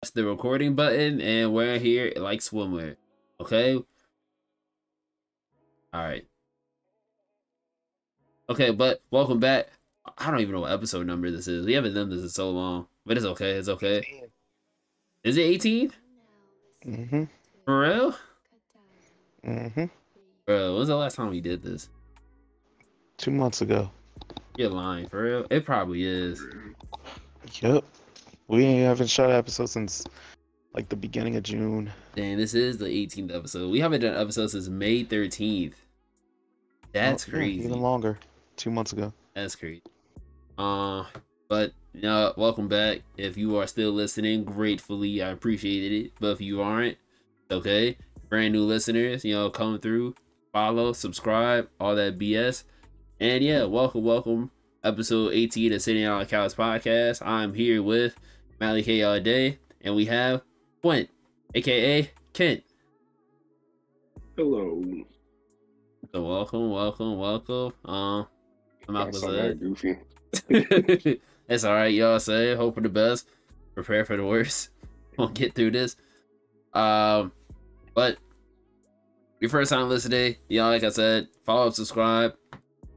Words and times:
That's 0.00 0.12
the 0.12 0.24
recording 0.24 0.76
button, 0.76 1.20
and 1.20 1.52
we're 1.52 1.76
here 1.80 2.12
like 2.14 2.38
swimwear. 2.38 2.94
Okay. 3.40 3.74
All 3.74 3.84
right. 5.92 6.24
Okay, 8.48 8.70
but 8.70 9.02
welcome 9.10 9.40
back. 9.40 9.70
I 10.16 10.30
don't 10.30 10.38
even 10.38 10.54
know 10.54 10.60
what 10.60 10.70
episode 10.70 11.04
number 11.04 11.32
this 11.32 11.48
is. 11.48 11.66
We 11.66 11.72
haven't 11.72 11.94
done 11.94 12.10
this 12.10 12.22
in 12.22 12.28
so 12.28 12.48
long, 12.50 12.86
but 13.04 13.16
it's 13.16 13.26
okay. 13.26 13.50
It's 13.52 13.68
okay. 13.68 14.28
Is 15.24 15.36
it 15.36 15.42
18? 15.42 15.92
Mm-hmm. 16.86 17.24
For 17.64 17.80
real? 17.80 18.14
Mm-hmm. 19.44 19.84
Bro, 20.46 20.76
when's 20.76 20.88
the 20.88 20.94
last 20.94 21.16
time 21.16 21.30
we 21.30 21.40
did 21.40 21.60
this? 21.60 21.88
Two 23.16 23.32
months 23.32 23.62
ago. 23.62 23.90
You're 24.56 24.70
lying. 24.70 25.08
For 25.08 25.24
real? 25.24 25.46
It 25.50 25.66
probably 25.66 26.04
is. 26.04 26.40
Yep. 27.60 27.84
We 28.48 28.76
haven't 28.76 29.08
shot 29.08 29.30
an 29.30 29.36
episode 29.36 29.66
since 29.66 30.04
like 30.74 30.88
the 30.88 30.96
beginning 30.96 31.36
of 31.36 31.42
June. 31.42 31.90
Dang, 32.14 32.36
this 32.38 32.54
is 32.54 32.78
the 32.78 32.86
18th 32.86 33.34
episode. 33.34 33.70
We 33.70 33.80
haven't 33.80 34.00
done 34.00 34.14
an 34.14 34.20
episode 34.20 34.48
since 34.48 34.68
May 34.68 35.04
13th. 35.04 35.74
That's 36.92 37.28
Oh, 37.28 37.32
crazy. 37.32 37.64
even 37.64 37.80
longer. 37.80 38.18
Two 38.56 38.70
months 38.70 38.92
ago. 38.92 39.12
That's 39.34 39.54
crazy. 39.54 39.82
Uh, 40.56 41.04
but 41.48 41.72
you 41.92 42.02
know, 42.02 42.32
welcome 42.36 42.68
back. 42.68 43.02
If 43.16 43.36
you 43.36 43.56
are 43.56 43.66
still 43.66 43.92
listening, 43.92 44.44
gratefully, 44.44 45.22
I 45.22 45.28
appreciated 45.30 46.06
it. 46.06 46.12
But 46.18 46.32
if 46.32 46.40
you 46.40 46.60
aren't, 46.62 46.96
okay. 47.50 47.96
Brand 48.28 48.52
new 48.52 48.62
listeners, 48.64 49.24
you 49.24 49.34
know, 49.34 49.48
come 49.50 49.78
through, 49.78 50.14
follow, 50.52 50.92
subscribe, 50.92 51.68
all 51.80 51.94
that 51.96 52.18
BS. 52.18 52.64
And 53.20 53.42
yeah, 53.44 53.64
welcome, 53.64 54.04
welcome. 54.04 54.50
Episode 54.84 55.32
18 55.32 55.72
of 55.72 55.82
Sitting 55.82 56.04
on 56.06 56.20
the 56.20 56.26
Couch 56.26 56.54
podcast. 56.54 57.24
I'm 57.26 57.54
here 57.54 57.82
with 57.82 58.16
Mally 58.60 58.82
K 58.82 59.02
all 59.02 59.20
day, 59.20 59.58
and 59.82 59.94
we 59.94 60.04
have 60.06 60.42
Quint, 60.82 61.08
aka 61.54 62.10
Kent. 62.32 62.64
Hello. 64.36 64.82
So 66.12 66.22
welcome, 66.22 66.70
welcome, 66.70 67.18
welcome. 67.18 67.72
Um, 67.84 68.26
I'm 68.88 68.96
out 68.96 69.12
That's 69.12 69.22
not 69.22 69.60
goofy. 69.60 69.98
it's 71.48 71.64
all 71.64 71.74
right, 71.74 71.94
y'all. 71.94 72.18
Say 72.18 72.56
hope 72.56 72.74
for 72.74 72.80
the 72.80 72.88
best, 72.88 73.28
prepare 73.74 74.04
for 74.04 74.16
the 74.16 74.24
worst. 74.24 74.70
We'll 75.16 75.26
get 75.26 75.56
through 75.56 75.72
this. 75.72 75.96
Um, 76.72 77.32
but 77.92 78.18
your 79.40 79.50
first 79.50 79.72
time 79.72 79.88
listening, 79.88 80.36
y'all, 80.48 80.68
like 80.68 80.84
I 80.84 80.90
said, 80.90 81.26
follow, 81.44 81.66
up, 81.66 81.74
subscribe. 81.74 82.34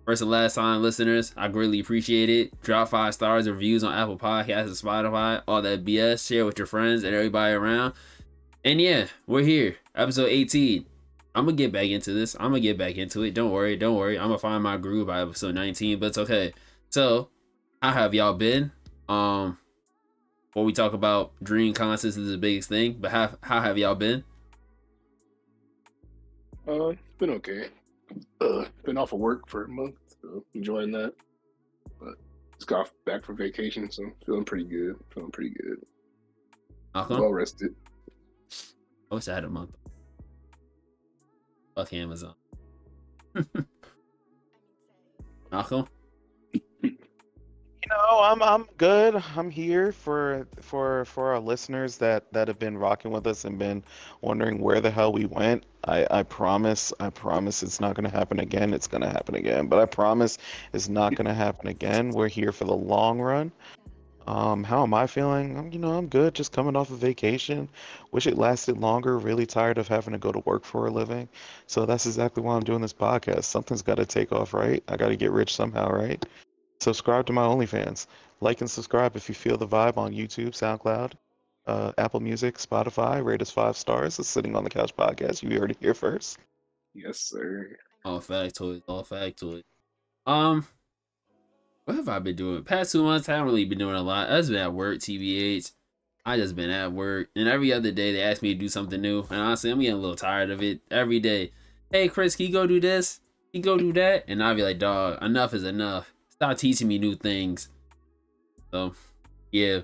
First 0.05 0.21
and 0.23 0.31
last 0.31 0.55
time 0.55 0.81
listeners, 0.81 1.33
I 1.37 1.47
greatly 1.47 1.79
appreciate 1.79 2.29
it. 2.29 2.59
Drop 2.63 2.89
five 2.89 3.13
stars 3.13 3.47
reviews 3.47 3.83
on 3.83 3.93
Apple 3.93 4.17
Podcasts 4.17 4.65
and 4.65 4.71
Spotify, 4.71 5.43
all 5.47 5.61
that 5.61 5.85
BS. 5.85 6.27
Share 6.27 6.45
with 6.45 6.57
your 6.57 6.65
friends 6.65 7.03
and 7.03 7.15
everybody 7.15 7.53
around. 7.53 7.93
And 8.65 8.81
yeah, 8.81 9.07
we're 9.27 9.43
here, 9.43 9.75
episode 9.95 10.29
18. 10.29 10.85
I'm 11.35 11.45
gonna 11.45 11.55
get 11.55 11.71
back 11.71 11.87
into 11.87 12.13
this. 12.13 12.35
I'm 12.35 12.49
gonna 12.49 12.59
get 12.59 12.77
back 12.77 12.95
into 12.97 13.21
it. 13.23 13.33
Don't 13.33 13.51
worry, 13.51 13.77
don't 13.77 13.95
worry. 13.95 14.17
I'm 14.17 14.27
gonna 14.27 14.39
find 14.39 14.63
my 14.63 14.77
groove 14.77 15.07
by 15.07 15.21
episode 15.21 15.55
19, 15.55 15.99
but 15.99 16.07
it's 16.07 16.17
okay. 16.17 16.53
So, 16.89 17.29
how 17.81 17.91
have 17.91 18.13
y'all 18.13 18.33
been? 18.33 18.71
Um, 19.07 19.57
before 20.47 20.65
we 20.65 20.73
talk 20.73 20.93
about 20.93 21.31
dream 21.41 21.73
concerts 21.73 22.17
is 22.17 22.29
the 22.29 22.37
biggest 22.37 22.69
thing, 22.69 22.97
but 22.99 23.11
how 23.11 23.37
how 23.41 23.61
have 23.61 23.77
y'all 23.77 23.95
been? 23.95 24.23
Uh, 26.67 26.89
it's 26.89 27.01
been 27.17 27.29
okay. 27.31 27.69
Uh, 28.39 28.65
been 28.83 28.97
off 28.97 29.13
of 29.13 29.19
work 29.19 29.47
for 29.47 29.65
a 29.65 29.67
month, 29.67 29.95
so 30.21 30.43
enjoying 30.53 30.91
that. 30.91 31.13
But 31.99 32.15
just 32.55 32.67
got 32.67 32.91
back 33.05 33.23
from 33.23 33.37
vacation, 33.37 33.89
so 33.91 34.03
feeling 34.25 34.45
pretty 34.45 34.65
good. 34.65 34.95
Feeling 35.13 35.31
pretty 35.31 35.51
good. 35.51 35.77
Malcolm, 36.93 37.19
Well 37.19 37.31
rested. 37.33 37.75
I 39.11 39.15
wish 39.15 39.27
I 39.27 39.35
had 39.35 39.43
a 39.45 39.49
month. 39.49 39.75
Fuck 41.75 41.93
Amazon. 41.93 42.35
Malcolm, 45.51 45.87
You 46.53 47.89
know, 47.89 48.19
I'm 48.21 48.41
I'm 48.41 48.67
good. 48.77 49.21
I'm 49.35 49.49
here 49.49 49.91
for 49.91 50.47
for 50.61 51.05
for 51.05 51.33
our 51.33 51.39
listeners 51.39 51.97
that 51.97 52.31
that 52.33 52.47
have 52.47 52.59
been 52.59 52.77
rocking 52.77 53.11
with 53.11 53.27
us 53.27 53.45
and 53.45 53.57
been 53.57 53.83
wondering 54.21 54.59
where 54.59 54.81
the 54.81 54.91
hell 54.91 55.11
we 55.11 55.25
went. 55.25 55.65
I 55.87 56.07
I 56.11 56.23
promise, 56.23 56.93
I 56.99 57.09
promise 57.09 57.63
it's 57.63 57.79
not 57.79 57.95
going 57.95 58.09
to 58.09 58.15
happen 58.15 58.39
again. 58.39 58.73
It's 58.73 58.87
going 58.87 59.01
to 59.01 59.09
happen 59.09 59.35
again, 59.35 59.67
but 59.67 59.79
I 59.79 59.85
promise 59.85 60.37
it's 60.73 60.89
not 60.89 61.15
going 61.15 61.27
to 61.27 61.33
happen 61.33 61.67
again. 61.67 62.11
We're 62.11 62.27
here 62.29 62.51
for 62.51 62.65
the 62.65 62.75
long 62.75 63.19
run. 63.19 63.51
Um, 64.27 64.63
how 64.63 64.83
am 64.83 64.93
I 64.93 65.07
feeling? 65.07 65.57
Um, 65.57 65.71
You 65.71 65.79
know, 65.79 65.93
I'm 65.93 66.07
good. 66.07 66.35
Just 66.35 66.51
coming 66.51 66.75
off 66.75 66.91
a 66.91 66.95
vacation. 66.95 67.67
Wish 68.11 68.27
it 68.27 68.37
lasted 68.37 68.77
longer. 68.77 69.17
Really 69.17 69.45
tired 69.47 69.77
of 69.79 69.87
having 69.87 70.13
to 70.13 70.19
go 70.19 70.31
to 70.31 70.39
work 70.45 70.63
for 70.63 70.87
a 70.87 70.91
living. 70.91 71.27
So 71.67 71.85
that's 71.85 72.05
exactly 72.05 72.43
why 72.43 72.55
I'm 72.55 72.63
doing 72.63 72.81
this 72.81 72.93
podcast. 72.93 73.45
Something's 73.45 73.81
got 73.81 73.95
to 73.95 74.05
take 74.05 74.31
off, 74.31 74.53
right? 74.53 74.83
I 74.87 74.97
got 74.97 75.09
to 75.09 75.15
get 75.15 75.31
rich 75.31 75.55
somehow, 75.55 75.91
right? 75.91 76.23
subscribe 76.81 77.25
to 77.27 77.33
my 77.33 77.43
OnlyFans. 77.43 78.07
Like 78.41 78.61
and 78.61 78.69
subscribe 78.69 79.15
if 79.15 79.29
you 79.29 79.35
feel 79.35 79.57
the 79.57 79.67
vibe 79.67 79.97
on 79.97 80.13
YouTube, 80.13 80.51
SoundCloud, 80.51 81.13
uh, 81.67 81.91
Apple 81.97 82.19
Music, 82.19 82.57
Spotify. 82.57 83.23
Rate 83.23 83.41
us 83.41 83.51
five 83.51 83.77
stars. 83.77 84.19
It's 84.19 84.27
Sitting 84.27 84.55
on 84.55 84.63
the 84.63 84.69
Couch 84.69 84.95
podcast. 84.95 85.43
You 85.43 85.59
heard 85.59 85.71
it 85.71 85.77
here 85.79 85.93
first. 85.93 86.39
Yes, 86.93 87.19
sir. 87.19 87.77
all 88.03 88.19
factoid, 88.19 88.81
all 88.87 89.03
factoid. 89.03 89.63
Um, 90.25 90.65
what 91.85 91.95
have 91.97 92.09
I 92.09 92.19
been 92.19 92.35
doing? 92.35 92.63
Past 92.63 92.91
two 92.91 93.03
months, 93.03 93.27
I 93.29 93.33
haven't 93.33 93.47
really 93.47 93.65
been 93.65 93.79
doing 93.79 93.95
a 93.95 94.01
lot. 94.01 94.29
I've 94.29 94.39
just 94.39 94.49
been 94.51 94.61
at 94.61 94.73
work, 94.73 94.99
TBH. 94.99 95.71
I 96.25 96.37
just 96.37 96.55
been 96.55 96.69
at 96.69 96.91
work, 96.91 97.29
and 97.35 97.47
every 97.47 97.73
other 97.73 97.91
day 97.91 98.13
they 98.13 98.21
ask 98.21 98.43
me 98.43 98.53
to 98.53 98.59
do 98.59 98.69
something 98.69 99.01
new. 99.01 99.25
And 99.31 99.39
honestly, 99.39 99.71
I'm 99.71 99.79
getting 99.79 99.95
a 99.95 99.99
little 99.99 100.15
tired 100.15 100.51
of 100.51 100.61
it. 100.61 100.79
Every 100.91 101.19
day, 101.19 101.51
hey 101.91 102.09
Chris, 102.09 102.35
can 102.35 102.45
you 102.45 102.53
go 102.53 102.67
do 102.67 102.79
this? 102.79 103.19
Can 103.51 103.59
you 103.59 103.63
go 103.63 103.77
do 103.77 103.91
that? 103.93 104.25
And 104.27 104.43
I'll 104.43 104.55
be 104.55 104.61
like, 104.61 104.77
dog, 104.77 105.21
enough 105.23 105.53
is 105.55 105.63
enough. 105.63 106.13
Stop 106.29 106.57
teaching 106.57 106.87
me 106.87 106.99
new 106.99 107.15
things. 107.15 107.69
So, 108.71 108.93
yeah, 109.51 109.79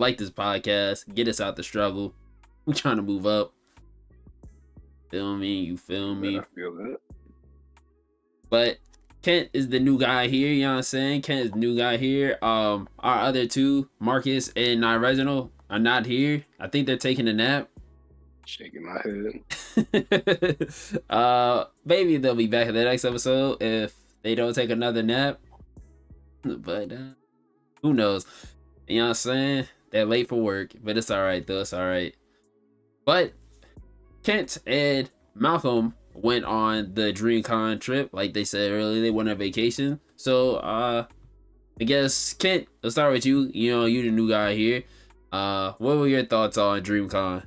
like 0.00 0.16
this 0.16 0.30
podcast, 0.30 1.14
get 1.14 1.28
us 1.28 1.40
out 1.40 1.56
the 1.56 1.62
struggle. 1.62 2.14
We 2.64 2.74
trying 2.74 2.96
to 2.96 3.02
move 3.02 3.26
up. 3.26 3.52
Feel 5.10 5.36
me? 5.36 5.60
You 5.60 5.76
feel 5.76 6.14
me? 6.14 6.38
I 6.38 6.42
feel 6.54 6.74
that. 6.76 6.96
But 8.48 8.78
Kent 9.22 9.50
is 9.52 9.68
the 9.68 9.78
new 9.78 9.98
guy 9.98 10.28
here, 10.28 10.50
you 10.50 10.62
know 10.62 10.70
what 10.70 10.76
I'm 10.78 10.82
saying? 10.82 11.22
Kent 11.22 11.44
is 11.44 11.50
the 11.52 11.58
new 11.58 11.76
guy 11.76 11.98
here. 11.98 12.38
Um 12.42 12.88
our 12.98 13.18
other 13.20 13.46
two, 13.46 13.88
Marcus 13.98 14.50
and 14.56 14.80
not 14.80 15.00
Reginald, 15.00 15.50
are 15.68 15.78
not 15.78 16.06
here. 16.06 16.44
I 16.58 16.68
think 16.68 16.86
they're 16.86 16.96
taking 16.96 17.28
a 17.28 17.32
nap. 17.32 17.68
Shaking 18.46 18.82
my 18.84 19.00
head. 19.04 20.68
uh 21.10 21.64
maybe 21.84 22.16
they'll 22.16 22.34
be 22.34 22.46
back 22.46 22.68
in 22.68 22.74
the 22.74 22.84
next 22.84 23.04
episode 23.04 23.62
if 23.62 23.94
they 24.22 24.34
don't 24.34 24.54
take 24.54 24.70
another 24.70 25.02
nap. 25.02 25.38
But 26.42 26.90
uh, 26.90 27.14
who 27.82 27.92
knows? 27.92 28.24
You 28.88 28.98
know 28.98 29.02
what 29.04 29.08
I'm 29.08 29.14
saying? 29.14 29.66
They're 29.90 30.04
late 30.04 30.28
for 30.28 30.40
work, 30.40 30.72
but 30.82 30.96
it's 30.96 31.10
alright 31.10 31.46
though, 31.46 31.60
it's 31.60 31.74
alright. 31.74 32.14
But 33.04 33.32
Kent 34.22 34.58
and 34.66 35.10
Malcolm 35.34 35.94
went 36.14 36.44
on 36.44 36.94
the 36.94 37.12
DreamCon 37.12 37.80
trip, 37.80 38.10
like 38.12 38.32
they 38.32 38.44
said 38.44 38.70
earlier. 38.70 39.00
They 39.00 39.10
went 39.10 39.28
on 39.28 39.36
vacation. 39.36 40.00
So 40.16 40.56
uh 40.56 41.06
I 41.80 41.84
guess 41.84 42.34
Kent, 42.34 42.68
let's 42.82 42.94
start 42.94 43.12
with 43.12 43.26
you. 43.26 43.50
You 43.52 43.72
know, 43.72 43.84
you 43.86 44.02
the 44.02 44.10
new 44.10 44.28
guy 44.28 44.54
here. 44.54 44.84
Uh 45.32 45.72
what 45.78 45.96
were 45.96 46.08
your 46.08 46.24
thoughts 46.24 46.56
on 46.58 46.82
DreamCon? 46.82 47.44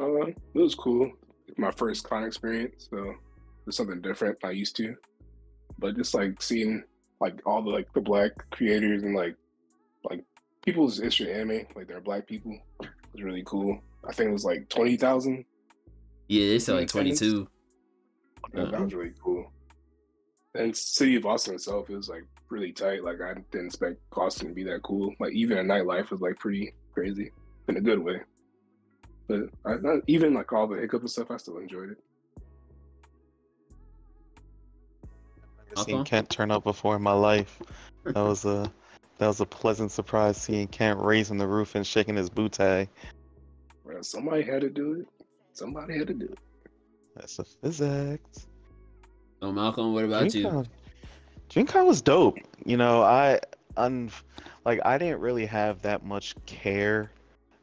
Uh, 0.00 0.26
it 0.26 0.36
was 0.54 0.74
cool. 0.74 1.12
My 1.58 1.70
first 1.70 2.08
con 2.08 2.24
experience, 2.24 2.88
so 2.90 3.14
it's 3.66 3.76
something 3.76 4.00
different 4.00 4.38
I 4.42 4.52
used 4.52 4.76
to. 4.76 4.96
But 5.78 5.96
just 5.96 6.14
like 6.14 6.40
seeing 6.40 6.82
like 7.20 7.40
all 7.44 7.62
the 7.62 7.70
like 7.70 7.92
the 7.92 8.00
black 8.00 8.32
creators 8.50 9.02
and 9.02 9.14
like 9.14 9.36
like 10.08 10.24
people's 10.64 10.98
history 10.98 11.32
anime, 11.32 11.66
like 11.74 11.88
they're 11.88 12.00
black 12.00 12.26
people, 12.26 12.58
It 12.82 12.88
was 13.12 13.22
really 13.22 13.42
cool. 13.46 13.80
I 14.08 14.12
think 14.12 14.30
it 14.30 14.32
was 14.32 14.44
like 14.44 14.68
twenty 14.68 14.96
thousand. 14.96 15.44
Yeah, 16.28 16.48
they 16.48 16.58
said 16.58 16.76
like 16.76 16.84
Attendance? 16.84 17.18
22. 17.20 17.48
That, 18.52 18.70
that 18.70 18.80
was 18.80 18.94
really 18.94 19.12
cool. 19.22 19.50
And 20.54 20.76
City 20.76 21.16
of 21.16 21.26
Austin 21.26 21.54
itself 21.54 21.90
is 21.90 22.08
like 22.08 22.24
really 22.48 22.72
tight. 22.72 23.04
Like 23.04 23.20
I 23.20 23.34
didn't 23.50 23.66
expect 23.66 23.98
Austin 24.16 24.48
to 24.48 24.54
be 24.54 24.64
that 24.64 24.82
cool. 24.82 25.12
Like 25.18 25.32
even 25.32 25.58
at 25.58 25.64
nightlife 25.64 26.10
was 26.10 26.20
like 26.20 26.38
pretty 26.38 26.72
crazy 26.92 27.30
in 27.68 27.76
a 27.76 27.80
good 27.80 27.98
way. 27.98 28.20
But 29.28 29.42
I, 29.64 29.76
not, 29.76 30.02
even 30.08 30.34
like 30.34 30.52
all 30.52 30.66
the 30.66 30.76
hiccup 30.76 31.02
and 31.02 31.10
stuff, 31.10 31.30
I 31.30 31.36
still 31.36 31.58
enjoyed 31.58 31.90
it. 31.90 31.98
Never 35.68 35.84
seen 35.84 35.94
Uh-huh. 35.96 36.04
Kent 36.04 36.30
turn 36.30 36.50
up 36.50 36.64
before 36.64 36.96
in 36.96 37.02
my 37.02 37.12
life. 37.12 37.60
That 38.04 38.16
was 38.16 38.44
a 38.44 38.72
that 39.20 39.26
was 39.26 39.40
a 39.40 39.46
pleasant 39.46 39.92
surprise 39.92 40.38
seeing 40.38 40.66
Kent 40.66 40.98
raising 40.98 41.36
the 41.36 41.46
roof 41.46 41.74
and 41.74 41.86
shaking 41.86 42.16
his 42.16 42.30
bootay. 42.30 42.88
Well, 43.84 44.02
somebody 44.02 44.42
had 44.42 44.62
to 44.62 44.70
do 44.70 44.94
it. 44.94 45.06
Somebody 45.52 45.98
had 45.98 46.06
to 46.06 46.14
do 46.14 46.24
it. 46.24 46.38
That's 47.14 47.38
a 47.38 47.44
physics. 47.44 48.46
So 49.42 49.52
Malcolm, 49.52 49.92
what 49.92 50.06
about 50.06 50.34
you? 50.34 50.46
DreamCon, 50.46 50.66
DreamCon 51.50 51.86
was 51.86 52.00
dope. 52.00 52.38
You 52.64 52.78
know, 52.78 53.02
I 53.02 53.40
un 53.76 54.10
like 54.64 54.80
I 54.86 54.96
didn't 54.96 55.20
really 55.20 55.44
have 55.44 55.82
that 55.82 56.02
much 56.02 56.34
care 56.46 57.10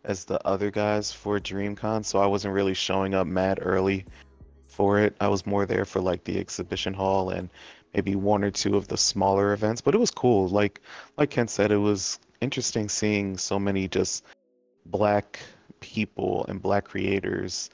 as 0.03 0.25
the 0.25 0.39
other 0.45 0.69
guys 0.69 1.11
for 1.11 1.39
DreamCon, 1.39 2.05
so 2.05 2.19
I 2.19 2.27
wasn't 2.27 2.53
really 2.53 2.75
showing 2.75 3.15
up 3.15 3.25
mad 3.25 3.57
early 3.63 4.05
for 4.67 4.99
it. 4.99 5.15
I 5.19 5.27
was 5.27 5.47
more 5.47 5.65
there 5.65 5.85
for 5.85 6.01
like 6.01 6.23
the 6.23 6.37
exhibition 6.37 6.93
hall 6.93 7.31
and 7.31 7.49
maybe 7.93 8.15
one 8.15 8.43
or 8.43 8.51
two 8.51 8.75
of 8.75 8.87
the 8.87 8.97
smaller 8.97 9.53
events, 9.53 9.81
but 9.81 9.95
it 9.95 9.99
was 9.99 10.11
cool. 10.11 10.47
Like 10.47 10.81
like 11.17 11.29
Ken 11.29 11.47
said, 11.47 11.71
it 11.71 11.77
was 11.77 12.19
interesting 12.41 12.89
seeing 12.89 13.37
so 13.37 13.59
many 13.59 13.87
just 13.87 14.23
black 14.85 15.39
people 15.79 16.45
and 16.47 16.61
black 16.61 16.85
creators 16.85 17.69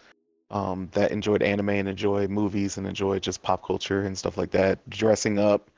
um, 0.52 0.90
that 0.94 1.12
enjoyed 1.12 1.42
anime 1.42 1.70
and 1.70 1.90
enjoy 1.90 2.28
movies 2.28 2.78
and 2.78 2.88
enjoy 2.88 3.20
just 3.20 3.42
pop 3.42 3.66
culture 3.66 4.04
and 4.04 4.18
stuff 4.18 4.38
like 4.38 4.52
that, 4.52 4.88
dressing 4.90 5.40
up 5.40 5.70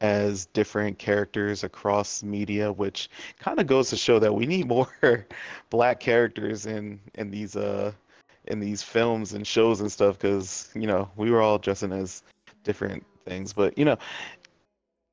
as 0.00 0.46
different 0.46 0.98
characters 0.98 1.64
across 1.64 2.22
media, 2.22 2.70
which 2.72 3.08
kind 3.38 3.60
of 3.60 3.66
goes 3.66 3.90
to 3.90 3.96
show 3.96 4.18
that 4.18 4.34
we 4.34 4.44
need 4.44 4.66
more 4.68 5.26
black 5.70 6.00
characters 6.00 6.66
in 6.66 7.00
in 7.14 7.30
these 7.30 7.56
uh 7.56 7.92
in 8.46 8.60
these 8.60 8.82
films 8.82 9.32
and 9.32 9.46
shows 9.46 9.80
and 9.80 9.90
stuff 9.90 10.18
because 10.18 10.68
you 10.74 10.86
know 10.86 11.10
we 11.16 11.30
were 11.30 11.40
all 11.40 11.58
dressing 11.58 11.92
as 11.92 12.22
different 12.62 13.04
things, 13.24 13.52
but 13.52 13.76
you 13.78 13.84
know 13.84 13.98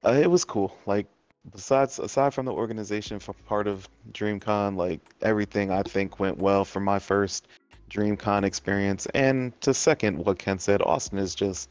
uh, 0.06 0.12
it 0.14 0.30
was 0.30 0.44
cool. 0.44 0.76
Like 0.86 1.08
besides 1.52 2.00
aside 2.00 2.34
from 2.34 2.46
the 2.46 2.54
organization 2.54 3.20
for 3.20 3.34
part 3.34 3.68
of 3.68 3.88
DreamCon, 4.12 4.76
like 4.76 5.00
everything 5.22 5.72
I 5.72 5.84
think 5.84 6.20
went 6.20 6.38
well 6.38 6.66
for 6.66 6.80
my 6.80 7.00
first 7.00 7.48
DreamCon 7.90 8.44
experience. 8.44 9.06
And 9.14 9.60
to 9.62 9.74
second 9.74 10.18
what 10.20 10.40
Ken 10.40 10.60
said, 10.60 10.82
Austin 10.82 11.18
is 11.18 11.36
just 11.36 11.70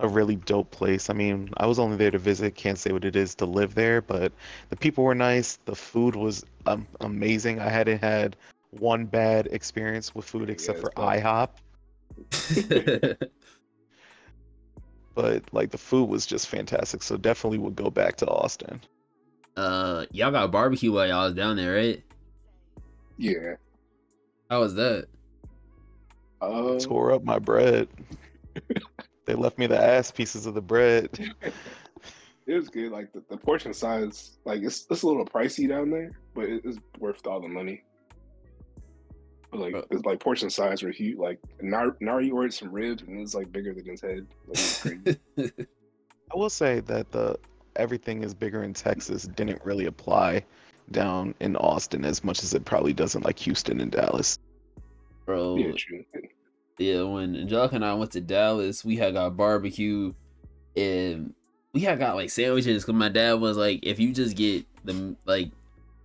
a 0.00 0.08
really 0.08 0.36
dope 0.36 0.70
place. 0.70 1.08
I 1.08 1.12
mean, 1.12 1.50
I 1.58 1.66
was 1.66 1.78
only 1.78 1.96
there 1.96 2.10
to 2.10 2.18
visit, 2.18 2.54
can't 2.56 2.78
say 2.78 2.92
what 2.92 3.04
it 3.04 3.16
is 3.16 3.34
to 3.36 3.46
live 3.46 3.74
there, 3.74 4.02
but 4.02 4.32
the 4.70 4.76
people 4.76 5.04
were 5.04 5.14
nice. 5.14 5.58
The 5.64 5.76
food 5.76 6.16
was 6.16 6.44
um, 6.66 6.86
amazing. 7.00 7.60
I 7.60 7.68
hadn't 7.68 8.00
had 8.00 8.36
one 8.70 9.04
bad 9.04 9.48
experience 9.52 10.14
with 10.14 10.24
food 10.24 10.50
except 10.50 10.78
Yeah, 10.78 10.80
for 10.80 10.90
it's 10.96 10.96
IHOP, 10.96 11.50
but 15.14 15.42
like 15.52 15.70
the 15.70 15.78
food 15.78 16.08
was 16.08 16.26
just 16.26 16.48
fantastic. 16.48 17.02
So 17.02 17.16
definitely 17.16 17.58
would 17.58 17.76
go 17.76 17.90
back 17.90 18.16
to 18.16 18.26
Austin. 18.26 18.80
uh, 19.56 20.06
y'all 20.12 20.30
got 20.30 20.50
barbecue 20.50 20.92
while 20.92 21.06
y'all 21.06 21.26
was 21.26 21.34
down 21.34 21.56
there, 21.56 21.74
right? 21.74 22.02
Yeah. 23.18 23.54
How 24.50 24.60
was 24.60 24.74
that? 24.74 25.06
Uh, 26.40 26.78
Tore 26.78 27.12
up 27.12 27.24
my 27.24 27.38
bread. 27.38 27.88
they 29.26 29.34
left 29.34 29.58
me 29.58 29.66
the 29.66 29.78
ass 29.82 30.10
pieces 30.10 30.46
of 30.46 30.54
the 30.54 30.60
bread. 30.60 31.08
it 32.46 32.54
was 32.54 32.68
good. 32.68 32.90
Like 32.90 33.12
the, 33.12 33.22
the 33.30 33.36
portion 33.36 33.72
size, 33.72 34.38
like 34.44 34.62
it's 34.62 34.86
it's 34.90 35.02
a 35.02 35.06
little 35.06 35.24
pricey 35.24 35.68
down 35.68 35.90
there, 35.90 36.10
but 36.34 36.44
it, 36.46 36.62
it's 36.64 36.78
worth 36.98 37.26
all 37.26 37.40
the 37.40 37.48
money. 37.48 37.84
But 39.52 39.60
like 39.60 39.74
Uh. 39.74 39.82
it's 39.90 40.04
like 40.04 40.18
portion 40.18 40.50
size 40.50 40.82
were 40.82 40.90
huge. 40.90 41.18
Like 41.18 41.38
Nar- 41.60 41.96
Nari 42.00 42.30
ordered 42.30 42.52
some 42.54 42.72
ribs 42.72 43.02
and 43.02 43.16
it 43.16 43.20
was 43.20 43.34
like 43.34 43.52
bigger 43.52 43.72
than 43.72 43.84
his 43.86 44.00
head. 44.00 44.26
Like, 44.48 44.80
crazy. 44.80 45.18
I 46.34 46.36
will 46.36 46.50
say 46.50 46.80
that 46.80 47.12
the 47.12 47.38
everything 47.76 48.24
is 48.24 48.34
bigger 48.34 48.64
in 48.64 48.72
Texas 48.74 49.24
didn't 49.24 49.64
really 49.64 49.84
apply 49.86 50.42
down 50.90 51.34
in 51.40 51.54
Austin 51.56 52.04
as 52.04 52.24
much 52.24 52.42
as 52.42 52.54
it 52.54 52.64
probably 52.64 52.92
doesn't 52.92 53.24
like 53.24 53.38
Houston 53.38 53.80
and 53.80 53.90
Dallas. 53.92 54.38
Bro, 55.26 55.56
yeah, 55.56 55.72
true. 55.76 56.04
Yeah, 56.78 57.02
when 57.02 57.36
Angelica 57.36 57.76
and 57.76 57.84
I 57.84 57.94
went 57.94 58.10
to 58.12 58.20
Dallas, 58.20 58.84
we 58.84 58.96
had 58.96 59.14
got 59.14 59.36
barbecue 59.36 60.12
and 60.76 61.34
we 61.74 61.80
had 61.80 61.98
got 61.98 62.16
like 62.16 62.30
sandwiches 62.30 62.82
because 62.82 62.98
my 62.98 63.08
dad 63.10 63.34
was 63.34 63.56
like, 63.56 63.80
if 63.82 64.00
you 64.00 64.12
just 64.12 64.36
get 64.36 64.64
the 64.84 65.14
like 65.26 65.50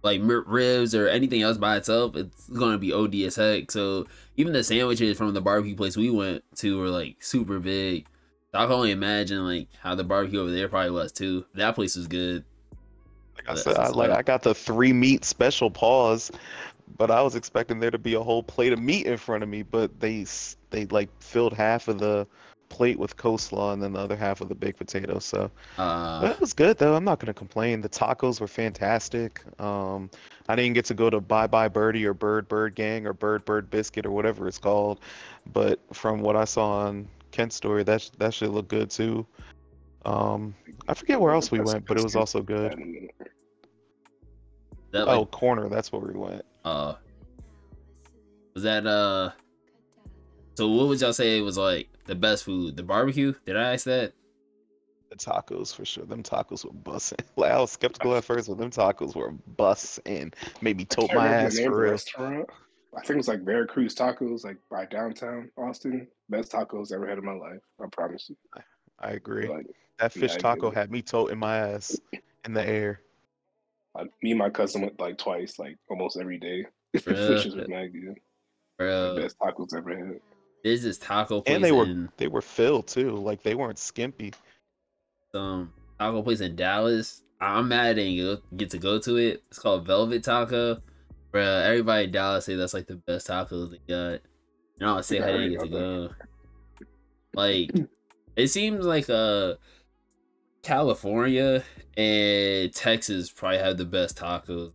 like 0.04 0.22
ribs 0.24 0.94
or 0.96 1.08
anything 1.08 1.42
else 1.42 1.58
by 1.58 1.78
itself, 1.78 2.16
it's 2.16 2.50
gonna 2.50 2.78
be 2.78 2.94
OD 2.94 3.16
as 3.24 3.36
heck. 3.36 3.72
So 3.72 4.08
even 4.36 4.54
the 4.54 4.64
sandwiches 4.64 5.18
from 5.18 5.34
the 5.34 5.42
barbecue 5.42 5.76
place 5.76 5.98
we 5.98 6.10
went 6.10 6.44
to 6.58 6.78
were 6.78 6.90
like 6.90 7.24
super 7.24 7.60
big. 7.60 8.06
So 8.52 8.60
I 8.60 8.64
can 8.64 8.74
only 8.74 8.92
imagine 8.92 9.46
like 9.46 9.68
how 9.82 9.96
the 9.96 10.04
barbecue 10.04 10.40
over 10.40 10.52
there 10.52 10.70
probably 10.70 10.92
was 10.92 11.12
too. 11.12 11.46
That 11.56 11.76
place 11.76 11.96
was 11.96 12.08
good. 12.08 12.44
Like 13.36 13.50
I 13.50 13.56
said, 13.56 13.78
I, 13.78 13.90
like. 13.90 14.12
I 14.12 14.22
got 14.22 14.42
the 14.44 14.56
three 14.56 14.94
meat 14.94 15.26
special 15.26 15.70
pause, 15.70 16.32
but 16.98 17.12
I 17.12 17.22
was 17.22 17.36
expecting 17.36 17.80
there 17.80 17.92
to 17.92 17.98
be 17.98 18.14
a 18.14 18.22
whole 18.22 18.44
plate 18.44 18.74
of 18.74 18.80
meat 18.80 19.06
in 19.06 19.18
front 19.18 19.44
of 19.44 19.50
me, 19.50 19.64
but 19.64 20.00
they 20.00 20.26
they 20.70 20.86
like 20.88 21.10
filled 21.22 21.54
half 21.54 21.88
of 21.88 22.00
the 22.00 22.28
plate 22.70 23.00
with 23.00 23.16
coleslaw 23.18 23.74
and 23.74 23.82
then 23.82 23.94
the 23.94 24.00
other 24.00 24.16
half 24.16 24.42
of 24.42 24.50
the 24.50 24.56
baked 24.56 24.78
potato. 24.78 25.20
So 25.20 25.50
Uh, 25.78 26.22
But 26.22 26.32
it 26.32 26.40
was 26.40 26.54
good 26.54 26.78
though. 26.78 26.96
I'm 26.96 27.04
not 27.04 27.20
gonna 27.20 27.34
complain. 27.34 27.82
The 27.82 27.90
tacos 27.90 28.40
were 28.42 28.48
fantastic. 28.48 29.42
Um, 29.60 30.10
I 30.50 30.56
didn't 30.56 30.74
get 30.74 30.86
to 30.86 30.94
go 30.94 31.10
to 31.10 31.20
Bye 31.22 31.48
Bye 31.48 31.68
Birdie 31.70 32.06
or 32.06 32.14
Bird 32.14 32.48
Bird 32.48 32.76
Gang 32.76 33.06
or 33.08 33.14
Bird 33.14 33.46
Bird 33.46 33.70
Biscuit 33.70 34.06
or 34.06 34.12
whatever 34.12 34.48
it's 34.48 34.58
called, 34.60 35.00
but 35.54 35.80
from 35.94 36.20
what 36.22 36.36
I 36.36 36.46
saw 36.46 36.80
on 36.88 37.08
Kent's 37.32 37.56
story, 37.56 37.84
that 37.84 38.10
that 38.18 38.34
should 38.34 38.50
look 38.50 38.68
good 38.68 38.90
too. 38.90 39.26
Um, 40.06 40.54
I 40.88 40.94
forget 40.94 41.20
where 41.20 41.34
else 41.34 41.52
we 41.52 41.60
went, 41.60 41.86
but 41.86 41.98
it 41.98 42.04
was 42.04 42.16
also 42.16 42.42
good. 42.42 43.10
that 44.92 45.08
Oh, 45.08 45.26
corner. 45.26 45.68
That's 45.70 45.92
where 45.92 46.02
we 46.02 46.14
went. 46.18 46.44
uh 46.66 46.96
was 48.54 48.64
that 48.64 48.88
uh 48.88 49.32
so 50.56 50.68
what 50.70 50.88
would 50.88 51.00
y'all 51.00 51.14
say 51.14 51.38
it 51.38 51.42
was 51.42 51.58
like 51.58 51.88
the 52.08 52.16
best 52.16 52.44
food 52.44 52.76
the 52.76 52.84
barbecue 52.84 53.34
did 53.46 53.56
i 53.58 53.74
ask 53.74 53.86
that 53.86 54.14
The 55.10 55.16
tacos 55.16 55.74
for 55.74 55.86
sure. 55.86 56.06
Them 56.06 56.22
tacos 56.22 56.66
were 56.66 56.72
bussing. 56.72 57.20
Like 57.38 57.52
I 57.52 57.60
was 57.62 57.72
skeptical 57.72 58.14
at 58.16 58.26
first, 58.26 58.50
but 58.50 58.58
them 58.58 58.72
tacos 58.72 59.16
were 59.16 59.32
bussing. 59.58 60.34
Made 60.62 60.76
me 60.78 60.84
I 60.92 60.94
tote 60.96 61.14
my 61.14 61.28
ass 61.30 61.58
for 61.60 61.68
of 61.70 61.78
real. 61.78 61.92
restaurant. 61.92 62.50
I 62.96 63.02
think 63.02 63.12
it 63.12 63.18
was 63.18 63.28
like 63.30 63.44
Veracruz 63.46 63.96
Tacos, 63.96 64.44
like 64.44 64.58
by 64.70 64.86
downtown 64.86 65.50
Austin. 65.58 66.08
Best 66.30 66.52
tacos 66.52 66.92
I 66.92 66.96
ever 66.96 67.08
had 67.08 67.20
in 67.20 67.26
my 67.26 67.32
life. 67.34 67.62
I 67.82 67.86
promise 67.92 68.30
you. 68.30 68.36
I 69.00 69.12
agree. 69.12 69.48
Like, 69.48 69.68
That 70.00 70.12
fish 70.12 70.34
I 70.34 70.38
taco 70.40 70.72
had 70.72 70.92
me 70.92 71.02
toting 71.02 71.38
my 71.40 71.56
ass 71.58 71.98
in 72.44 72.54
the 72.54 72.68
air. 72.68 73.00
like 73.96 74.12
me 74.22 74.32
and 74.32 74.40
my 74.40 74.50
cousin 74.50 74.82
went 74.82 75.00
like 75.00 75.18
twice, 75.18 75.58
like 75.58 75.78
almost 75.90 76.18
every 76.20 76.38
day. 76.40 76.66
Bruh. 76.98 77.28
Fishes 77.28 77.56
was 77.56 77.68
mad 77.70 77.94
good. 77.94 78.20
bro 78.78 79.16
Best 79.16 79.38
tacos 79.40 79.74
I 79.74 79.78
ever 79.78 79.96
had. 79.98 80.20
There's 80.68 80.84
this 80.84 80.98
taco 80.98 81.42
place 81.42 81.56
And 81.56 81.64
they 81.64 81.72
were 81.72 81.86
in 81.86 82.10
they 82.18 82.28
were 82.28 82.42
filled 82.42 82.88
too. 82.88 83.12
Like 83.16 83.42
they 83.44 83.56
weren't 83.56 83.80
skimpy. 83.80 84.34
um 85.34 85.72
taco 86.00 86.22
place 86.22 86.42
in 86.42 86.56
dallas 86.56 87.24
i'm 87.42 87.68
mad 87.70 87.88
i 87.88 87.94
didn't 87.94 88.42
get 88.58 88.70
to 88.70 88.78
go 88.78 89.00
to 89.00 89.18
it 89.18 89.44
it's 89.50 89.60
called 89.60 89.86
velvet 89.86 90.24
taco 90.24 90.82
bro 91.32 91.42
everybody 91.44 92.06
in 92.06 92.12
dallas 92.12 92.46
say 92.46 92.56
that's 92.56 92.74
like 92.74 92.88
the 92.88 92.96
best 92.96 93.28
tacos 93.28 93.72
they 93.72 93.78
got 93.88 94.22
and 94.80 94.90
i 94.90 94.98
i 94.98 95.02
Yeah, 95.12 95.26
I 95.26 95.32
didn't 95.32 95.52
get 95.52 95.60
to 95.62 95.68
go 95.70 96.10
like 97.34 97.72
it 98.36 98.48
seems 98.48 98.86
like 98.86 99.10
uh 99.10 99.56
California 100.64 101.64
and 101.96 102.74
Texas 102.74 103.30
probably 103.32 103.60
have 103.60 103.78
the 103.78 103.86
best 103.86 104.18
tacos. 104.18 104.74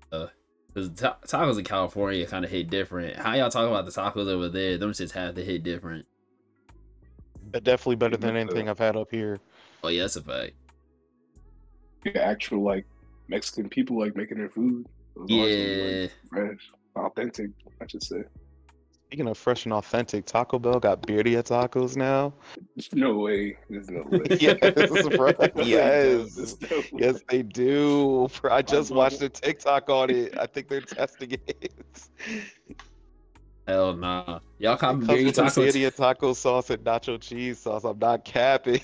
Because 0.73 0.91
ta- 0.91 1.19
tacos 1.27 1.59
in 1.59 1.65
California 1.65 2.27
kind 2.27 2.45
of 2.45 2.51
hit 2.51 2.71
different. 2.71 3.17
How 3.17 3.35
y'all 3.35 3.51
talk 3.51 3.69
about 3.69 3.85
the 3.85 3.91
tacos 3.91 4.27
over 4.29 4.49
there? 4.49 4.79
Them 4.79 4.93
just 4.93 5.13
have 5.15 5.35
to 5.35 5.45
hit 5.45 5.63
different. 5.63 6.07
But 7.51 7.65
definitely 7.65 7.97
better 7.97 8.17
than 8.17 8.37
anything 8.37 8.69
I've 8.69 8.79
had 8.79 8.97
up 8.97 9.11
here. 9.11 9.39
Oh 9.85 9.89
yeah, 9.89 10.03
that's 10.03 10.17
a 10.17 10.23
fact. 10.23 10.53
Yeah, 12.05 12.19
actual 12.23 12.63
like 12.63 12.87
Mexican 13.29 13.69
people 13.69 13.99
like 13.99 14.17
making 14.17 14.39
their 14.39 14.49
food. 14.49 14.87
It 15.17 15.21
was 15.21 15.31
awesome, 15.31 15.49
Yeah, 15.49 16.01
like, 16.01 16.13
fresh, 16.31 16.71
authentic. 16.97 17.51
I 17.81 17.87
should 17.87 18.03
say. 18.03 18.23
Speaking 19.13 19.29
of 19.29 19.37
fresh 19.37 19.67
and 19.67 19.75
authentic, 19.75 20.25
Taco 20.25 20.59
Bell 20.59 20.81
got 20.81 21.03
birria 21.03 21.43
tacos 21.43 21.99
now. 21.99 22.33
No 22.95 23.19
way. 23.19 23.59
There's 23.69 23.91
no 23.91 24.05
way. 24.09 24.21
Yes, 24.41 24.57
bro. 25.17 25.33
Yes. 25.63 26.35
There's 26.35 26.59
no 26.63 26.79
way. 26.79 26.85
Yes, 26.95 27.21
they 27.29 27.43
do. 27.43 28.27
Bro, 28.41 28.51
I 28.55 28.63
just 28.63 28.91
love 28.91 28.97
watched 28.97 29.21
it. 29.21 29.37
a 29.37 29.43
TikTok 29.43 29.91
on 29.91 30.09
it. 30.09 30.39
I 30.39 30.47
think 30.47 30.69
they're 30.69 30.81
testing 30.81 31.33
it. 31.33 31.75
hell 33.69 33.95
nah. 33.95 34.39
Y'all 34.59 34.79
call 34.79 34.93
It 34.95 35.01
me 35.01 35.07
comes 35.07 35.21
birria 35.21 35.33
tacos. 35.35 35.73
birria 35.75 35.95
taco 35.95 36.33
sauce 36.33 36.71
and 36.71 36.83
nacho 36.83 37.21
cheese 37.21 37.59
sauce. 37.59 37.85
I'm 37.85 37.99
not 37.99 38.25
capping. 38.25 38.81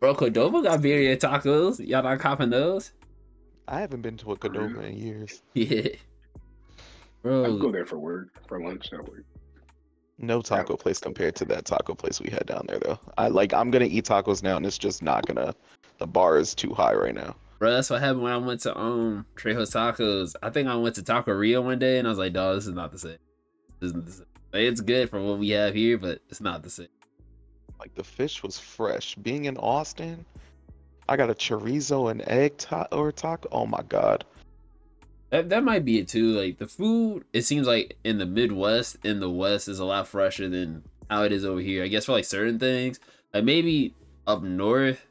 Bro, 0.00 0.16
Cordova 0.16 0.60
got 0.60 0.80
birria 0.82 1.16
tacos. 1.16 1.78
Y'all 1.88 2.02
not 2.02 2.18
copping 2.18 2.50
those? 2.50 2.92
I 3.68 3.80
haven't 3.80 4.02
been 4.02 4.18
to 4.18 4.32
a 4.32 4.36
Cordova 4.36 4.82
in 4.82 4.98
years. 4.98 5.40
Yeah. 5.54 5.88
I 7.24 7.58
go 7.58 7.70
there 7.70 7.86
for 7.86 7.98
work, 7.98 8.28
for 8.48 8.62
lunch 8.62 8.92
at 8.92 9.08
work. 9.08 9.24
No 10.18 10.40
taco 10.40 10.76
place 10.76 10.98
compared 10.98 11.34
to 11.36 11.44
that 11.46 11.64
taco 11.64 11.94
place 11.94 12.20
we 12.20 12.30
had 12.30 12.46
down 12.46 12.64
there 12.68 12.78
though. 12.78 12.98
I 13.18 13.28
like 13.28 13.52
I'm 13.52 13.70
gonna 13.70 13.86
eat 13.86 14.04
tacos 14.04 14.42
now 14.42 14.56
and 14.56 14.64
it's 14.64 14.78
just 14.78 15.02
not 15.02 15.26
gonna 15.26 15.54
the 15.98 16.06
bar 16.06 16.38
is 16.38 16.54
too 16.54 16.74
high 16.74 16.94
right 16.94 17.14
now. 17.14 17.34
bro, 17.58 17.72
that's 17.72 17.90
what 17.90 18.00
happened 18.00 18.22
when 18.22 18.32
I 18.32 18.36
went 18.36 18.60
to 18.62 18.76
um 18.78 19.26
Trejo's 19.36 19.72
Tacos. 19.72 20.34
I 20.42 20.50
think 20.50 20.68
I 20.68 20.76
went 20.76 20.94
to 20.96 21.02
Taco 21.02 21.32
Rio 21.32 21.62
one 21.62 21.78
day 21.78 21.98
and 21.98 22.06
I 22.06 22.10
was 22.10 22.18
like, 22.18 22.32
dog, 22.32 22.56
this 22.56 22.66
is 22.66 22.74
not 22.74 22.92
the 22.92 22.98
same. 22.98 23.18
This 23.80 23.88
isn't 23.90 24.06
the 24.06 24.12
same. 24.12 24.26
It's 24.52 24.80
good 24.80 25.10
for 25.10 25.20
what 25.20 25.38
we 25.38 25.50
have 25.50 25.74
here, 25.74 25.96
but 25.96 26.20
it's 26.28 26.40
not 26.40 26.62
the 26.62 26.70
same. 26.70 26.88
Like 27.80 27.94
the 27.94 28.04
fish 28.04 28.42
was 28.42 28.58
fresh. 28.58 29.14
Being 29.16 29.46
in 29.46 29.56
Austin, 29.56 30.24
I 31.08 31.16
got 31.16 31.30
a 31.30 31.34
chorizo 31.34 32.10
and 32.10 32.22
egg 32.28 32.58
ta- 32.58 32.86
or 32.92 33.10
taco. 33.10 33.48
Oh 33.50 33.66
my 33.66 33.82
god. 33.88 34.24
That 35.32 35.48
that 35.48 35.64
might 35.64 35.86
be 35.86 35.98
it 35.98 36.08
too. 36.08 36.38
Like 36.38 36.58
the 36.58 36.66
food, 36.66 37.24
it 37.32 37.42
seems 37.42 37.66
like 37.66 37.96
in 38.04 38.18
the 38.18 38.26
Midwest, 38.26 38.98
in 39.02 39.18
the 39.18 39.30
West, 39.30 39.66
is 39.66 39.78
a 39.78 39.84
lot 39.84 40.06
fresher 40.06 40.46
than 40.46 40.84
how 41.08 41.22
it 41.22 41.32
is 41.32 41.46
over 41.46 41.60
here. 41.60 41.82
I 41.82 41.88
guess 41.88 42.04
for 42.04 42.12
like 42.12 42.26
certain 42.26 42.58
things, 42.58 43.00
like 43.32 43.42
maybe 43.42 43.94
up 44.26 44.42
north 44.42 45.06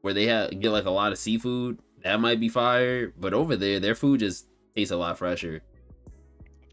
where 0.00 0.12
they 0.12 0.26
have 0.26 0.50
get 0.60 0.70
like 0.70 0.86
a 0.86 0.90
lot 0.90 1.12
of 1.12 1.18
seafood, 1.18 1.78
that 2.02 2.20
might 2.20 2.40
be 2.40 2.48
fire. 2.48 3.12
But 3.16 3.32
over 3.32 3.54
there, 3.54 3.78
their 3.78 3.94
food 3.94 4.18
just 4.18 4.48
tastes 4.74 4.90
a 4.90 4.96
lot 4.96 5.18
fresher. 5.18 5.62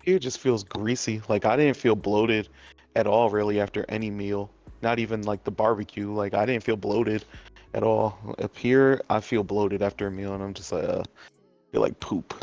It 0.04 0.18
just 0.18 0.40
feels 0.40 0.64
greasy. 0.64 1.22
Like 1.30 1.46
I 1.46 1.56
didn't 1.56 1.78
feel 1.78 1.96
bloated 1.96 2.50
at 2.96 3.06
all 3.06 3.30
really 3.30 3.62
after 3.62 3.86
any 3.90 4.10
meal. 4.10 4.50
Not 4.82 4.98
even 4.98 5.22
like 5.22 5.44
the 5.44 5.52
barbecue. 5.52 6.12
Like 6.12 6.34
I 6.34 6.48
didn't 6.48 6.64
feel 6.64 6.78
bloated 6.78 7.26
at 7.76 7.84
all. 7.84 8.18
Up 8.42 8.58
here, 8.58 9.02
I 9.12 9.20
feel 9.20 9.44
bloated 9.44 9.84
after 9.84 10.08
a 10.08 10.12
meal, 10.12 10.34
and 10.34 10.42
I'm 10.42 10.56
just 10.56 10.72
like, 10.72 10.86
uh, 10.86 11.04
feel 11.72 11.82
like 11.82 12.00
poop. 12.00 12.34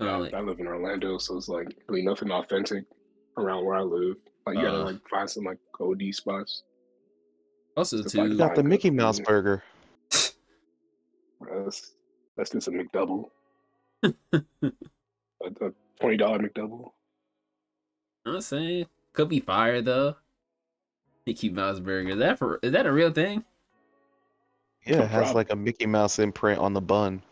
Uh, 0.00 0.04
I, 0.04 0.16
like, 0.16 0.34
I 0.34 0.40
live 0.40 0.60
in 0.60 0.66
Orlando, 0.66 1.18
so 1.18 1.36
it's 1.36 1.48
like 1.48 1.76
really 1.88 2.02
nothing 2.02 2.30
authentic 2.30 2.84
around 3.36 3.64
where 3.64 3.76
I 3.76 3.82
live. 3.82 4.16
Like 4.46 4.56
you 4.56 4.62
gotta 4.62 4.80
Uh. 4.82 4.84
like 4.84 5.08
find 5.08 5.28
some 5.28 5.44
like 5.44 5.58
OD 5.80 6.12
spots. 6.14 6.62
also 7.76 7.98
It's 7.98 8.12
too, 8.12 8.36
got 8.36 8.54
the 8.54 8.62
Mickey 8.62 8.90
Mouse 8.90 9.18
food. 9.18 9.26
burger. 9.26 9.62
That's 11.40 11.92
that's 12.36 12.50
just 12.50 12.68
a 12.68 12.70
McDouble. 12.70 13.30
a, 14.02 14.42
a 15.42 15.72
twenty 16.00 16.16
dollar 16.16 16.38
McDouble. 16.38 16.90
I'm 18.26 18.40
saying 18.40 18.86
could 19.12 19.28
be 19.28 19.40
fire 19.40 19.80
though. 19.82 20.16
Mickey 21.26 21.48
Mouse 21.50 21.80
burger. 21.80 22.10
Is 22.10 22.18
that 22.18 22.38
for? 22.38 22.58
Is 22.62 22.72
that 22.72 22.86
a 22.86 22.92
real 22.92 23.10
thing? 23.12 23.44
Yeah, 24.86 25.02
it 25.02 25.10
has 25.10 25.34
like 25.34 25.50
a 25.52 25.56
Mickey 25.56 25.86
Mouse 25.86 26.18
imprint 26.18 26.58
on 26.60 26.72
the 26.72 26.80
bun. 26.80 27.22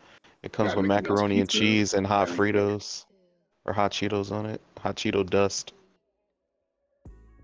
It 0.47 0.53
comes 0.53 0.77
with 0.77 0.85
macaroni 0.85 1.41
and 1.41 1.49
cheese 1.49 1.93
and 1.93 2.07
hot. 2.07 2.29
Fritos 2.29 3.03
or 3.65 3.73
hot 3.73 3.91
Cheetos 3.91 4.31
on 4.31 4.45
it. 4.45 4.61
Hot 4.79 4.95
Cheeto 4.95 5.29
dust. 5.29 5.73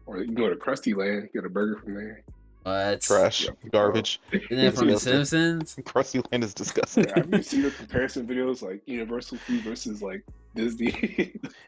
Or 0.05 0.19
you 0.19 0.23
can 0.23 0.35
go 0.35 0.49
to 0.49 0.55
Krusty 0.55 0.95
Land, 0.95 1.27
get 1.33 1.43
a 1.43 1.49
burger 1.49 1.81
from 1.81 1.95
there. 1.95 2.23
What? 2.61 3.01
Trash. 3.01 3.43
Yeah. 3.43 3.69
Garbage. 3.73 4.21
Isn't 4.31 4.55
that 4.55 4.73
from 4.75 4.87
The 4.87 4.97
Simpsons? 4.97 5.75
Krusty 5.81 6.23
Land 6.31 6.45
is 6.45 6.53
disgusting. 6.53 7.09
Have 7.13 7.29
you 7.29 7.43
seen 7.43 7.63
the 7.63 7.71
comparison 7.77 8.25
videos 8.25 8.61
like 8.61 8.81
Universal 8.85 9.39
Food 9.39 9.63
versus 9.63 10.01
like 10.01 10.23
Disney? 10.55 10.91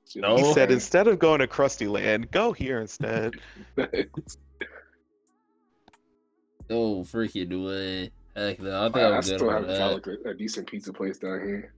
Shit, 0.09 0.21
No. 0.21 0.37
He 0.37 0.53
said 0.53 0.71
instead 0.71 1.09
of 1.09 1.19
going 1.19 1.39
to 1.39 1.47
Krusty 1.47 1.91
Land, 1.91 2.31
go 2.31 2.53
here 2.53 2.79
instead. 2.79 3.33
Oh, 6.69 7.03
freaking 7.03 7.65
way. 7.65 8.11
Heck 8.35 8.59
no. 8.59 8.81
I 8.81 8.83
think 8.85 8.97
I, 8.97 9.17
I 9.17 9.19
still 9.21 9.49
haven't 9.49 9.67
that. 9.69 9.77
found 9.77 9.93
like 9.93 10.07
a, 10.25 10.29
a 10.29 10.33
decent 10.33 10.69
pizza 10.69 10.91
place 10.91 11.17
down 11.17 11.39
here. 11.45 11.73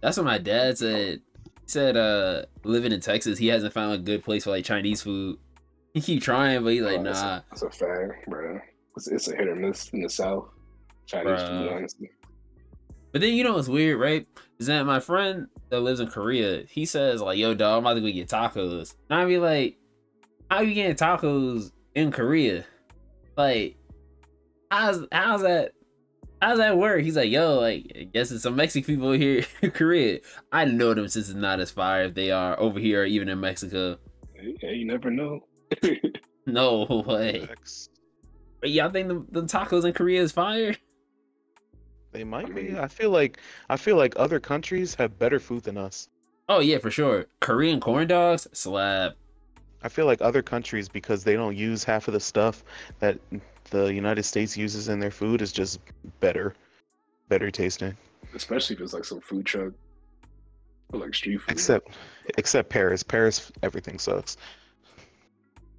That's 0.00 0.16
what 0.16 0.26
my 0.26 0.38
dad 0.38 0.78
said. 0.78 1.20
He 1.44 1.50
said, 1.66 1.96
uh, 1.96 2.42
living 2.64 2.92
in 2.92 3.00
Texas, 3.00 3.38
he 3.38 3.48
hasn't 3.48 3.74
found 3.74 3.92
a 3.94 3.98
good 3.98 4.22
place 4.24 4.44
for 4.44 4.50
like 4.50 4.64
Chinese 4.64 5.02
food. 5.02 5.38
He 5.92 6.00
keep 6.00 6.22
trying, 6.22 6.62
but 6.62 6.72
he's 6.72 6.82
like, 6.82 7.00
Oh, 7.00 7.02
that's 7.02 7.20
nah. 7.22 7.36
a, 7.38 7.44
that's 7.50 7.62
a 7.62 7.70
fact, 7.70 8.28
bro. 8.28 8.60
It's, 8.96 9.08
it's 9.08 9.28
a 9.28 9.36
hit 9.36 9.48
or 9.48 9.56
miss 9.56 9.88
in 9.90 10.02
the 10.02 10.08
South. 10.08 10.48
Chinese 11.06 11.40
food, 11.42 11.68
honestly. 11.72 12.10
But 13.12 13.22
then 13.22 13.32
you 13.34 13.42
know 13.42 13.54
what's 13.54 13.68
weird, 13.68 13.98
right? 13.98 14.26
Is 14.58 14.66
that 14.66 14.84
my 14.84 15.00
friend 15.00 15.46
that 15.70 15.80
lives 15.80 16.00
in 16.00 16.08
Korea, 16.08 16.64
he 16.68 16.84
says 16.84 17.22
like, 17.22 17.38
"Yo, 17.38 17.54
dog, 17.54 17.78
I'm 17.78 17.86
about 17.86 17.94
to 17.94 18.00
go 18.00 18.12
get 18.12 18.28
tacos." 18.28 18.94
And 19.08 19.18
I 19.18 19.24
be 19.24 19.38
like, 19.38 19.78
"How 20.50 20.60
you 20.60 20.74
getting 20.74 20.94
tacos 20.96 21.72
in 21.94 22.10
Korea? 22.12 22.64
Like, 23.36 23.76
how's 24.70 25.06
how's 25.10 25.42
that? 25.42 25.72
How's 26.40 26.58
that 26.58 26.78
work?" 26.78 27.02
He's 27.02 27.16
like, 27.16 27.30
"Yo, 27.30 27.58
like, 27.58 27.92
I 27.98 28.02
guess 28.04 28.30
it's 28.30 28.42
some 28.42 28.56
Mexican 28.56 28.94
people 28.94 29.12
here 29.12 29.44
in 29.62 29.70
Korea. 29.70 30.20
I 30.52 30.64
know 30.64 30.94
them 30.94 31.08
since 31.08 31.28
it's 31.28 31.38
not 31.38 31.60
as 31.60 31.70
fire 31.70 32.04
if 32.04 32.14
they 32.14 32.30
are 32.30 32.58
over 32.58 32.78
here 32.78 33.02
or 33.02 33.06
even 33.06 33.28
in 33.28 33.40
Mexico. 33.40 33.98
Yeah, 34.62 34.70
you 34.70 34.86
never 34.86 35.10
know. 35.10 35.40
No 36.48 37.04
way. 37.06 37.46
But 38.60 38.70
y'all 38.70 38.90
think 38.90 39.08
the, 39.08 39.24
the 39.30 39.42
tacos 39.42 39.84
in 39.84 39.92
Korea 39.92 40.22
is 40.22 40.32
fire? 40.32 40.74
They 42.12 42.24
might 42.24 42.46
I 42.46 42.52
be. 42.52 42.78
I 42.78 42.88
feel 42.88 43.10
like 43.10 43.38
I 43.68 43.76
feel 43.76 43.96
like 43.96 44.14
other 44.16 44.40
countries 44.40 44.94
have 44.94 45.18
better 45.18 45.38
food 45.38 45.64
than 45.64 45.76
us. 45.76 46.08
Oh 46.48 46.60
yeah, 46.60 46.78
for 46.78 46.90
sure. 46.90 47.26
Korean 47.40 47.80
corn 47.80 48.08
dogs 48.08 48.48
slap. 48.52 49.12
I 49.82 49.90
feel 49.90 50.06
like 50.06 50.22
other 50.22 50.42
countries 50.42 50.88
because 50.88 51.22
they 51.22 51.34
don't 51.34 51.54
use 51.54 51.84
half 51.84 52.08
of 52.08 52.14
the 52.14 52.20
stuff 52.20 52.64
that 52.98 53.18
the 53.70 53.92
United 53.92 54.24
States 54.24 54.56
uses 54.56 54.88
in 54.88 54.98
their 54.98 55.10
food 55.10 55.42
is 55.42 55.52
just 55.52 55.80
better, 56.20 56.54
better 57.28 57.50
tasting. 57.50 57.96
Especially 58.34 58.76
if 58.76 58.82
it's 58.82 58.92
like 58.92 59.04
some 59.04 59.20
food 59.20 59.46
truck 59.46 59.72
or 60.92 61.00
like 61.00 61.14
street 61.14 61.38
food. 61.38 61.52
Except, 61.52 61.88
except 62.36 62.68
Paris. 62.68 63.02
Paris, 63.02 63.52
everything 63.62 63.98
sucks. 63.98 64.36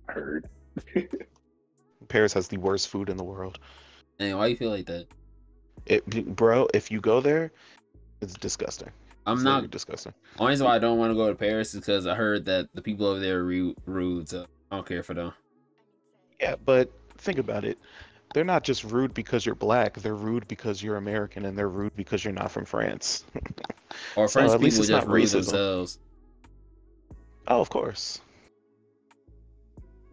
I 0.08 0.14
heard. 0.14 0.50
Paris 2.08 2.34
has 2.34 2.48
the 2.48 2.58
worst 2.58 2.90
food 2.90 3.10
in 3.10 3.18
the 3.18 3.24
world. 3.24 3.60
Dang, 4.18 4.36
why 4.38 4.48
do 4.48 4.52
you 4.52 4.58
feel 4.58 4.72
like 4.72 4.86
that? 4.88 5.08
It, 5.86 6.36
bro, 6.36 6.68
if 6.74 6.92
you 6.92 7.00
go 7.00 7.22
there, 7.22 7.52
it's 8.22 8.34
disgusting. 8.34 8.90
I'm 9.26 9.36
It's 9.36 9.44
not 9.44 9.70
disgusting. 9.70 10.14
Only 10.40 10.52
reason 10.52 10.66
why 10.66 10.76
I 10.76 10.80
don't 10.80 10.98
want 10.98 11.12
to 11.12 11.16
go 11.16 11.30
to 11.30 11.36
Paris 11.36 11.74
is 11.74 11.82
because 11.82 12.08
I 12.08 12.16
heard 12.16 12.46
that 12.46 12.68
the 12.74 12.82
people 12.82 13.06
over 13.06 13.20
there 13.20 13.40
are 13.40 13.44
rude, 13.44 13.78
rude. 13.86 14.30
So 14.30 14.46
I 14.72 14.76
don't 14.76 14.88
care 14.88 15.04
for 15.04 15.14
them. 15.14 15.34
Yeah, 16.40 16.56
but 16.66 16.92
think 17.20 17.38
about 17.40 17.66
it. 17.66 17.78
They're 18.34 18.44
not 18.44 18.64
just 18.64 18.84
rude 18.84 19.14
because 19.14 19.46
you're 19.46 19.56
black. 19.56 19.96
They're 19.96 20.16
rude 20.16 20.48
because 20.48 20.84
you're 20.84 20.98
American, 20.98 21.46
and 21.46 21.58
they're 21.58 21.70
rude 21.70 21.96
because 21.96 22.24
you're 22.24 22.34
not 22.34 22.52
from 22.52 22.66
France. 22.66 23.26
Or 24.16 24.28
So, 24.28 24.40
French 24.40 24.52
at 24.54 24.62
least 24.62 24.76
people 24.78 24.82
it's 24.84 24.90
just 24.92 25.08
not 25.08 25.14
rude 25.14 25.24
racism. 25.24 25.32
themselves. 25.32 26.00
Oh, 27.48 27.60
of 27.60 27.70
course. 27.72 28.22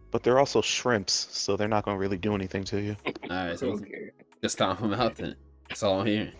But 0.09 0.23
they're 0.23 0.39
also 0.39 0.61
shrimps, 0.61 1.27
so 1.31 1.55
they're 1.55 1.67
not 1.67 1.85
gonna 1.85 1.97
really 1.99 2.17
do 2.17 2.33
anything 2.33 2.63
to 2.65 2.81
you. 2.81 2.95
All 3.05 3.13
right, 3.29 3.59
so 3.59 3.67
Okay. 3.73 4.09
just 4.41 4.53
stomp 4.55 4.79
them 4.79 4.93
out 4.93 5.15
then. 5.15 5.35
That's 5.69 5.83
all 5.83 5.99
I'm 6.01 6.07
hearing. 6.07 6.31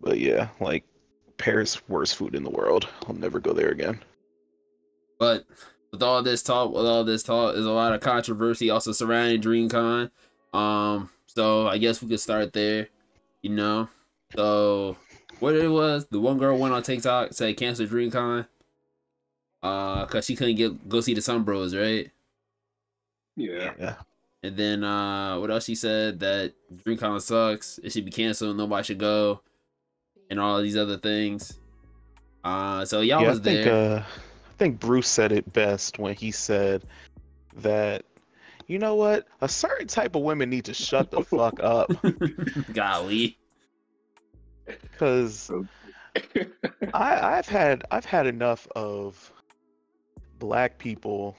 But 0.00 0.18
yeah, 0.18 0.48
like 0.60 0.84
Paris, 1.36 1.80
worst 1.88 2.16
food 2.16 2.34
in 2.34 2.42
the 2.42 2.50
world. 2.50 2.88
I'll 3.06 3.14
never 3.14 3.38
go 3.38 3.52
there 3.52 3.68
again. 3.70 4.00
But 5.20 5.44
with 5.92 6.02
all 6.02 6.22
this 6.22 6.42
talk, 6.42 6.72
with 6.72 6.86
all 6.86 7.04
this 7.04 7.22
talk, 7.22 7.54
there's 7.54 7.66
a 7.66 7.70
lot 7.70 7.92
of 7.92 8.00
controversy 8.00 8.70
also 8.70 8.92
surrounding 8.92 9.40
DreamCon. 9.40 10.10
Um, 10.52 11.10
so 11.26 11.66
I 11.68 11.78
guess 11.78 12.02
we 12.02 12.08
could 12.08 12.20
start 12.20 12.52
there. 12.52 12.88
You 13.42 13.50
know, 13.50 13.88
so 14.36 14.96
what 15.38 15.54
it 15.54 15.68
was, 15.68 16.06
the 16.10 16.20
one 16.20 16.38
girl 16.38 16.58
went 16.58 16.74
on 16.74 16.82
TikTok 16.82 17.32
said 17.32 17.56
cancel 17.56 17.86
DreamCon. 17.86 18.46
Uh, 19.62 20.06
cause 20.06 20.24
she 20.24 20.36
couldn't 20.36 20.56
get 20.56 20.88
go 20.88 21.00
see 21.00 21.14
the 21.14 21.20
Sun 21.20 21.42
Bros, 21.44 21.74
right? 21.74 22.10
Yeah. 23.36 23.72
Yeah. 23.78 23.94
And 24.42 24.56
then 24.56 24.84
uh 24.84 25.38
what 25.38 25.50
else 25.50 25.64
she 25.64 25.74
said 25.74 26.20
that 26.20 26.54
DreamCon 26.74 27.20
sucks, 27.20 27.78
it 27.82 27.92
should 27.92 28.04
be 28.04 28.10
canceled, 28.10 28.56
nobody 28.56 28.84
should 28.84 28.98
go, 28.98 29.42
and 30.30 30.40
all 30.40 30.62
these 30.62 30.76
other 30.76 30.96
things. 30.96 31.58
Uh 32.42 32.84
so 32.86 33.00
y'all 33.00 33.22
yeah, 33.22 33.26
I 33.26 33.30
was 33.30 33.40
think 33.40 33.64
there. 33.64 33.74
uh 33.98 34.02
I 34.02 34.04
think 34.60 34.78
Bruce 34.78 35.08
said 35.08 35.32
it 35.32 35.50
best 35.54 35.98
when 35.98 36.14
he 36.14 36.30
said 36.30 36.84
that 37.56 38.04
you 38.66 38.78
know 38.78 38.94
what? 38.94 39.26
A 39.40 39.48
certain 39.48 39.86
type 39.86 40.14
of 40.14 40.20
women 40.20 40.50
need 40.50 40.66
to 40.66 40.74
shut 40.74 41.10
the 41.10 41.22
fuck 41.22 41.58
up. 41.60 41.90
Golly. 42.74 43.38
Cause 44.98 45.50
I, 46.92 47.38
I've 47.38 47.48
had 47.48 47.84
I've 47.90 48.04
had 48.04 48.26
enough 48.26 48.68
of 48.76 49.32
black 50.38 50.76
people 50.76 51.38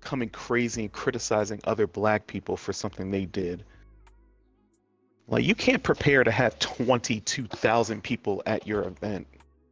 coming 0.00 0.28
crazy 0.28 0.82
and 0.82 0.92
criticizing 0.92 1.60
other 1.64 1.86
black 1.86 2.26
people 2.26 2.56
for 2.56 2.72
something 2.72 3.12
they 3.12 3.26
did. 3.26 3.64
Like 5.28 5.44
you 5.44 5.54
can't 5.54 5.84
prepare 5.84 6.24
to 6.24 6.32
have 6.32 6.58
twenty 6.58 7.20
two 7.20 7.46
thousand 7.46 8.02
people 8.02 8.42
at 8.44 8.66
your 8.66 8.82
event 8.82 9.28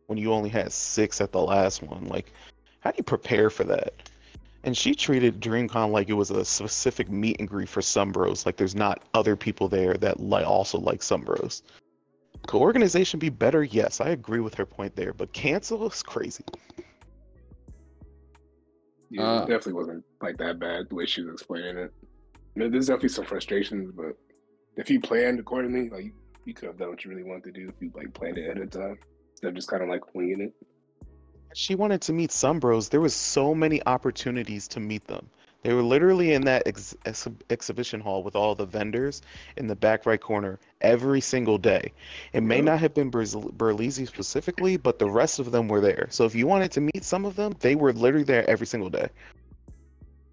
when 0.09 0.17
you 0.17 0.33
only 0.33 0.49
had 0.49 0.73
six 0.73 1.21
at 1.21 1.33
the 1.33 1.41
last 1.41 1.83
one. 1.83 2.07
Like, 2.07 2.33
how 2.81 2.91
do 2.91 2.97
you 2.99 3.05
prepare 3.05 3.51
for 3.51 3.65
that? 3.65 4.11
And 4.65 4.77
she 4.77 4.95
treated 4.95 5.41
DreamCon 5.41 5.91
like 5.91 6.09
it 6.09 6.15
was 6.15 6.31
a 6.31 6.45
specific 6.45 7.11
meet 7.11 7.37
and 7.39 7.49
greet 7.49 7.69
for 7.69 7.81
Sunbros. 7.81 8.45
Like 8.45 8.57
there's 8.57 8.75
not 8.75 9.05
other 9.15 9.37
people 9.37 9.69
there 9.69 9.95
that 9.95 10.21
like 10.21 10.47
also 10.47 10.79
like 10.79 11.01
Sunbros. 11.01 11.63
Could 12.47 12.61
organization 12.61 13.19
be 13.19 13.29
better? 13.29 13.63
Yes, 13.63 14.01
I 14.01 14.11
agree 14.11 14.41
with 14.41 14.55
her 14.55 14.67
point 14.67 14.97
there, 14.97 15.13
but 15.13 15.33
cancel 15.33 15.87
is 15.87 16.03
crazy. 16.03 16.45
Yeah, 19.11 19.23
Uh, 19.23 19.37
it 19.37 19.41
definitely 19.49 19.75
wasn't 19.75 20.05
like 20.21 20.37
that 20.39 20.59
bad 20.59 20.89
the 20.89 20.95
way 20.95 21.07
she 21.07 21.23
was 21.23 21.35
explaining 21.35 21.79
it. 21.79 21.93
You 22.55 22.63
know, 22.63 22.69
there's 22.69 22.87
definitely 22.87 23.11
some 23.11 23.25
frustrations, 23.25 23.93
but 23.95 24.17
if 24.77 24.91
you 24.91 25.01
planned 25.01 25.41
accordingly, 25.41 25.89
like 25.89 26.13
you 26.45 26.55
could 26.55 26.67
have 26.67 26.79
done 26.79 26.91
what 26.91 27.05
you 27.05 27.11
really 27.11 27.23
wanted 27.23 27.45
to 27.45 27.53
do 27.53 27.69
if 27.69 27.75
you 27.81 27.91
like 27.95 28.13
planned 28.15 28.39
it 28.39 28.45
ahead 28.45 28.59
of 28.59 28.71
time 28.71 28.99
instead 29.33 29.49
of 29.49 29.55
just 29.55 29.69
kind 29.69 29.83
of 29.83 29.89
like 29.89 30.15
winging 30.15 30.41
it. 30.41 30.55
She 31.55 31.75
wanted 31.75 32.00
to 32.02 32.12
meet 32.12 32.31
some 32.33 32.61
bros, 32.61 32.88
There 32.88 33.00
was 33.00 33.14
so 33.14 33.55
many 33.55 33.85
opportunities 33.87 34.69
to 34.69 34.81
meet 34.81 35.07
them. 35.07 35.28
They 35.62 35.73
were 35.75 35.83
literally 35.83 36.35
in 36.35 36.43
that 36.43 36.62
ex- 36.67 36.95
ex- 37.05 37.26
exhibition 37.50 38.00
hall 38.00 38.23
with 38.23 38.37
all 38.37 38.55
the 38.55 38.64
vendors 38.64 39.23
in 39.57 39.67
the 39.67 39.75
back 39.75 40.07
right 40.07 40.21
corner 40.21 40.59
every 40.83 41.21
single 41.21 41.59
day. 41.59 41.93
It 42.33 42.43
may 42.43 42.61
not 42.61 42.78
have 42.78 42.95
been 42.95 43.11
Berz- 43.11 43.35
Berleezy 43.57 44.07
specifically, 44.07 44.76
but 44.76 45.00
the 45.00 45.11
rest 45.11 45.40
of 45.40 45.50
them 45.50 45.67
were 45.67 45.81
there. 45.81 46.07
So 46.11 46.25
if 46.25 46.35
you 46.35 46.47
wanted 46.47 46.71
to 46.73 46.81
meet 46.81 47.02
some 47.02 47.25
of 47.25 47.35
them, 47.35 47.55
they 47.59 47.75
were 47.75 47.93
literally 47.93 48.25
there 48.25 48.49
every 48.49 48.67
single 48.69 48.88
day. 48.88 49.09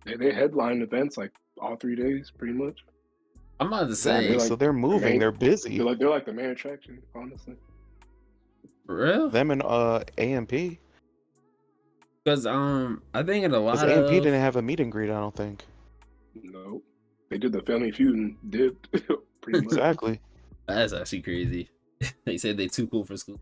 They, 0.06 0.16
they 0.16 0.32
headline 0.32 0.84
events 0.84 1.18
like 1.18 1.32
all 1.60 1.76
three 1.76 1.96
days, 1.96 2.32
pretty 2.38 2.54
much. 2.54 2.78
I'm 3.60 3.68
about 3.68 3.86
to 3.86 3.90
Exactly. 3.94 4.28
say, 4.34 4.38
like 4.38 4.48
so 4.48 4.56
they're 4.56 4.74
moving. 4.74 5.12
main- 5.14 5.20
They're 5.20 5.32
busy. 5.32 5.78
They're 5.78 5.88
like 5.88 5.98
they're 5.98 6.10
like 6.10 6.26
the 6.26 6.34
main 6.34 6.52
attraction, 6.52 7.02
honestly. 7.16 7.56
for 8.86 8.96
real? 8.96 9.30
Them 9.30 9.50
and 9.50 9.64
uh 9.64 10.04
AMP. 10.20 10.52
Because 12.26 12.48
um, 12.48 13.04
I 13.14 13.22
think 13.22 13.46
in 13.46 13.54
a 13.54 13.60
lot 13.60 13.74
Because 13.74 13.84
of 13.84 14.06
AMP 14.06 14.10
didn't 14.10 14.42
have 14.42 14.56
a 14.56 14.62
meet 14.62 14.80
and 14.80 14.92
greet. 14.92 15.12
I 15.12 15.20
don't 15.20 15.36
think. 15.36 15.64
No, 16.34 16.82
they 17.30 17.38
did 17.38 17.52
the 17.52 17.62
Family 17.62 17.92
Feud 17.92 18.16
and 18.16 18.36
dipped. 18.50 18.92
pretty 19.42 19.62
much. 19.62 19.74
Exactly. 19.74 20.20
that's 20.68 20.92
actually 20.92 21.22
crazy. 21.22 21.70
they 22.26 22.38
said 22.38 22.58
they 22.58 22.68
too 22.68 22.88
cool 22.88 23.06
for 23.06 23.16
school. 23.16 23.40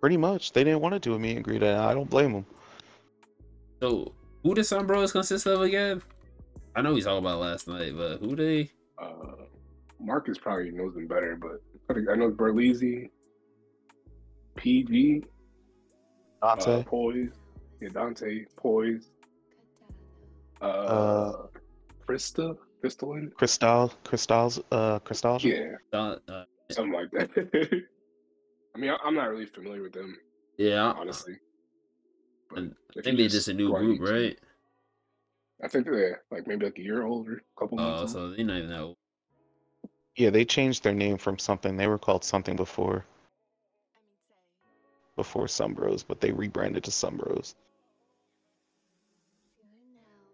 Pretty 0.00 0.16
much. 0.16 0.52
They 0.52 0.64
didn't 0.64 0.80
want 0.80 0.94
to 0.94 0.98
do 0.98 1.14
a 1.14 1.18
meet 1.20 1.36
and 1.36 1.44
greet, 1.44 1.62
and 1.62 1.78
I 1.78 1.94
don't 1.94 2.10
blame 2.10 2.32
them. 2.32 2.46
So 3.80 4.12
who 4.42 4.54
the 4.54 4.64
Sun 4.64 4.86
Bros 4.86 5.12
consist 5.12 5.46
of 5.46 5.62
again? 5.62 6.02
I 6.74 6.82
know 6.82 6.94
we 6.94 7.00
talked 7.00 7.20
about 7.20 7.38
last 7.38 7.68
night, 7.68 7.96
but 7.96 8.18
who 8.18 8.34
they? 8.34 8.70
Uh, 9.00 9.44
Marcus 10.00 10.36
probably 10.36 10.72
knows 10.72 10.94
them 10.94 11.06
better, 11.06 11.38
but 11.40 11.62
I 11.88 12.12
I 12.12 12.16
know 12.16 12.30
Berleezy, 12.30 13.10
PG, 14.56 15.24
uh, 16.42 16.56
Dante. 16.56 16.84
Poise, 16.84 17.32
yeah, 17.80 17.88
Dante, 17.90 18.44
Poise, 18.56 19.10
uh, 20.60 20.64
Uh, 20.64 21.32
Krista, 22.08 22.56
Crystalline, 22.80 23.32
Cristal, 23.36 23.92
Cristals, 24.04 24.60
uh, 24.70 24.98
Cristal. 25.00 25.38
yeah, 25.40 25.76
Uh, 25.92 26.16
uh, 26.28 26.44
something 26.70 26.92
like 26.92 27.10
that. 27.12 27.30
I 28.74 28.78
mean, 28.78 28.90
I, 28.90 28.96
I'm 29.04 29.14
not 29.14 29.30
really 29.30 29.46
familiar 29.46 29.82
with 29.82 29.92
them, 29.92 30.16
yeah, 30.58 30.92
honestly. 30.96 31.34
But 32.50 32.64
I 32.96 33.02
think 33.02 33.18
they're 33.18 33.28
just 33.28 33.48
a 33.48 33.54
new 33.54 33.72
group, 33.72 34.00
YouTube- 34.00 34.12
right? 34.12 34.38
I 35.64 35.68
think 35.68 35.86
they're 35.86 36.22
like 36.30 36.46
maybe 36.46 36.66
like 36.66 36.78
a 36.78 36.82
year 36.82 37.04
old 37.04 37.28
or 37.28 37.36
a 37.36 37.40
couple 37.60 37.80
Oh, 37.80 37.96
months. 37.96 38.12
so 38.12 38.28
they're 38.30 38.44
not 38.44 38.58
even 38.58 38.68
that 38.70 38.80
old. 38.80 38.96
Yeah, 40.16 40.30
they 40.30 40.44
changed 40.44 40.82
their 40.84 40.92
name 40.94 41.16
from 41.18 41.38
something. 41.38 41.76
They 41.76 41.86
were 41.86 41.98
called 41.98 42.24
something 42.24 42.56
before. 42.56 43.04
Before 45.16 45.46
Sunbros, 45.46 46.04
but 46.06 46.20
they 46.20 46.30
rebranded 46.30 46.84
to 46.84 46.90
Sunbros. 46.90 47.54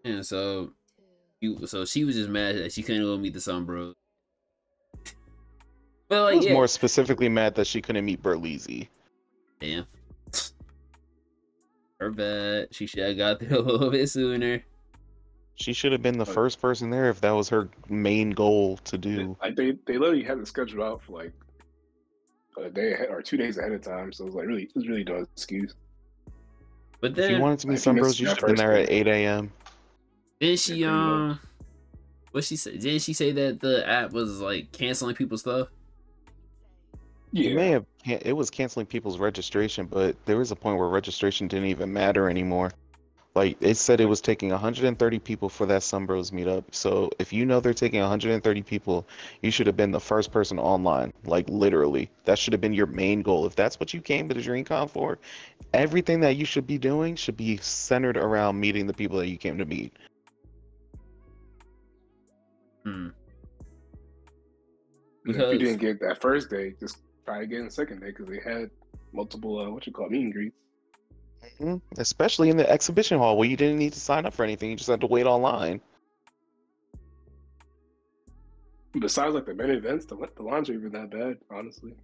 And 0.05 0.27
so 0.27 0.73
you, 1.41 1.67
so 1.67 1.85
she 1.85 2.05
was 2.05 2.17
just 2.17 2.29
mad 2.29 2.57
that 2.57 2.73
she 2.73 2.83
couldn't 2.83 3.03
go 3.03 3.17
meet 3.17 3.35
the 3.35 3.41
Sun 3.41 3.65
Bros. 3.65 3.95
But 6.09 6.19
I 6.19 6.21
like, 6.23 6.37
was 6.37 6.47
yeah, 6.47 6.53
more 6.53 6.67
specifically 6.67 7.29
mad 7.29 7.55
that 7.57 7.67
she 7.67 7.81
couldn't 7.81 8.05
meet 8.05 8.23
Berleezy. 8.23 8.89
damn, 9.61 9.87
her 12.01 12.11
bad. 12.11 12.69
She 12.73 12.87
should 12.87 13.01
have 13.01 13.17
got 13.17 13.41
there 13.41 13.55
a 13.59 13.61
little 13.61 13.91
bit 13.91 14.09
sooner. 14.09 14.63
She 15.55 15.73
should 15.73 15.93
have 15.93 16.03
been 16.03 16.19
the 16.19 16.27
first 16.27 16.61
person 16.61 16.91
there 16.91 17.11
if 17.11 17.21
that 17.21 17.33
was 17.33 17.49
her 17.51 17.69
main 17.89 18.31
goal 18.31 18.79
to 18.79 18.99
do. 18.99 19.37
Like 19.41 19.55
they, 19.55 19.73
they 19.87 19.99
literally 19.99 20.25
had 20.25 20.39
it 20.39 20.49
scheduled 20.49 20.83
out 20.83 21.03
for 21.03 21.23
like 21.23 21.33
a 22.59 22.71
day 22.71 22.93
ahead 22.93 23.09
or 23.11 23.23
two 23.23 23.37
days 23.37 23.59
ahead 23.59 23.73
of 23.73 23.83
time. 23.83 24.13
So 24.13 24.25
it 24.25 24.27
was 24.27 24.35
like 24.35 24.47
really, 24.47 24.65
it 24.65 24.73
was 24.75 24.89
really 24.89 25.05
no 25.05 25.25
excuse. 25.37 25.75
But 27.01 27.15
If 27.17 27.17
then, 27.17 27.31
you 27.31 27.37
wanted 27.37 27.59
to 27.61 27.69
meet 27.69 27.81
some 27.81 27.97
think 27.97 27.99
it's 27.99 28.17
Sunbros, 28.17 28.21
you 28.21 28.27
that 28.27 28.31
should 28.37 28.39
have 28.39 28.47
been 28.47 28.57
there 28.57 28.73
at 28.75 28.91
8 28.91 29.07
a.m. 29.09 29.53
Did 30.41 30.59
she 30.59 30.85
pretty 30.85 30.87
um 30.87 31.41
what 32.33 32.45
she 32.45 32.57
say? 32.57 32.77
Did 32.77 33.03
she 33.03 33.13
say 33.13 33.33
that 33.33 33.61
the 33.61 33.89
app 33.89 34.13
was 34.13 34.41
like 34.41 34.73
canceling 34.73 35.15
people's 35.17 35.41
stuff? 35.43 35.69
Yeah. 37.33 37.51
It 37.51 37.53
may 37.53 37.69
Yeah, 37.69 37.71
have 37.71 37.87
it 38.05 38.33
was 38.35 38.51
canceling 38.51 38.87
people's 38.87 39.19
registration, 39.19 39.87
but 39.87 40.17
there 40.27 40.37
was 40.37 40.51
a 40.51 40.57
point 40.57 40.79
where 40.79 40.89
registration 40.89 41.49
didn't 41.49 41.67
even 41.67 41.93
matter 41.93 42.29
anymore. 42.29 42.71
Like 43.35 43.57
it 43.61 43.77
said 43.77 44.01
it 44.01 44.07
was 44.07 44.21
taking 44.21 44.51
130 44.51 45.19
people 45.19 45.49
for 45.49 45.65
that 45.67 45.81
Sunbros 45.81 46.33
meetup. 46.33 46.65
So 46.71 47.11
if 47.19 47.33
you 47.33 47.47
know 47.47 47.61
they're 47.61 47.73
taking 47.73 48.01
130 48.01 48.63
people, 48.63 49.07
you 49.41 49.51
should 49.51 49.67
have 49.67 49.77
been 49.77 49.91
the 49.91 50.01
first 50.01 50.31
person 50.31 50.59
online. 50.59 51.13
Like 51.25 51.49
literally. 51.49 52.11
That 52.25 52.39
should 52.39 52.53
have 52.53 52.61
been 52.61 52.75
your 52.75 52.87
main 52.87 53.23
goal. 53.23 53.47
If 53.47 53.57
that's 53.57 53.81
what 53.81 53.95
you 53.95 54.03
came 54.03 54.29
to 54.29 54.35
the 54.35 54.43
DreamCon 54.43 54.91
for, 54.91 55.19
everything 55.73 56.21
that 56.21 56.37
you 56.37 56.45
should 56.45 56.67
be 56.67 56.77
doing 56.77 57.17
should 57.17 57.37
be 57.37 57.57
centered 57.59 58.19
around 58.19 58.61
meeting 58.61 58.87
the 58.87 58.93
people 58.93 59.19
that 59.19 59.29
you 59.29 59.39
came 59.39 59.57
to 59.57 59.65
meet. 59.65 59.95
Hmm. 62.85 63.09
And 65.25 65.37
if 65.37 65.53
you 65.53 65.59
didn't 65.59 65.81
get 65.81 66.01
that 66.01 66.21
first 66.21 66.51
day, 66.51 66.75
just 66.79 66.99
try 67.25 67.43
again 67.43 67.65
the 67.65 67.71
second 67.71 68.01
day 68.01 68.09
because 68.09 68.27
they 68.27 68.41
had 68.41 68.71
multiple 69.13 69.59
uh, 69.59 69.71
what 69.71 69.87
you 69.87 69.93
call 69.93 70.09
meet 70.11 70.25
and 70.25 70.33
greets. 70.33 70.57
Mhm. 71.61 71.81
Especially 71.99 72.51
in 72.51 72.57
the 72.57 72.69
exhibition 72.69 73.19
hall 73.19 73.37
where 73.37 73.49
you 73.49 73.57
didn't 73.57 73.79
need 73.79 73.93
to 73.93 74.01
sign 74.01 74.27
up 74.27 74.35
for 74.35 74.45
anything. 74.45 74.71
You 74.71 74.77
just 74.77 74.91
had 74.91 75.01
to 75.01 75.07
wait 75.07 75.27
online. 75.27 75.81
Besides 78.99 79.35
like 79.35 79.47
the 79.47 79.55
main 79.55 79.71
events, 79.71 80.05
the 80.05 80.17
the 80.37 80.43
lines 80.43 80.69
are 80.69 80.75
even 80.75 80.93
that 80.93 81.11
bad, 81.11 81.39
honestly. 81.51 81.95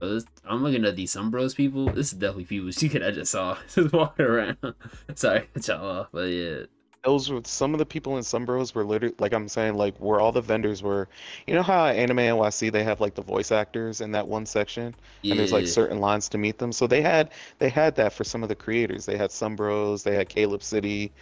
I'm 0.00 0.62
looking 0.62 0.84
at 0.84 0.96
these 0.96 1.12
Sun 1.12 1.30
Bros 1.30 1.54
people. 1.54 1.86
This 1.86 2.12
is 2.12 2.18
definitely 2.18 2.44
people 2.44 2.70
she 2.72 2.88
could 2.88 3.02
I 3.02 3.10
just 3.10 3.32
saw 3.32 3.58
just 3.74 3.92
walking 3.92 4.26
around. 4.26 4.56
Sorry, 5.14 5.48
cut 5.52 5.68
y'all 5.68 6.00
off, 6.00 6.08
but 6.12 6.28
yeah. 6.28 6.62
Those 7.04 7.30
were 7.30 7.40
some 7.44 7.74
of 7.74 7.78
the 7.78 7.86
people 7.86 8.16
in 8.16 8.22
Sunbros 8.22 8.74
were 8.74 8.84
literally 8.84 9.14
like 9.18 9.32
I'm 9.32 9.48
saying 9.48 9.74
like 9.74 9.96
where 9.98 10.20
all 10.20 10.32
the 10.32 10.40
vendors 10.40 10.82
were. 10.82 11.08
You 11.46 11.54
know 11.54 11.62
how 11.62 11.86
Anime 11.86 12.18
NYC 12.18 12.70
they 12.70 12.84
have 12.84 13.00
like 13.00 13.14
the 13.14 13.22
voice 13.22 13.52
actors 13.52 14.00
in 14.00 14.12
that 14.12 14.26
one 14.26 14.46
section, 14.46 14.94
Yeah. 15.22 15.32
and 15.32 15.40
there's 15.40 15.52
like 15.52 15.66
certain 15.66 16.00
lines 16.00 16.28
to 16.30 16.38
meet 16.38 16.58
them. 16.58 16.72
So 16.72 16.86
they 16.86 17.02
had 17.02 17.30
they 17.58 17.68
had 17.68 17.94
that 17.96 18.12
for 18.12 18.24
some 18.24 18.42
of 18.42 18.48
the 18.48 18.54
creators. 18.56 19.06
They 19.06 19.16
had 19.16 19.30
Sunbros, 19.30 20.02
they 20.02 20.14
had 20.14 20.28
Caleb 20.28 20.62
City, 20.62 21.12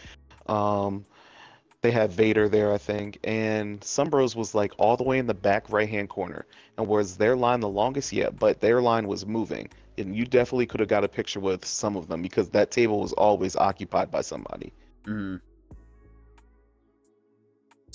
um, 0.46 1.04
they 1.82 1.90
had 1.90 2.10
Vader 2.12 2.48
there 2.48 2.72
I 2.72 2.78
think, 2.78 3.18
and 3.24 3.80
Sunbros 3.80 4.34
was 4.34 4.54
like 4.54 4.72
all 4.78 4.96
the 4.96 5.04
way 5.04 5.18
in 5.18 5.26
the 5.26 5.34
back 5.34 5.70
right 5.70 5.88
hand 5.88 6.08
corner. 6.08 6.46
And 6.78 6.86
was 6.86 7.16
their 7.16 7.36
line 7.36 7.60
the 7.60 7.68
longest 7.68 8.12
yet? 8.12 8.38
But 8.38 8.60
their 8.60 8.80
line 8.82 9.06
was 9.08 9.26
moving. 9.26 9.68
And 9.98 10.14
you 10.14 10.26
definitely 10.26 10.66
could 10.66 10.80
have 10.80 10.90
got 10.90 11.04
a 11.04 11.08
picture 11.08 11.40
with 11.40 11.64
some 11.64 11.96
of 11.96 12.06
them 12.08 12.20
because 12.20 12.50
that 12.50 12.70
table 12.70 13.00
was 13.00 13.14
always 13.14 13.56
occupied 13.56 14.10
by 14.10 14.20
somebody. 14.20 14.72
Mhm. 15.06 15.40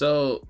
So, 0.02 0.42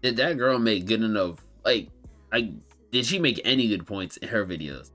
did 0.00 0.16
that 0.16 0.38
girl 0.38 0.58
make 0.58 0.86
good 0.86 1.02
enough? 1.02 1.44
Like, 1.66 1.90
I 2.32 2.54
did 2.92 3.04
she 3.04 3.18
make 3.18 3.38
any 3.44 3.68
good 3.68 3.86
points 3.86 4.16
in 4.16 4.28
her 4.28 4.46
videos, 4.46 4.90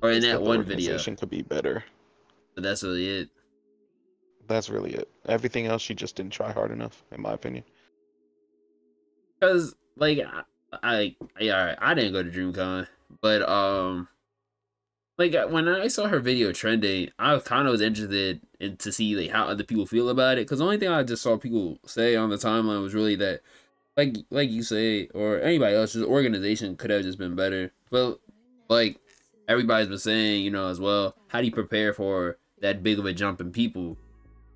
or 0.00 0.12
in 0.12 0.22
that 0.22 0.40
one 0.40 0.62
video? 0.62 0.96
could 0.96 1.28
be 1.28 1.42
better. 1.42 1.82
But 2.54 2.62
that's 2.62 2.84
really 2.84 3.08
it. 3.08 3.30
That's 4.46 4.70
really 4.70 4.94
it. 4.94 5.10
Everything 5.26 5.66
else, 5.66 5.82
she 5.82 5.92
just 5.92 6.14
didn't 6.14 6.32
try 6.32 6.52
hard 6.52 6.70
enough, 6.70 7.02
in 7.10 7.20
my 7.20 7.32
opinion. 7.32 7.64
Cause 9.42 9.74
like 9.96 10.20
I, 10.20 10.42
I, 10.80 11.16
I, 11.40 11.50
alright, 11.50 11.78
I 11.80 11.94
didn't 11.94 12.12
go 12.12 12.22
to 12.22 12.30
DreamCon, 12.30 12.86
but 13.20 13.42
um, 13.48 14.06
like 15.18 15.34
when 15.50 15.68
I 15.68 15.88
saw 15.88 16.06
her 16.06 16.20
video 16.20 16.52
trending, 16.52 17.10
I 17.18 17.36
kind 17.40 17.66
of 17.66 17.72
was 17.72 17.80
interested 17.80 18.40
in 18.60 18.76
to 18.78 18.92
see 18.92 19.16
like 19.16 19.30
how 19.30 19.44
other 19.44 19.64
people 19.64 19.84
feel 19.84 20.08
about 20.08 20.38
it. 20.38 20.48
Cause 20.48 20.58
the 20.58 20.64
only 20.64 20.78
thing 20.78 20.88
I 20.88 21.02
just 21.02 21.22
saw 21.22 21.36
people 21.36 21.78
say 21.86 22.14
on 22.14 22.30
the 22.30 22.36
timeline 22.36 22.82
was 22.82 22.94
really 22.94 23.16
that, 23.16 23.40
like, 23.96 24.16
like 24.30 24.48
you 24.48 24.62
say, 24.62 25.08
or 25.08 25.40
anybody 25.40 25.74
else, 25.74 25.94
just 25.94 26.06
organization 26.06 26.76
could 26.76 26.90
have 26.90 27.02
just 27.02 27.18
been 27.18 27.34
better. 27.34 27.72
But 27.90 28.20
like 28.68 29.00
everybody's 29.48 29.88
been 29.88 29.98
saying, 29.98 30.44
you 30.44 30.52
know, 30.52 30.68
as 30.68 30.78
well, 30.78 31.16
how 31.26 31.40
do 31.40 31.46
you 31.46 31.52
prepare 31.52 31.92
for 31.92 32.38
that 32.60 32.84
big 32.84 33.00
of 33.00 33.04
a 33.04 33.12
jump 33.12 33.40
in 33.40 33.50
people? 33.50 33.96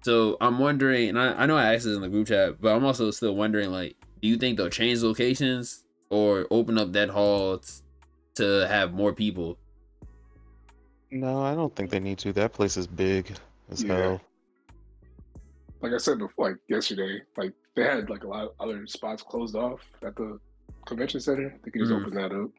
So 0.03 0.37
I'm 0.41 0.61
wondering, 0.61 1.09
and 1.09 1.19
I, 1.19 1.33
I 1.43 1.47
know 1.47 1.57
I 1.57 1.75
asked 1.75 1.85
this 1.85 1.97
in 1.97 2.03
the 2.03 2.09
group 2.09 2.29
chat, 2.29 2.61
but 2.61 2.75
I'm 2.75 2.85
also 2.85 3.11
still 3.11 3.35
wondering, 3.35 3.71
like, 3.71 3.97
do 4.21 4.29
you 4.29 4.37
think 4.37 4.59
they'll 4.59 4.69
change 4.69 5.03
locations 5.03 5.85
or 6.09 6.47
open 6.53 6.79
up 6.79 6.93
that 6.93 7.11
hall 7.11 7.61
to 8.37 8.67
have 8.69 8.93
more 8.93 9.13
people? 9.13 9.59
No, 11.13 11.43
I 11.43 11.55
don't 11.55 11.75
think 11.77 11.91
they 11.91 12.01
need 12.01 12.19
to. 12.21 12.33
That 12.33 12.55
place 12.55 12.79
is 12.79 12.87
big 12.87 13.31
as 13.71 13.83
Yeah. 13.85 13.97
hell. 13.97 14.21
Like 15.83 15.93
I 15.93 15.99
said 15.99 16.19
before, 16.19 16.51
like 16.51 16.59
yesterday, 16.69 17.21
like 17.37 17.53
they 17.75 17.83
had 17.85 18.09
like 18.09 18.25
a 18.25 18.29
lot 18.29 18.45
of 18.45 18.53
other 18.59 18.87
spots 18.87 19.23
closed 19.23 19.55
off 19.55 19.81
at 20.03 20.17
the 20.17 20.41
convention 20.87 21.21
center. 21.21 21.55
They 21.63 21.71
could 21.71 21.81
just 21.81 21.93
Mhm. 21.93 22.01
open 22.01 22.15
that 22.15 22.33
up. 22.33 22.51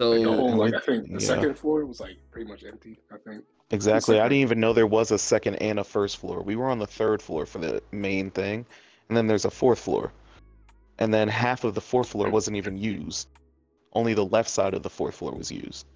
So 0.00 0.10
Like 0.10 0.22
the 0.22 0.32
whole, 0.32 0.56
like 0.56 0.74
I 0.74 0.80
think 0.80 1.06
the 1.06 1.12
yeah. 1.12 1.18
second 1.18 1.58
floor 1.58 1.84
was 1.84 2.00
like 2.00 2.16
pretty 2.30 2.48
much 2.50 2.64
empty. 2.64 2.98
I 3.12 3.18
think. 3.18 3.44
Exactly. 3.70 4.18
I 4.18 4.24
didn't 4.24 4.38
even 4.38 4.58
know 4.60 4.72
there 4.72 4.86
was 4.86 5.10
a 5.10 5.18
second 5.18 5.56
and 5.56 5.78
a 5.78 5.84
first 5.84 6.16
floor. 6.16 6.42
We 6.42 6.56
were 6.56 6.70
on 6.70 6.78
the 6.78 6.86
third 6.86 7.20
floor 7.20 7.44
for 7.44 7.58
the 7.58 7.82
main 7.92 8.30
thing, 8.30 8.64
and 9.08 9.16
then 9.16 9.26
there's 9.26 9.44
a 9.44 9.50
fourth 9.50 9.78
floor. 9.80 10.12
And 10.98 11.12
then 11.12 11.28
half 11.28 11.64
of 11.64 11.74
the 11.74 11.80
fourth 11.80 12.08
floor 12.08 12.30
wasn't 12.30 12.56
even 12.56 12.78
used. 12.78 13.28
Only 13.92 14.14
the 14.14 14.24
left 14.24 14.48
side 14.48 14.72
of 14.72 14.82
the 14.82 14.90
fourth 14.90 15.16
floor 15.16 15.32
was 15.32 15.50
used. 15.52 15.86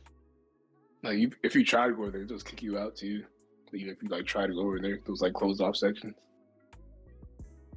Like 1.07 1.19
you, 1.19 1.31
if 1.45 1.55
you 1.55 1.65
try 1.65 1.87
to 1.87 1.95
go 1.95 2.03
over 2.03 2.11
there, 2.11 2.23
they 2.23 2.35
just 2.35 2.47
kick 2.47 2.63
you 2.63 2.79
out 2.79 2.97
too. 2.97 3.25
Even 3.73 3.91
if 3.91 4.03
you 4.03 4.09
like 4.09 4.27
try 4.27 4.45
to 4.47 4.53
go 4.53 4.61
over 4.63 4.81
there, 4.81 4.99
those 5.07 5.21
like 5.21 5.35
closed 5.35 5.61
off 5.61 5.77
sections. 5.77 6.17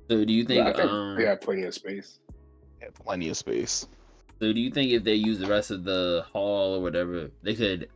So 0.10 0.26
do 0.26 0.34
you 0.34 0.46
think? 0.46 0.66
But 0.66 0.74
I 0.74 0.78
think 0.78 0.92
um, 0.92 1.16
they 1.16 1.26
have 1.26 1.40
plenty 1.40 1.64
of 1.64 1.76
space. 1.76 2.20
Yeah, 2.82 2.88
plenty 3.04 3.30
of 3.30 3.38
space. 3.38 3.86
So 4.40 4.52
do 4.52 4.60
you 4.60 4.72
think 4.72 4.92
if 4.92 5.04
they 5.04 5.14
use 5.14 5.38
the 5.38 5.46
rest 5.46 5.70
of 5.70 5.84
the 5.84 6.26
hall 6.34 6.76
or 6.76 6.82
whatever, 6.82 7.30
they 7.44 7.54
could 7.54 7.90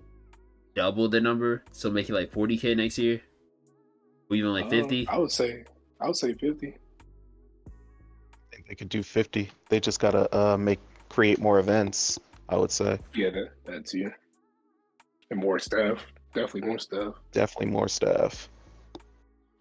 double 0.75 1.09
the 1.09 1.19
number, 1.19 1.63
so 1.71 1.89
make 1.89 2.09
it 2.09 2.13
like 2.13 2.31
40k 2.31 2.77
next 2.77 2.99
year, 2.99 3.19
or 4.29 4.35
even 4.35 4.51
like 4.53 4.65
Uh, 4.65 4.69
50? 4.69 5.07
I 5.07 5.17
would 5.17 5.31
say, 5.31 5.63
I 5.99 6.07
would 6.07 6.15
say 6.15 6.35
fifty. 6.35 6.75
I 7.65 8.55
think 8.55 8.67
they 8.67 8.75
could 8.75 8.89
do 8.89 9.01
50. 9.01 9.49
They 9.69 9.79
just 9.79 9.99
gotta 9.99 10.35
uh, 10.37 10.57
make 10.57 10.79
create 11.09 11.39
more 11.39 11.57
events. 11.57 12.19
I 12.49 12.57
would 12.57 12.71
say 12.71 12.99
Yeah, 13.15 13.31
that 13.31 13.49
that 13.65 13.85
too. 13.87 14.11
And 15.31 15.39
more 15.39 15.59
staff, 15.59 16.05
definitely 16.35 16.61
more 16.69 16.79
staff. 16.79 17.13
definitely 17.31 17.67
more 17.71 17.87
staff. 17.87 18.49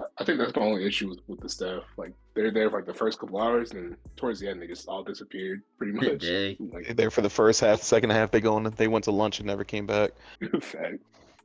I- 0.01 0.05
I 0.19 0.25
think 0.25 0.39
that's 0.39 0.53
the 0.53 0.61
only 0.61 0.85
issue 0.87 1.09
with, 1.11 1.21
with 1.29 1.41
the 1.41 1.49
staff. 1.49 1.83
Like 1.97 2.13
they're 2.35 2.51
there 2.51 2.69
for 2.71 2.77
like 2.79 2.87
the 2.87 2.95
first 2.95 3.19
couple 3.19 3.41
hours, 3.41 3.71
and 3.73 3.97
towards 4.17 4.41
the 4.41 4.49
end 4.49 4.61
they 4.61 4.67
just 4.67 4.89
all 4.89 5.03
disappeared 5.05 5.63
pretty 5.79 5.93
much. 5.93 6.21
Dang. 6.21 6.57
Like 6.73 6.85
They're 6.87 6.95
there 6.95 7.11
for 7.11 7.21
the 7.23 7.31
first 7.31 7.61
half. 7.61 7.81
Second 7.83 8.11
half, 8.11 8.31
they 8.31 8.41
go 8.41 8.55
on. 8.57 8.65
They 8.77 8.89
went 8.89 9.05
to 9.05 9.13
lunch 9.13 9.39
and 9.39 9.47
never 9.47 9.65
came 9.65 9.87
back. 9.87 10.11
fact. 10.61 10.99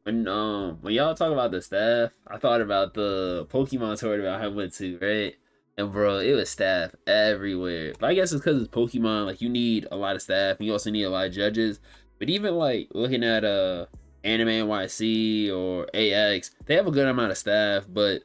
When 0.03 0.27
um 0.27 0.77
when 0.82 0.93
y'all 0.93 1.13
talk 1.15 1.32
about 1.32 1.51
the 1.51 1.62
staff, 1.62 2.12
I 2.27 2.38
thought 2.38 2.62
about 2.62 2.93
the 2.93 3.45
Pokemon 3.49 3.99
tournament 3.99 4.41
I 4.41 4.47
went 4.47 4.73
to, 4.75 4.97
right? 5.01 5.36
And 5.77 5.91
bro, 5.91 6.19
it 6.19 6.34
was 6.34 6.49
staff 6.49 6.95
everywhere. 7.06 7.93
But 7.99 8.08
I 8.10 8.13
guess 8.15 8.32
it's 8.32 8.41
because 8.43 8.62
it's 8.62 8.71
Pokemon. 8.71 9.25
Like 9.27 9.41
you 9.41 9.49
need 9.49 9.86
a 9.91 9.95
lot 9.97 10.15
of 10.15 10.21
staff, 10.21 10.58
and 10.58 10.65
you 10.65 10.71
also 10.73 10.89
need 10.89 11.03
a 11.03 11.10
lot 11.10 11.27
of 11.27 11.34
judges. 11.34 11.80
But 12.19 12.30
even 12.30 12.56
like 12.56 12.88
looking 12.93 13.23
at 13.23 13.43
uh 13.43 13.86
Anime 14.28 14.68
NYC 14.68 15.52
or 15.52 15.88
AX, 15.96 16.52
they 16.66 16.76
have 16.76 16.88
a 16.88 16.92
good 16.92 17.08
amount 17.08 17.32
of 17.32 17.38
staff. 17.38 17.86
But 17.90 18.24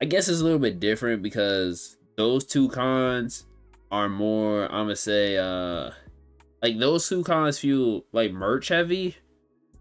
I 0.00 0.04
guess 0.04 0.28
it's 0.28 0.40
a 0.40 0.44
little 0.44 0.58
bit 0.58 0.80
different 0.80 1.22
because 1.22 1.96
those 2.16 2.44
two 2.44 2.68
cons 2.68 3.46
are 3.90 4.08
more. 4.08 4.64
I'm 4.64 4.84
gonna 4.84 4.96
say 4.96 5.36
uh 5.36 5.90
like 6.62 6.78
those 6.78 7.08
two 7.08 7.24
cons 7.24 7.58
feel 7.58 8.04
like 8.12 8.32
merch 8.32 8.68
heavy 8.68 9.16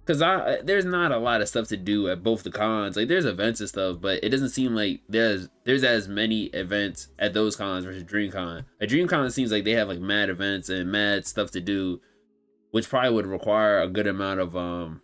Cause 0.09 0.23
I 0.23 0.61
there's 0.63 0.85
not 0.85 1.11
a 1.11 1.19
lot 1.19 1.39
of 1.39 1.47
stuff 1.47 1.67
to 1.67 1.77
do 1.77 2.09
at 2.09 2.23
both 2.23 2.41
the 2.41 2.49
cons. 2.49 2.97
Like 2.97 3.07
there's 3.07 3.25
events 3.25 3.59
and 3.59 3.69
stuff, 3.69 3.97
but 4.01 4.23
it 4.23 4.29
doesn't 4.29 4.49
seem 4.49 4.73
like 4.73 5.01
there's 5.07 5.49
there's 5.65 5.83
as 5.83 6.07
many 6.07 6.45
events 6.45 7.09
at 7.19 7.35
those 7.35 7.55
cons 7.55 7.85
versus 7.85 8.03
DreamCon. 8.05 8.65
A 8.81 8.87
DreamCon 8.87 9.31
seems 9.31 9.51
like 9.51 9.65
they 9.65 9.73
have 9.73 9.87
like 9.87 9.99
mad 9.99 10.31
events 10.31 10.69
and 10.69 10.91
mad 10.91 11.27
stuff 11.27 11.51
to 11.51 11.61
do, 11.61 12.01
which 12.71 12.89
probably 12.89 13.11
would 13.11 13.27
require 13.27 13.81
a 13.81 13.87
good 13.87 14.07
amount 14.07 14.39
of 14.39 14.57
um 14.57 15.03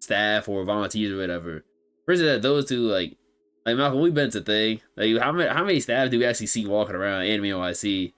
staff 0.00 0.48
or 0.48 0.64
volunteers 0.64 1.12
or 1.12 1.18
whatever. 1.18 1.64
Versus 2.06 2.26
at 2.26 2.42
those 2.42 2.66
two, 2.66 2.80
like 2.80 3.16
like 3.64 3.76
Malcolm, 3.76 4.00
we've 4.00 4.14
been 4.14 4.30
to 4.30 4.40
thing. 4.40 4.80
Like 4.96 5.18
how 5.18 5.32
many 5.32 5.48
how 5.48 5.64
many 5.64 5.80
staff 5.80 6.10
do 6.10 6.18
we 6.18 6.24
actually 6.24 6.46
see 6.46 6.66
walking 6.66 6.96
around 6.96 7.22
Anime 7.22 7.44
NYC 7.44 8.12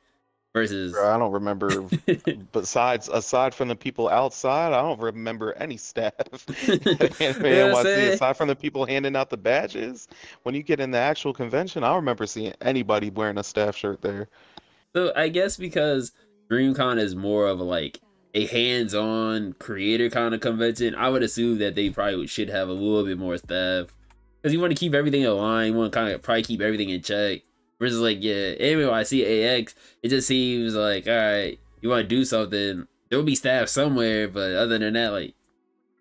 versus 0.54 0.92
Bro, 0.92 1.14
I 1.14 1.18
don't 1.18 1.32
remember. 1.32 1.82
besides, 2.52 3.08
aside 3.08 3.54
from 3.54 3.68
the 3.68 3.76
people 3.76 4.08
outside, 4.08 4.72
I 4.72 4.80
don't 4.80 5.00
remember 5.00 5.52
any 5.54 5.76
staff. 5.76 6.12
at 6.68 7.20
Anime 7.20 7.46
You 7.46 7.52
know 7.52 7.74
NYC, 7.74 8.12
aside 8.12 8.36
from 8.36 8.48
the 8.48 8.56
people 8.56 8.86
handing 8.86 9.16
out 9.16 9.30
the 9.30 9.36
badges, 9.36 10.08
when 10.44 10.54
you 10.54 10.62
get 10.62 10.80
in 10.80 10.90
the 10.90 10.98
actual 10.98 11.32
convention, 11.32 11.84
I 11.84 11.88
don't 11.88 11.96
remember 11.96 12.26
seeing 12.26 12.54
anybody 12.60 13.10
wearing 13.10 13.38
a 13.38 13.44
staff 13.44 13.76
shirt 13.76 14.00
there. 14.02 14.28
So 14.94 15.12
I 15.16 15.28
guess 15.28 15.56
because 15.56 16.12
DreamCon 16.50 16.98
is 16.98 17.16
more 17.16 17.46
of 17.46 17.60
a 17.60 17.64
like 17.64 18.00
a 18.34 18.46
hands-on 18.46 19.54
creator 19.54 20.08
kind 20.08 20.34
of 20.34 20.40
convention, 20.40 20.94
I 20.94 21.08
would 21.08 21.22
assume 21.22 21.58
that 21.58 21.74
they 21.74 21.90
probably 21.90 22.26
should 22.26 22.48
have 22.48 22.68
a 22.68 22.72
little 22.72 23.04
bit 23.04 23.18
more 23.18 23.36
staff 23.36 23.94
because 24.40 24.52
you 24.52 24.60
want 24.60 24.72
to 24.72 24.78
keep 24.78 24.94
everything 24.94 25.24
aligned. 25.24 25.74
You 25.74 25.78
want 25.78 25.92
to 25.92 25.98
kind 25.98 26.12
of 26.12 26.22
probably 26.22 26.42
keep 26.42 26.60
everything 26.60 26.90
in 26.90 27.02
check. 27.02 27.42
Versus 27.78 27.98
like 27.98 28.18
yeah, 28.20 29.02
see 29.02 29.44
AX, 29.44 29.74
it 30.04 30.08
just 30.08 30.28
seems 30.28 30.76
like 30.76 31.08
all 31.08 31.16
right, 31.16 31.58
you 31.80 31.88
want 31.88 32.02
to 32.02 32.08
do 32.08 32.24
something, 32.24 32.86
there 33.08 33.18
will 33.18 33.26
be 33.26 33.34
staff 33.34 33.68
somewhere, 33.68 34.28
but 34.28 34.52
other 34.52 34.78
than 34.78 34.94
that, 34.94 35.10
like 35.10 35.34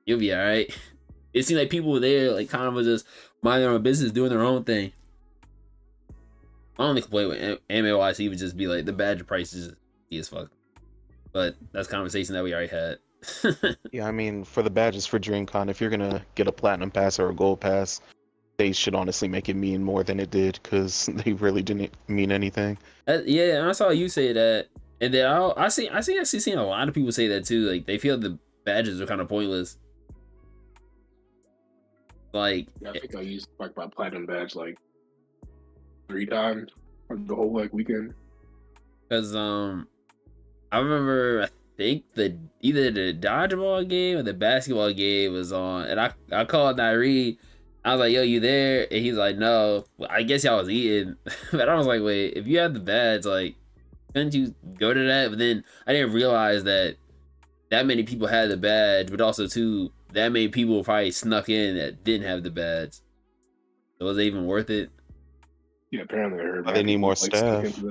you'll 0.05 0.19
be 0.19 0.33
all 0.33 0.43
right. 0.43 0.73
It 1.33 1.45
seemed 1.45 1.61
like 1.61 1.69
people 1.69 1.93
were 1.93 2.01
there, 2.01 2.33
like 2.33 2.49
kind 2.49 2.65
of 2.65 2.73
was 2.73 2.85
just 2.85 3.07
minding 3.41 3.65
their 3.65 3.73
own 3.73 3.81
business, 3.81 4.11
doing 4.11 4.31
their 4.31 4.41
own 4.41 4.65
thing. 4.65 4.91
My 6.77 6.87
only 6.87 7.01
complaint 7.01 7.29
with 7.29 7.59
MLYC 7.69 8.27
would 8.27 8.37
just 8.37 8.57
be 8.57 8.67
like 8.67 8.83
the 8.83 8.91
badge 8.91 9.25
prices 9.25 9.73
is 10.09 10.27
fuck. 10.27 10.49
But 11.33 11.55
that's 11.71 11.87
a 11.87 11.91
conversation 11.91 12.33
that 12.33 12.43
we 12.43 12.53
already 12.53 12.67
had. 12.67 12.97
Yeah, 13.91 14.07
I 14.07 14.11
mean, 14.11 14.43
for 14.43 14.63
the 14.63 14.69
badges 14.69 15.05
for 15.05 15.19
DreamCon, 15.19 15.69
if 15.69 15.81
you're 15.81 15.89
gonna 15.89 16.23
get 16.35 16.47
a 16.47 16.51
platinum 16.51 16.91
pass 16.91 17.19
or 17.19 17.29
a 17.29 17.35
gold 17.35 17.59
pass, 17.59 18.01
they 18.57 18.71
should 18.71 18.95
honestly 18.95 19.27
make 19.27 19.49
it 19.49 19.55
mean 19.55 19.83
more 19.83 20.03
than 20.03 20.19
it 20.19 20.31
did 20.31 20.59
because 20.63 21.09
they 21.13 21.33
really 21.33 21.61
didn't 21.61 21.93
mean 22.07 22.31
anything. 22.31 22.77
Uh, 23.07 23.19
yeah, 23.25 23.59
and 23.59 23.67
I 23.67 23.71
saw 23.73 23.89
you 23.89 24.07
say 24.07 24.33
that, 24.33 24.67
and 25.01 25.13
then 25.13 25.25
I 25.25 25.51
I 25.57 25.67
see 25.67 25.89
I 25.89 26.01
see 26.01 26.17
I 26.19 26.23
see 26.23 26.39
seen 26.39 26.57
a 26.57 26.65
lot 26.65 26.87
of 26.87 26.93
people 26.93 27.11
say 27.11 27.27
that 27.27 27.45
too. 27.45 27.69
Like 27.69 27.85
they 27.85 27.97
feel 27.97 28.17
the 28.17 28.37
badges 28.65 29.01
are 29.01 29.05
kind 29.05 29.21
of 29.21 29.27
pointless. 29.27 29.77
Like 32.33 32.67
Yeah, 32.79 32.91
I 32.91 32.99
think 32.99 33.15
I 33.15 33.21
used 33.21 33.49
like 33.59 33.75
my 33.75 33.87
platinum 33.87 34.25
badge 34.25 34.55
like 34.55 34.77
three 36.07 36.25
times 36.25 36.71
like 37.09 37.27
the 37.27 37.35
whole 37.35 37.53
like 37.53 37.73
weekend. 37.73 38.13
Cause 39.09 39.35
um, 39.35 39.87
I 40.71 40.79
remember 40.79 41.43
I 41.43 41.49
think 41.77 42.03
the 42.13 42.37
either 42.61 42.91
the 42.91 43.13
dodgeball 43.13 43.87
game 43.87 44.17
or 44.17 44.23
the 44.23 44.33
basketball 44.33 44.93
game 44.93 45.33
was 45.33 45.51
on, 45.51 45.85
and 45.85 45.99
I 45.99 46.11
I 46.31 46.45
called 46.45 46.77
Nairi. 46.77 47.37
I 47.83 47.91
was 47.93 47.99
like, 47.99 48.13
"Yo, 48.13 48.21
you 48.21 48.39
there?" 48.39 48.87
And 48.91 49.03
he's 49.03 49.15
like, 49.15 49.37
"No." 49.37 49.85
Well, 49.97 50.09
I 50.11 50.23
guess 50.23 50.43
y'all 50.43 50.57
was 50.57 50.69
eating, 50.69 51.15
but 51.51 51.67
I 51.67 51.75
was 51.75 51.87
like, 51.87 52.01
"Wait, 52.01 52.37
if 52.37 52.47
you 52.47 52.59
had 52.59 52.73
the 52.73 52.79
badge, 52.79 53.25
like, 53.25 53.55
couldn't 54.13 54.33
you 54.33 54.53
go 54.79 54.93
to 54.93 55.07
that?" 55.07 55.29
But 55.29 55.39
then 55.39 55.63
I 55.87 55.93
didn't 55.93 56.13
realize 56.13 56.63
that 56.65 56.95
that 57.69 57.85
many 57.85 58.03
people 58.03 58.27
had 58.27 58.49
the 58.49 58.57
badge, 58.57 59.09
but 59.09 59.21
also 59.21 59.47
too 59.47 59.91
that 60.13 60.31
many 60.31 60.47
people 60.49 60.83
probably 60.83 61.11
snuck 61.11 61.49
in 61.49 61.75
that 61.77 62.03
didn't 62.03 62.27
have 62.27 62.43
the 62.43 62.51
badge. 62.51 62.99
So 63.97 64.05
was 64.05 64.17
it 64.17 64.23
even 64.23 64.45
worth 64.45 64.69
it? 64.69 64.89
Yeah, 65.89 66.01
apparently 66.01 66.39
I 66.39 66.43
heard. 66.43 66.65
But 66.65 66.75
they 66.75 66.83
need 66.83 66.97
more 66.97 67.11
like, 67.11 67.35
staff. 67.35 67.81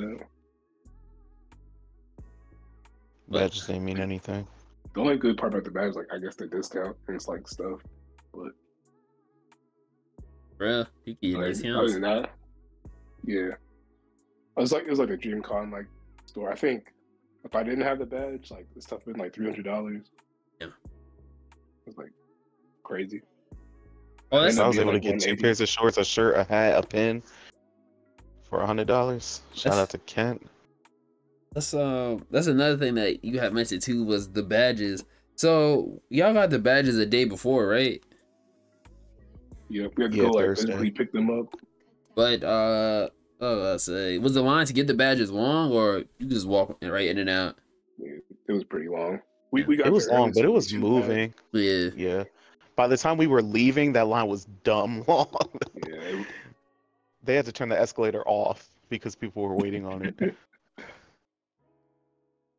Into 3.31 3.45
that. 3.45 3.53
just 3.53 3.66
didn't 3.66 3.85
mean 3.85 4.01
anything. 4.01 4.47
The 4.95 5.01
only 5.01 5.16
good 5.16 5.37
part 5.37 5.53
about 5.53 5.64
the 5.64 5.71
badge, 5.71 5.95
like 5.95 6.09
I 6.12 6.19
guess 6.19 6.35
the 6.37 6.47
discount 6.47 6.97
and 7.07 7.16
it's 7.16 7.29
like 7.29 7.47
stuff. 7.49 7.81
But 8.33 8.53
Bruh, 10.59 10.87
you 11.05 11.16
can 11.16 11.31
get 11.40 11.64
like, 11.64 11.75
other 11.75 11.93
than 11.93 12.03
that, 12.03 12.31
yeah, 13.25 13.51
it 13.51 13.57
was 14.57 14.73
like 14.73 14.85
it 14.85 14.90
was 14.90 14.99
like 14.99 15.11
a 15.11 15.16
DreamCon 15.16 15.73
like 15.73 15.87
store. 16.27 16.53
I 16.53 16.57
think 16.57 16.93
if 17.45 17.55
I 17.55 17.62
didn't 17.62 17.83
have 17.83 17.99
the 17.99 18.07
badge, 18.07 18.51
like 18.51 18.66
the 18.75 18.83
stuff 18.83 19.05
been 19.05 19.16
like 19.16 19.33
three 19.33 19.47
hundred 19.47 19.64
dollars. 19.64 20.11
Yeah. 20.61 20.69
it's 21.87 21.97
like 21.97 22.12
crazy. 22.83 23.23
Oh, 24.33 24.43
that's 24.43 24.59
I 24.59 24.66
was 24.66 24.79
able 24.79 24.93
to 24.93 25.01
get 25.01 25.19
two 25.21 25.37
pairs 25.37 25.61
of 25.61 25.69
shorts, 25.69 25.97
a 25.97 26.05
shirt, 26.05 26.37
a 26.37 26.45
hat, 26.45 26.83
a 26.83 26.87
pin 26.87 27.23
for 28.49 28.61
a 28.61 28.66
hundred 28.66 28.87
dollars. 28.88 29.43
Shout 29.55 29.73
That's- 29.73 29.81
out 29.83 29.90
to 29.90 29.99
Kent. 29.99 30.47
That's 31.53 31.75
um 31.75 32.25
that's 32.31 32.47
another 32.47 32.77
thing 32.77 32.95
that 32.95 33.25
you 33.25 33.41
had 33.41 33.53
mentioned 33.53 33.83
too 33.83 34.05
was 34.05 34.31
the 34.31 34.43
badges. 34.43 35.05
So 35.35 36.01
y'all 36.09 36.33
got 36.33 36.51
the 36.51 36.59
badges 36.59 36.97
a 36.99 37.07
day 37.07 37.25
before, 37.25 37.67
right? 37.67 38.03
Yeah, 39.69 39.87
we 39.97 40.05
had 40.05 40.13
to 40.13 40.19
Yeah, 40.19 40.25
go 40.25 40.31
like 40.31 40.45
Thursday. 40.47 40.67
physically 40.67 40.91
pick 40.91 41.13
them 41.13 41.31
up. 41.31 41.47
But 42.15 42.45
uh 42.45 43.09
oh 43.41 43.75
I 43.75 43.77
say 43.79 44.19
was 44.19 44.35
the 44.35 44.43
line 44.43 44.67
to 44.67 44.73
get 44.73 44.87
the 44.87 44.95
badges 44.95 45.31
long 45.33 45.73
or 45.73 46.05
you 46.19 46.27
just 46.29 46.47
walk 46.47 46.77
right 46.83 47.09
in 47.09 47.19
and 47.19 47.29
out? 47.31 47.57
Yeah, 47.99 48.13
it 48.49 48.53
was 48.53 48.65
pretty 48.65 48.89
long. 48.89 49.21
We 49.51 49.65
we 49.65 49.77
got 49.77 49.89
It 49.89 49.93
was 49.93 50.09
long, 50.09 50.31
but 50.33 50.45
it 50.45 50.53
was 50.53 50.69
too 50.69 50.77
bad. 50.77 50.89
moving. 50.89 51.35
Yeah. 51.53 51.91
Yeah. 51.97 52.25
By 52.77 52.87
the 52.87 52.97
time 52.97 53.17
we 53.19 53.27
were 53.27 53.43
leaving, 53.43 53.93
that 53.95 54.07
line 54.07 54.29
was 54.29 54.45
dumb 54.63 55.05
long. 55.09 55.27
Yeah, 55.75 55.95
it- 55.95 56.27
they 57.23 57.35
had 57.35 57.45
to 57.45 57.53
turn 57.53 57.69
the 57.69 57.79
escalator 57.79 58.23
off 58.27 58.71
because 58.89 59.15
people 59.15 59.43
were 59.43 59.55
waiting 59.57 59.85
on 59.85 60.07
it. 60.07 60.15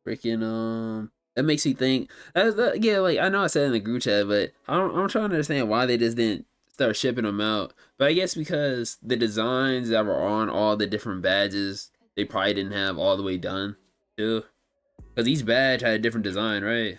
Freaking 0.06 0.42
um 0.42 1.10
that 1.36 1.44
makes 1.44 1.64
me 1.64 1.72
think 1.72 2.10
uh, 2.34 2.50
that- 2.50 2.82
yeah, 2.82 2.98
like 2.98 3.18
I 3.18 3.28
know 3.28 3.44
I 3.44 3.46
said 3.46 3.66
in 3.66 3.72
the 3.72 3.80
group 3.80 4.02
chat, 4.02 4.26
but 4.28 4.52
I'm 4.68 4.90
I'm 4.90 5.08
trying 5.08 5.30
to 5.30 5.34
understand 5.36 5.68
why 5.68 5.86
they 5.86 5.96
just 5.96 6.16
didn't 6.16 6.46
start 6.72 6.96
shipping 6.96 7.24
them 7.24 7.40
out. 7.40 7.72
But 7.98 8.08
I 8.08 8.12
guess 8.12 8.34
because 8.34 8.98
the 9.02 9.16
designs 9.16 9.88
that 9.90 10.04
were 10.06 10.20
on 10.20 10.50
all 10.50 10.76
the 10.76 10.86
different 10.86 11.22
badges, 11.22 11.90
they 12.16 12.24
probably 12.24 12.54
didn't 12.54 12.72
have 12.72 12.98
all 12.98 13.16
the 13.16 13.22
way 13.22 13.36
done 13.38 13.76
too. 14.16 14.44
Because 15.14 15.28
each 15.28 15.44
badge 15.46 15.82
had 15.82 15.92
a 15.94 15.98
different 15.98 16.24
design, 16.24 16.64
right? 16.64 16.98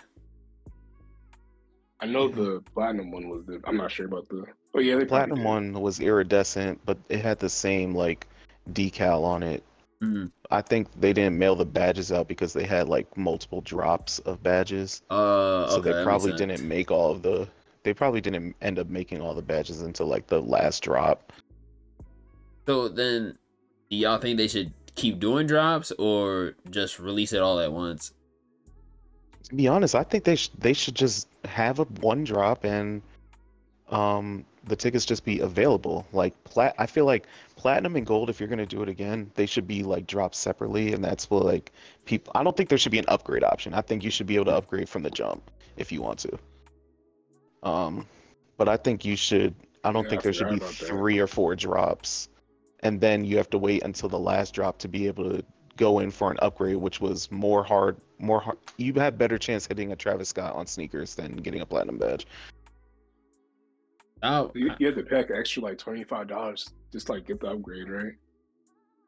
I 2.00 2.06
know 2.06 2.28
the 2.28 2.62
platinum 2.74 3.12
one 3.12 3.30
was 3.30 3.46
the. 3.46 3.62
I'm 3.66 3.78
not 3.78 3.92
sure 3.92 4.06
about 4.06 4.28
the. 4.30 4.46
Oh 4.76 4.80
yeah, 4.80 4.96
the 4.96 5.06
Platinum 5.06 5.44
one 5.44 5.74
was 5.82 6.00
iridescent, 6.00 6.80
but 6.86 6.98
it 7.08 7.20
had 7.22 7.40
the 7.40 7.50
same 7.50 7.94
like 7.96 8.28
decal 8.72 9.24
on 9.24 9.44
it. 9.44 9.64
Mm. 10.04 10.32
I 10.52 10.62
think 10.62 10.90
they 11.00 11.14
didn't 11.14 11.38
mail 11.38 11.56
the 11.56 11.66
badges 11.66 12.12
out 12.12 12.28
because 12.28 12.52
they 12.52 12.66
had 12.66 12.90
like 12.90 13.16
multiple 13.18 13.62
drops 13.62 14.20
of 14.20 14.44
badges. 14.44 15.02
Uh, 15.10 15.70
So 15.70 15.78
okay, 15.78 15.94
they 15.94 16.04
probably 16.04 16.34
didn't 16.34 16.68
make 16.68 16.92
all 16.92 17.12
of 17.12 17.22
the 17.22 17.48
they 17.84 17.94
probably 17.94 18.22
didn't 18.22 18.56
end 18.62 18.80
up 18.80 18.90
making 18.90 19.22
all 19.22 19.34
the 19.34 19.42
badges 19.42 19.82
until 19.82 20.08
like 20.08 20.28
the 20.28 20.42
last 20.42 20.84
drop. 20.84 21.32
So 22.66 22.88
then, 22.88 23.38
do 23.90 23.98
y'all 23.98 24.18
think 24.18 24.38
they 24.38 24.48
should 24.48 24.74
keep 24.96 25.20
doing 25.20 25.48
drops 25.48 25.92
or 25.94 26.56
just 26.70 27.00
release 27.00 27.34
it 27.34 27.42
all 27.42 27.60
at 27.60 27.72
once? 27.72 28.14
To 29.44 29.56
be 29.56 29.68
honest, 29.68 29.96
I 29.96 30.04
think 30.04 30.24
they 30.24 30.36
sh- 30.36 30.52
they 30.58 30.74
should 30.74 30.96
just 30.96 31.28
have 31.46 31.80
a 31.80 31.84
one 31.84 32.24
drop 32.24 32.64
and 32.66 33.02
um 33.90 34.46
the 34.66 34.76
tickets 34.76 35.06
just 35.06 35.26
be 35.26 35.40
available. 35.40 36.06
Like 36.14 36.42
plat, 36.44 36.74
I 36.78 36.86
feel 36.86 37.06
like 37.06 37.28
platinum 37.56 37.96
and 37.96 38.06
gold. 38.06 38.30
If 38.30 38.40
you're 38.40 38.50
gonna 38.50 38.66
do 38.66 38.82
it 38.82 38.90
again, 38.90 39.30
they 39.36 39.46
should 39.46 39.68
be 39.68 39.84
like 39.84 40.08
dropped 40.08 40.36
separately, 40.36 40.94
and 40.94 41.04
that's 41.04 41.30
what 41.30 41.46
like 41.46 41.72
people. 42.06 42.32
I 42.36 42.44
don't 42.44 42.56
think 42.56 42.70
there 42.70 42.78
should 42.78 42.92
be 42.92 43.00
an 43.00 43.06
upgrade 43.08 43.44
option. 43.44 43.74
I 43.74 43.82
think 43.82 44.04
you 44.04 44.12
should 44.12 44.28
be 44.28 44.36
able 44.36 44.46
to 44.46 44.56
upgrade 44.56 44.88
from 44.90 45.04
the 45.04 45.10
jump 45.10 45.50
if 45.78 45.92
you 45.92 46.02
want 46.02 46.20
to. 46.20 46.40
Um, 47.64 48.06
but 48.58 48.70
I 48.70 48.78
think 48.78 49.04
you 49.06 49.16
should. 49.16 49.54
I 49.84 49.92
don't 49.92 50.04
Yeah, 50.06 50.10
think 50.12 50.22
I 50.22 50.24
there 50.24 50.34
should 50.34 50.50
be 50.50 50.56
about 50.58 50.70
that. 50.70 50.88
three 50.88 51.20
or 51.20 51.28
four 51.28 51.56
drops, 51.56 52.30
and 52.82 53.02
then 53.02 53.26
you 53.26 53.38
have 53.38 53.50
to 53.52 53.58
wait 53.58 53.84
until 53.84 54.08
the 54.10 54.20
last 54.20 54.54
drop 54.54 54.78
to 54.80 54.88
be 54.88 55.08
able 55.08 55.30
to 55.30 55.44
go 55.76 56.00
in 56.00 56.12
for 56.12 56.32
an 56.32 56.38
upgrade, 56.42 56.78
which 56.78 57.02
was 57.02 57.32
more 57.32 57.64
hard. 57.64 57.98
More 58.20 58.40
hard. 58.40 58.58
You 58.78 58.94
had 58.94 59.18
better 59.18 59.38
chance 59.38 59.68
hitting 59.68 59.92
a 59.92 59.96
Travis 59.96 60.30
Scott 60.30 60.56
on 60.56 60.66
sneakers 60.68 61.16
than 61.16 61.36
getting 61.38 61.60
a 61.62 61.66
platinum 61.66 61.98
badge. 61.98 62.26
Oh, 64.24 64.52
You, 64.56 64.72
you 64.80 64.88
had 64.88 64.96
to 64.96 65.04
pay 65.04 65.18
like 65.18 65.32
extra 65.32 65.62
like 65.64 65.78
twenty 65.78 66.04
five 66.04 66.28
dollars 66.28 66.70
just 66.92 67.10
like 67.10 67.28
get 67.28 67.40
the 67.42 67.48
upgrade, 67.48 67.90
right? 67.90 68.14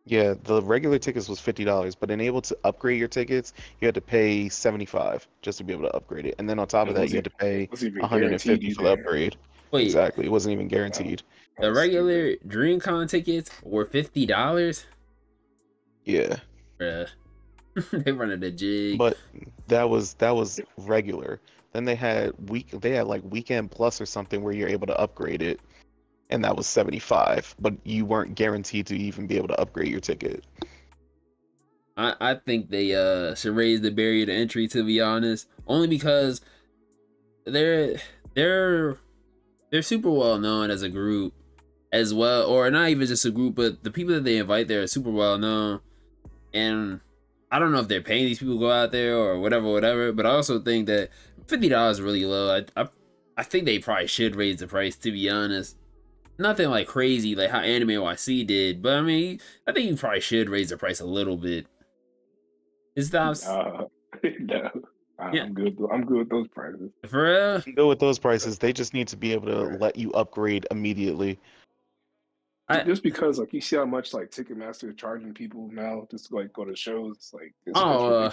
Yeah, 0.08 0.36
the 0.44 0.62
regular 0.62 1.00
tickets 1.00 1.28
was 1.28 1.40
fifty 1.40 1.64
dollars, 1.64 1.96
but 1.96 2.12
enable 2.12 2.42
to 2.44 2.58
upgrade 2.64 3.00
your 3.00 3.08
tickets, 3.08 3.54
you 3.80 3.88
had 3.88 3.96
to 3.96 4.02
pay 4.02 4.50
seventy 4.50 4.86
five 4.86 5.28
just 5.42 5.58
to 5.58 5.64
be 5.64 5.74
able 5.74 5.84
to 5.86 5.96
upgrade 5.96 6.26
it, 6.28 6.36
and 6.38 6.48
then 6.50 6.60
on 6.60 6.68
top 6.68 6.88
of 6.90 6.96
that, 6.96 7.10
you 7.10 7.16
had 7.16 7.24
to 7.24 7.30
pay 7.32 7.68
one 7.72 8.10
hundred 8.10 8.32
and 8.32 8.42
fifty 8.42 8.68
guaranteed 8.68 8.76
for 8.76 8.84
the 8.84 8.92
upgrade. 8.92 9.36
wait, 9.72 9.86
Exactly, 9.86 10.26
it 10.26 10.32
wasn't 10.32 10.54
even 10.54 10.68
guaranteed. 10.68 11.24
the 11.60 11.74
regular 11.74 12.36
DreamCon 12.48 13.10
tickets 13.10 13.50
were 13.64 13.86
fifty 13.86 14.26
dollars. 14.28 14.86
Yeah, 16.04 16.36
Bruh. 16.80 17.08
they 17.92 18.12
running 18.12 18.44
a 18.44 18.52
jig. 18.52 18.98
but 18.98 19.18
that 19.68 19.90
was 19.90 20.14
that 20.16 20.36
was 20.36 20.60
regular. 20.78 21.40
Then 21.76 21.84
they 21.84 21.96
had 21.96 22.32
week 22.50 22.72
they 22.72 22.92
had 22.92 23.08
like 23.08 23.22
weekend 23.30 23.70
plus 23.70 24.00
or 24.00 24.06
something 24.06 24.42
where 24.42 24.54
you're 24.54 24.70
able 24.70 24.88
to 24.88 24.98
upgrade 24.98 25.42
it, 25.42 25.60
and 26.30 26.42
that 26.46 26.56
was 26.56 26.68
seventy 26.68 27.00
five, 27.00 27.54
but 27.60 27.74
you 27.84 28.06
weren't 28.06 28.34
guaranteed 28.34 28.88
to 28.88 28.96
even 28.96 29.28
be 29.28 29.36
able 29.36 29.50
to 29.50 29.60
upgrade 29.60 29.90
your 29.90 30.00
ticket. 30.00 30.46
I, 31.98 32.14
I 32.22 32.36
think 32.36 32.70
they 32.70 32.96
uh 32.96 33.36
should 33.36 33.58
raise 33.58 33.82
the 33.82 33.92
barrier 33.92 34.26
to 34.26 34.32
entry 34.32 34.70
to 34.70 34.86
be 34.86 35.02
honest. 35.02 35.50
Only 35.68 35.90
because 35.90 36.40
they're 37.46 37.98
they're 38.36 38.98
they're 39.70 39.82
super 39.82 40.10
well 40.10 40.40
known 40.40 40.72
as 40.72 40.82
a 40.82 40.88
group 40.88 41.34
as 41.92 42.14
well 42.14 42.48
or 42.48 42.72
not 42.72 42.88
even 42.88 43.06
just 43.06 43.26
a 43.26 43.32
group 43.32 43.56
but 43.56 43.84
the 43.84 43.92
people 43.92 44.14
that 44.14 44.24
they 44.24 44.38
invite 44.38 44.70
there 44.70 44.82
are 44.82 44.88
super 44.88 45.12
well 45.12 45.38
known 45.38 45.82
and 46.54 47.02
I 47.52 47.60
don't 47.60 47.74
know 47.74 47.80
if 47.80 47.90
they're 47.90 48.02
paying 48.02 48.26
these 48.26 48.40
people 48.40 48.56
to 48.56 48.60
go 48.62 48.72
out 48.72 48.94
there 48.94 49.18
or 49.18 49.40
whatever 49.40 49.70
whatever 49.72 50.14
but 50.14 50.26
I 50.26 50.30
also 50.30 50.60
think 50.60 50.88
that 50.88 51.10
fifty 51.48 51.70
dollars 51.70 52.02
really 52.02 52.26
low 52.26 52.56
I, 52.76 52.82
I 52.82 52.88
I 53.38 53.44
think 53.44 53.66
they 53.66 53.80
probably 53.80 54.08
should 54.08 54.36
raise 54.36 54.58
the 54.60 54.68
price 54.68 54.96
to 54.98 55.12
be 55.12 55.30
honest 55.30 55.78
nothing 56.38 56.70
like 56.70 56.88
crazy 56.88 57.36
like 57.36 57.50
how 57.50 57.60
Anime 57.60 57.90
YC 57.90 58.46
did 58.48 58.82
but 58.82 58.94
I 58.94 59.02
mean 59.02 59.40
I 59.68 59.72
think 59.72 59.90
you 59.90 59.96
probably 59.96 60.20
should 60.22 60.50
raise 60.50 60.70
the 60.70 60.78
price 60.78 61.00
a 61.00 61.06
little 61.06 61.38
bit 61.38 61.68
is 62.96 63.10
that 63.12 63.44
Uh, 63.46 63.86
no, 64.40 64.70
I- 65.20 65.34
Yeah. 65.34 65.44
I'm 65.44 65.54
good. 65.54 65.78
I'm 65.92 66.06
good 66.06 66.18
with 66.20 66.30
those 66.30 66.48
prices. 66.50 66.92
for 67.08 67.24
real? 67.64 67.76
Go 67.76 67.88
with 67.88 68.00
those 68.00 68.20
prices. 68.20 68.58
They 68.58 68.74
just 68.74 68.94
need 68.94 69.08
to 69.10 69.18
be 69.18 69.32
able 69.34 69.48
to 69.48 69.78
let 69.78 69.96
you 69.98 70.12
upgrade 70.12 70.66
immediately. 70.72 71.40
I- 72.68 72.84
just 72.84 73.04
because 73.04 73.38
like 73.40 73.54
you 73.54 73.62
see 73.62 73.76
how 73.76 73.86
much 73.86 74.14
like 74.14 74.32
Ticketmaster 74.32 74.90
is 74.90 74.96
charging 74.96 75.34
people 75.34 75.70
now 75.72 76.08
just 76.12 76.32
like 76.34 76.52
go 76.54 76.66
to 76.66 76.76
shows, 76.76 77.32
like 77.34 77.54
Oh, 77.76 78.14
uh. 78.14 78.32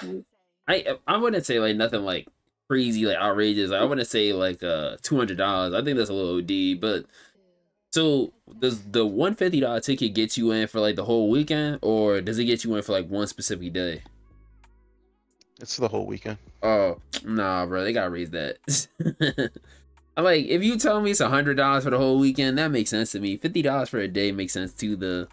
I 0.68 0.96
I 1.06 1.16
wouldn't 1.18 1.44
say 1.44 1.60
like 1.60 1.76
nothing 1.76 2.02
like 2.02 2.26
crazy 2.72 3.04
like 3.04 3.18
outrageous. 3.18 3.70
I 3.70 3.84
wouldn't 3.84 4.08
say 4.08 4.32
like 4.32 4.62
uh 4.62 4.96
two 5.02 5.18
hundred 5.18 5.36
dollars. 5.36 5.74
I 5.74 5.84
think 5.84 5.98
that's 5.98 6.08
a 6.08 6.14
little 6.14 6.38
OD. 6.38 6.80
But 6.80 7.04
so 7.90 8.32
does 8.58 8.82
the 8.84 9.04
one 9.04 9.34
fifty 9.34 9.60
dollar 9.60 9.80
ticket 9.80 10.14
get 10.14 10.38
you 10.38 10.52
in 10.52 10.66
for 10.68 10.80
like 10.80 10.96
the 10.96 11.04
whole 11.04 11.28
weekend, 11.28 11.80
or 11.82 12.22
does 12.22 12.38
it 12.38 12.46
get 12.46 12.64
you 12.64 12.74
in 12.74 12.82
for 12.82 12.92
like 12.92 13.08
one 13.08 13.26
specific 13.26 13.74
day? 13.74 14.02
It's 15.60 15.76
the 15.76 15.88
whole 15.88 16.06
weekend. 16.06 16.38
Oh 16.62 16.98
nah, 17.24 17.66
bro, 17.66 17.84
they 17.84 17.92
gotta 17.92 18.08
raise 18.08 18.30
that. 18.30 18.56
I'm 20.16 20.24
like, 20.24 20.46
if 20.46 20.64
you 20.64 20.78
tell 20.78 21.02
me 21.02 21.10
it's 21.10 21.20
a 21.20 21.28
hundred 21.28 21.58
dollars 21.58 21.84
for 21.84 21.90
the 21.90 21.98
whole 21.98 22.18
weekend, 22.18 22.56
that 22.56 22.70
makes 22.70 22.88
sense 22.88 23.12
to 23.12 23.20
me. 23.20 23.36
Fifty 23.36 23.60
dollars 23.60 23.90
for 23.90 24.00
a 24.00 24.08
day 24.08 24.32
makes 24.32 24.54
sense 24.54 24.72
to 24.74 24.96
the. 24.96 25.28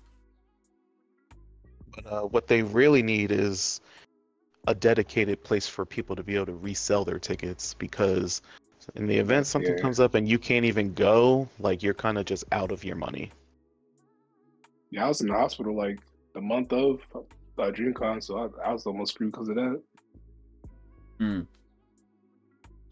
But 1.96 2.06
uh, 2.06 2.22
what 2.24 2.48
they 2.48 2.64
really 2.64 3.02
need 3.02 3.32
is 3.32 3.80
a 4.70 4.76
dedicated 4.76 5.44
place 5.44 5.68
for 5.68 5.84
people 5.84 6.16
to 6.16 6.22
be 6.22 6.36
able 6.36 6.46
to 6.46 6.54
resell 6.54 7.04
their 7.04 7.18
tickets 7.18 7.74
because 7.74 8.44
in 8.94 9.08
the 9.08 9.18
event 9.18 9.48
something 9.48 9.76
Yeah. 9.76 9.82
comes 9.82 10.00
up 10.00 10.14
and 10.14 10.30
you 10.30 10.38
can't 10.38 10.64
even 10.64 10.94
go, 10.94 11.50
like 11.60 11.82
you're 11.82 11.96
kind 11.96 12.20
of 12.20 12.26
just 12.26 12.44
out 12.52 12.72
of 12.72 12.84
your 12.84 12.96
money. 12.96 13.32
Yeah, 14.92 15.06
I 15.06 15.08
was 15.08 15.22
in 15.22 15.28
the 15.28 15.34
hospital 15.34 15.76
like 15.76 16.00
the 16.36 16.42
month 16.42 16.72
of 16.72 17.02
uh, 17.16 17.72
DreamCon, 17.72 18.24
so 18.24 18.38
I, 18.64 18.70
I 18.70 18.74
was 18.74 18.86
almost 18.86 19.16
screwed 19.16 19.32
because 19.32 19.50
of 19.50 19.56
that. 19.56 19.82
Hmm. 21.18 21.42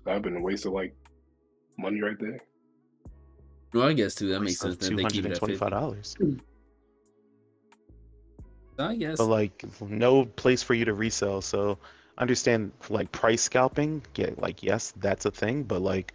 I've 0.07 0.23
been 0.23 0.41
wasted 0.41 0.71
like 0.71 0.95
money 1.77 2.01
right 2.01 2.19
there. 2.19 2.39
Well, 3.71 3.87
I 3.87 3.93
guess 3.93 4.15
too. 4.15 4.29
That 4.29 4.39
makes 4.39 4.57
sense. 4.57 4.77
That 4.77 4.95
they 4.95 5.03
keep 5.05 5.25
it 5.25 5.33
at 5.33 5.39
fifty. 5.39 5.57
$225. 5.57 6.39
I 8.79 8.95
guess. 8.95 9.17
But 9.17 9.25
like 9.25 9.63
no 9.81 10.25
place 10.25 10.63
for 10.63 10.73
you 10.73 10.85
to 10.85 10.93
resell. 10.93 11.41
So 11.41 11.77
understand 12.17 12.71
like 12.89 13.11
price 13.11 13.41
scalping. 13.41 14.01
Yeah, 14.15 14.31
like 14.37 14.63
yes, 14.63 14.93
that's 14.97 15.25
a 15.25 15.31
thing. 15.31 15.63
But 15.63 15.81
like 15.81 16.13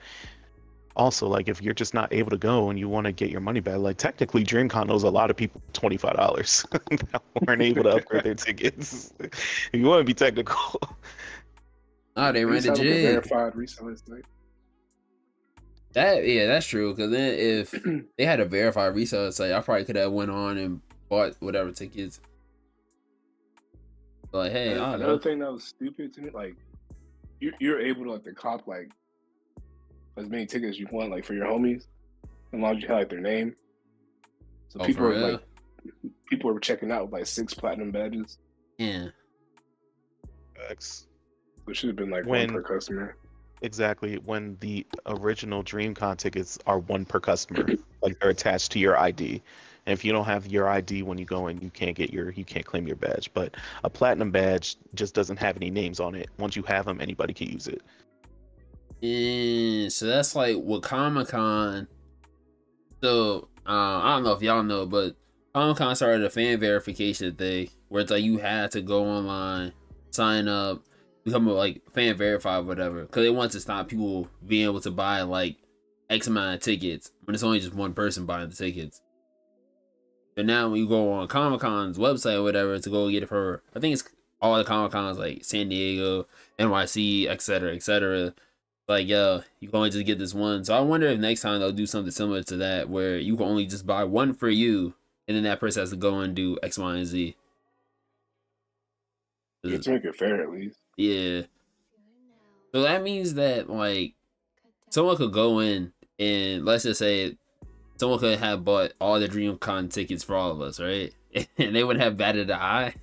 also 0.95 1.27
like 1.27 1.49
if 1.49 1.63
you're 1.63 1.75
just 1.75 1.95
not 1.95 2.13
able 2.13 2.31
to 2.31 2.37
go 2.37 2.71
and 2.71 2.79
you 2.79 2.89
want 2.89 3.07
to 3.07 3.13
get 3.13 3.31
your 3.31 3.41
money 3.41 3.61
back, 3.61 3.79
like 3.79 3.97
technically 3.97 4.45
DreamCon 4.45 4.91
owes 4.91 5.03
a 5.03 5.11
lot 5.11 5.31
of 5.31 5.37
people 5.37 5.61
twenty 5.73 5.97
five 5.97 6.17
dollars 6.17 6.65
that 6.73 7.23
weren't 7.47 7.63
able 7.63 7.83
to 7.85 7.97
upgrade 7.97 8.25
their 8.25 8.35
tickets. 8.35 9.13
if 9.19 9.71
you 9.73 9.85
want 9.87 10.01
to 10.01 10.05
be 10.05 10.15
technical. 10.15 10.81
Oh, 12.15 12.31
they 12.31 12.45
ran 12.45 12.61
the 12.61 12.69
have, 12.69 12.79
like, 12.79 12.87
a 12.87 12.91
jig. 12.91 13.07
verified 13.07 13.55
reseller 13.55 13.97
site. 14.07 14.25
That 15.95 16.27
yeah, 16.27 16.47
that's 16.47 16.67
true. 16.67 16.95
Because 16.95 17.11
then 17.11 17.35
if 17.39 17.71
they 18.19 18.27
had 18.27 18.39
a 18.41 18.45
verified 18.45 18.95
reseller 18.95 19.33
site, 19.33 19.51
I 19.53 19.61
probably 19.61 19.87
could 19.87 19.97
have 19.97 20.13
went 20.13 20.31
on 20.31 20.59
and 20.59 20.83
bought 21.09 21.37
whatever 21.41 21.73
tickets. 21.73 22.21
Like, 24.33 24.53
hey, 24.53 24.73
I 24.73 24.75
don't 24.75 24.95
another 24.95 25.13
know. 25.15 25.19
thing 25.19 25.39
that 25.41 25.53
was 25.53 25.65
stupid 25.65 26.13
to 26.15 26.23
me, 26.23 26.31
like 26.33 26.57
you, 27.41 27.53
you're 27.61 27.81
able 27.81 28.05
to 28.05 28.13
like 28.13 28.25
to 28.25 28.33
cop 28.33 28.67
like 28.67 28.91
as 30.17 30.29
many 30.29 30.47
tickets 30.47 30.71
as 30.77 30.79
you 30.81 30.87
want, 30.91 31.11
like 31.11 31.25
for 31.25 31.35
your 31.35 31.47
homies, 31.47 31.87
as 32.53 32.61
long 32.61 32.77
as 32.77 32.83
you 32.83 32.89
have 32.89 32.99
like 32.99 33.09
their 33.11 33.21
name. 33.21 33.55
So 34.69 34.81
Oh, 34.81 34.85
people 34.87 35.05
for 35.05 35.11
are 35.13 35.15
real? 35.15 35.31
like 35.33 35.43
people 36.29 36.53
were 36.53 36.61
checking 36.61 36.91
out 36.91 37.05
with 37.05 37.13
like 37.13 37.27
six 37.27 37.53
platinum 37.53 37.91
badges. 37.91 38.39
Yeah. 38.79 39.09
X. 40.69 41.07
It 41.69 41.77
should 41.77 41.89
have 41.89 41.97
been 41.97 42.11
like 42.11 42.25
When- 42.27 42.53
one 42.55 42.63
per 42.63 42.75
customer. 42.75 43.17
Exactly. 43.63 44.17
When 44.17 44.57
the 44.61 44.85
original 45.07 45.63
DreamCon 45.63 46.17
tickets 46.17 46.59
are 46.67 46.81
one 46.81 47.05
per 47.05 47.21
customer, 47.21 47.65
like 48.03 48.19
they're 48.19 48.31
attached 48.31 48.73
to 48.73 48.81
your 48.81 48.99
ID. 48.99 49.41
And 49.87 49.93
if 49.93 50.05
you 50.05 50.13
don't 50.13 50.25
have 50.25 50.47
your 50.47 50.69
ID 50.69 51.03
when 51.03 51.19
you 51.19 51.25
go 51.25 51.49
in, 51.49 51.61
you 51.61 51.71
can't 51.71 51.97
get 51.97 52.13
your 52.13 52.31
you 52.31 52.45
can't 52.45 52.65
claim 52.65 52.87
your 52.87 52.97
badge. 52.97 53.31
But 53.35 53.57
a 53.85 53.91
platinum 53.91 54.31
badge 54.31 54.77
just 54.95 55.15
doesn't 55.15 55.39
have 55.39 55.57
any 55.57 55.71
names 55.71 55.99
on 56.01 56.15
it. 56.15 56.29
Once 56.39 56.55
you 56.55 56.63
have 56.65 56.85
them, 56.85 57.01
anybody 57.01 57.35
can 57.35 57.49
use 57.49 57.67
it. 57.67 57.83
And 59.03 59.93
so 59.93 60.07
that's 60.07 60.37
like 60.37 60.57
with 60.59 60.83
Comic 60.83 61.29
Con. 61.29 61.89
So 63.03 63.49
uh, 63.67 63.99
I 64.03 64.15
don't 64.15 64.25
know 64.25 64.33
if 64.33 64.43
y'all 64.43 64.63
know, 64.63 64.87
but 64.87 65.17
Comic 65.55 65.77
Con 65.77 65.97
started 65.97 66.25
a 66.25 66.31
fan 66.31 66.61
verification 66.61 67.35
thing 67.35 67.69
where 67.89 68.03
it's 68.03 68.11
like 68.11 68.23
you 68.23 68.39
had 68.39 68.71
to 68.73 68.81
go 68.81 69.05
online, 69.05 69.73
sign 70.11 70.47
up, 70.47 70.85
become 71.25 71.49
a, 71.49 71.53
like 71.53 71.83
fan 71.93 72.17
verified, 72.17 72.65
whatever, 72.65 73.03
because 73.03 73.25
they 73.25 73.31
want 73.31 73.51
to 73.53 73.61
stop 73.61 73.89
people 73.89 74.29
being 74.47 74.65
able 74.65 74.81
to 74.81 74.91
buy 74.91 75.23
like 75.23 75.57
X 76.09 76.29
amount 76.29 76.55
of 76.55 76.61
tickets 76.61 77.11
when 77.25 77.35
it's 77.35 77.43
only 77.43 77.59
just 77.59 77.75
one 77.75 77.95
person 77.95 78.25
buying 78.25 78.49
the 78.49 78.55
tickets. 78.55 79.01
But 80.35 80.47
now 80.47 80.69
when 80.69 80.81
you 80.81 80.89
go 80.89 81.13
on 81.13 81.29
Comic 81.29 81.61
Con's 81.61 81.99
website 81.99 82.37
or 82.37 82.43
whatever 82.43 82.79
to 82.79 82.91
go 82.91 83.11
get 83.11 83.23
it 83.23 83.29
for, 83.29 83.63
I 83.77 83.81
think 83.81 83.93
it's 83.93 84.05
all 84.41 84.57
the 84.57 84.65
Comic 84.65 84.93
Cons 84.93 85.19
like 85.19 85.45
San 85.45 85.69
Diego, 85.69 86.27
NYC, 86.59 87.27
etc., 87.27 87.75
etc 87.75 88.35
like 88.89 89.07
yo 89.07 89.43
you 89.61 89.69
can 89.69 89.77
only 89.77 89.91
just 89.91 90.05
get 90.05 90.19
this 90.19 90.35
one 90.35 90.65
so 90.65 90.77
i 90.77 90.81
wonder 90.81 91.07
if 91.07 91.19
next 91.19 91.41
time 91.41 91.61
they'll 91.61 91.73
do 91.73 91.87
something 91.87 92.11
similar 92.11 92.43
to 92.43 92.57
that 92.57 92.89
where 92.89 93.19
you 93.19 93.37
can 93.37 93.47
only 93.47 93.67
just 93.67 93.87
buy 93.87 94.05
one 94.05 94.35
for 94.35 94.49
you 94.49 94.95
and 95.29 95.37
then 95.37 95.45
that 95.45 95.61
person 95.61 95.81
has 95.81 95.91
to 95.91 95.97
go 95.97 96.19
and 96.21 96.35
do 96.35 96.59
x 96.63 96.79
y 96.79 96.97
and 96.97 97.07
z 97.07 97.37
to 99.63 99.71
make 99.71 100.05
it 100.05 100.17
fair 100.17 100.43
at 100.43 100.51
least. 100.51 100.77
yeah 100.97 101.43
so 102.73 102.83
that 102.83 103.03
means 103.03 103.35
that 103.35 103.71
like 103.71 104.15
someone 104.91 105.17
could 105.17 105.33
go 105.33 105.61
in 105.61 105.93
and 106.19 106.65
let's 106.65 106.83
just 106.85 106.99
say 106.99 107.37
someone 108.03 108.19
could 108.19 108.37
have 108.41 108.65
bought 108.65 108.93
all 109.01 109.21
the 109.21 109.29
DreamCon 109.29 109.89
tickets 109.89 110.25
for 110.25 110.35
all 110.35 110.51
of 110.51 110.61
us, 110.61 110.81
right? 110.81 111.15
And 111.57 111.75
they 111.75 111.85
would 111.85 112.01
have 112.01 112.17
batted 112.17 112.51
an 112.51 112.59
eye. 112.59 112.95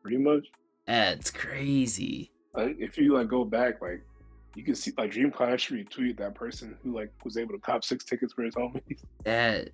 Pretty 0.00 0.16
much. 0.16 0.46
That's 0.86 1.30
crazy. 1.30 2.32
Like, 2.54 2.76
if 2.80 2.96
you 2.96 3.12
like 3.14 3.28
go 3.28 3.44
back, 3.44 3.82
like 3.82 4.02
you 4.54 4.64
can 4.64 4.74
see 4.74 4.92
like 4.96 5.12
DreamCon 5.12 5.52
actually 5.52 5.84
retweeted 5.84 6.16
that 6.16 6.34
person 6.34 6.74
who 6.82 6.96
like 6.96 7.12
was 7.22 7.36
able 7.36 7.52
to 7.52 7.60
cop 7.60 7.84
six 7.84 8.02
tickets 8.02 8.32
for 8.32 8.44
his 8.44 8.54
homies. 8.54 9.04
That 9.24 9.68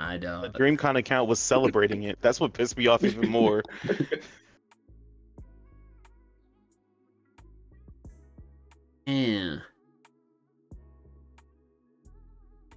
I 0.00 0.18
The 0.18 0.26
don't. 0.26 0.52
DreamCon 0.52 0.98
account 0.98 1.28
was 1.28 1.38
celebrating 1.38 2.02
it. 2.02 2.18
That's 2.20 2.40
what 2.40 2.52
pissed 2.54 2.76
me 2.76 2.88
off 2.88 3.04
even 3.04 3.28
more. 3.28 3.62
Man. 9.06 9.62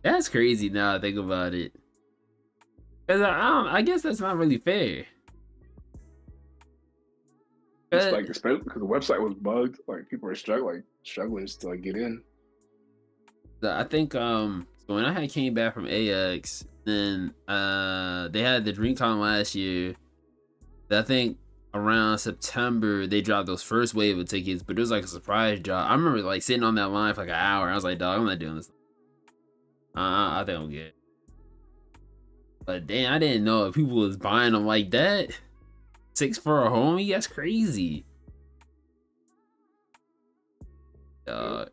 That's 0.03 0.29
crazy 0.29 0.69
now 0.69 0.95
I 0.95 0.99
think 0.99 1.17
about 1.17 1.53
it. 1.53 1.73
Cause 3.07 3.21
I, 3.21 3.37
don't 3.37 3.67
I 3.67 3.81
guess 3.81 4.01
that's 4.01 4.19
not 4.19 4.37
really 4.37 4.57
fair. 4.57 5.05
It's 7.91 8.11
like 8.11 8.29
especially 8.29 8.63
because 8.63 8.81
the 8.81 8.87
website 8.87 9.21
was 9.21 9.33
bugged. 9.33 9.79
Like 9.87 10.09
people 10.09 10.27
were 10.27 10.35
struggling, 10.35 10.75
like 10.75 10.83
struggling 11.03 11.45
to 11.45 11.67
like 11.67 11.81
get 11.81 11.97
in. 11.97 12.21
I 13.63 13.83
think 13.83 14.15
um 14.15 14.65
so 14.87 14.95
when 14.95 15.05
I 15.05 15.11
had 15.11 15.29
came 15.29 15.53
back 15.53 15.73
from 15.73 15.87
AX, 15.87 16.65
then 16.85 17.33
uh 17.47 18.29
they 18.29 18.41
had 18.41 18.65
the 18.65 18.73
DreamCon 18.73 19.19
last 19.19 19.55
year. 19.55 19.95
I 20.89 21.01
think 21.01 21.37
around 21.73 22.17
September 22.17 23.07
they 23.07 23.21
dropped 23.21 23.47
those 23.47 23.63
first 23.63 23.93
wave 23.93 24.17
of 24.17 24.27
tickets, 24.27 24.63
but 24.63 24.77
it 24.77 24.79
was 24.79 24.91
like 24.91 25.03
a 25.03 25.07
surprise 25.07 25.59
drop. 25.59 25.89
I 25.89 25.93
remember 25.93 26.21
like 26.21 26.43
sitting 26.43 26.63
on 26.63 26.75
that 26.75 26.89
line 26.89 27.13
for 27.13 27.21
like 27.21 27.29
an 27.29 27.35
hour. 27.35 27.69
I 27.69 27.75
was 27.75 27.83
like, 27.83 27.97
dog, 27.97 28.19
I'm 28.19 28.25
not 28.25 28.39
doing 28.39 28.55
this. 28.55 28.71
Uh, 29.95 30.39
I 30.39 30.43
think 30.45 30.59
I'm 30.59 30.69
good. 30.71 30.93
But 32.65 32.87
damn, 32.87 33.13
I 33.13 33.19
didn't 33.19 33.43
know 33.43 33.65
if 33.65 33.75
people 33.75 33.95
was 33.97 34.17
buying 34.17 34.53
them 34.53 34.65
like 34.65 34.91
that. 34.91 35.31
Six 36.13 36.37
for 36.37 36.65
a 36.65 36.69
homie, 36.69 37.09
that's 37.09 37.27
crazy. 37.27 38.05
Uh, 41.27 41.65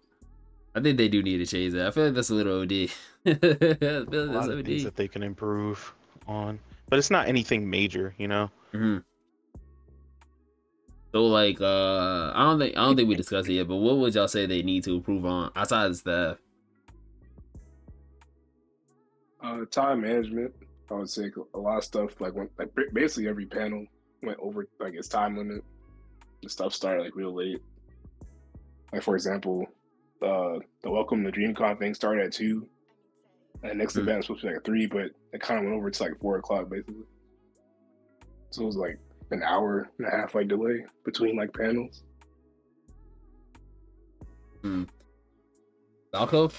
I 0.75 0.81
think 0.81 0.99
they 0.99 1.09
do 1.09 1.23
need 1.23 1.39
to 1.39 1.47
change 1.47 1.73
that. 1.75 1.87
I 1.87 1.91
feel 1.91 2.05
like 2.07 2.15
that's 2.15 2.31
a 2.31 2.35
little 2.35 2.61
OD. 2.61 2.73
I 3.27 3.35
feel 3.35 4.01
like 4.01 4.11
a 4.11 4.11
that's 4.11 4.29
lot 4.33 4.51
of 4.51 4.63
things 4.65 4.83
that 4.85 4.97
they 4.97 5.09
can 5.09 5.23
improve 5.23 5.95
on, 6.27 6.61
but 6.89 6.99
it's 6.99 7.11
not 7.11 7.29
anything 7.29 7.69
major, 7.69 8.15
you 8.19 8.29
know. 8.29 8.51
hmm 8.73 8.99
So 11.13 11.27
like, 11.27 11.61
uh, 11.61 12.33
I 12.35 12.45
don't 12.45 12.59
think 12.59 12.77
I 12.77 12.85
don't 12.85 12.97
think 12.97 13.09
we 13.09 13.15
discussed 13.17 13.49
it 13.49 13.55
yet. 13.55 13.69
But 13.69 13.77
what 13.77 13.97
would 13.99 14.15
y'all 14.15 14.29
say 14.29 14.47
they 14.47 14.63
need 14.63 14.85
to 14.85 14.95
improve 14.97 15.25
on 15.27 15.51
outside 15.57 15.87
of 15.87 15.97
staff? 15.97 16.39
Uh, 19.49 19.65
time 19.71 20.03
management. 20.03 20.53
I 20.91 20.95
would 20.95 21.09
say 21.09 21.31
a 21.55 21.59
lot 21.59 21.79
of 21.79 21.85
stuff 21.85 22.21
like 22.21 22.35
when 22.35 22.51
like 22.59 22.69
basically 22.93 23.29
every 23.29 23.47
panel 23.47 23.87
went 24.23 24.39
over 24.41 24.67
like 24.79 24.95
its 24.95 25.09
time 25.09 25.37
limit. 25.37 25.65
The 26.43 26.51
stuff 26.51 26.75
started 26.75 27.03
like 27.03 27.17
real 27.17 27.35
late. 27.35 27.63
Like 28.93 29.03
for 29.03 29.15
example, 29.15 29.67
uh, 30.23 30.59
the 30.83 30.91
Welcome 30.91 31.25
to 31.25 31.33
DreamCon 31.33 31.79
thing 31.79 31.95
started 31.95 32.27
at 32.27 32.33
two, 32.33 32.67
and 33.63 33.79
next 33.79 33.97
Mhm. 33.97 34.01
event 34.03 34.17
was 34.19 34.27
supposed 34.27 34.41
to 34.43 34.47
be 34.49 34.53
like 34.53 34.59
at 34.59 34.65
three, 34.65 34.87
but 34.87 35.11
it 35.33 35.41
kind 35.41 35.59
of 35.61 35.65
went 35.65 35.77
over 35.77 35.91
to 35.91 36.03
like 36.03 36.19
four 36.21 36.37
o'clock 36.39 36.69
basically. 36.69 37.05
So 38.51 38.63
it 38.63 38.67
was 38.67 38.77
like 38.77 38.99
an 39.31 39.43
hour 39.43 39.89
and 39.99 40.07
a 40.07 40.11
half 40.11 40.35
like 40.35 40.49
delay 40.49 40.85
between 41.05 41.37
like 41.37 41.53
panels. 41.55 42.03
Hmm. 44.63 44.85
Falco? 46.13 46.51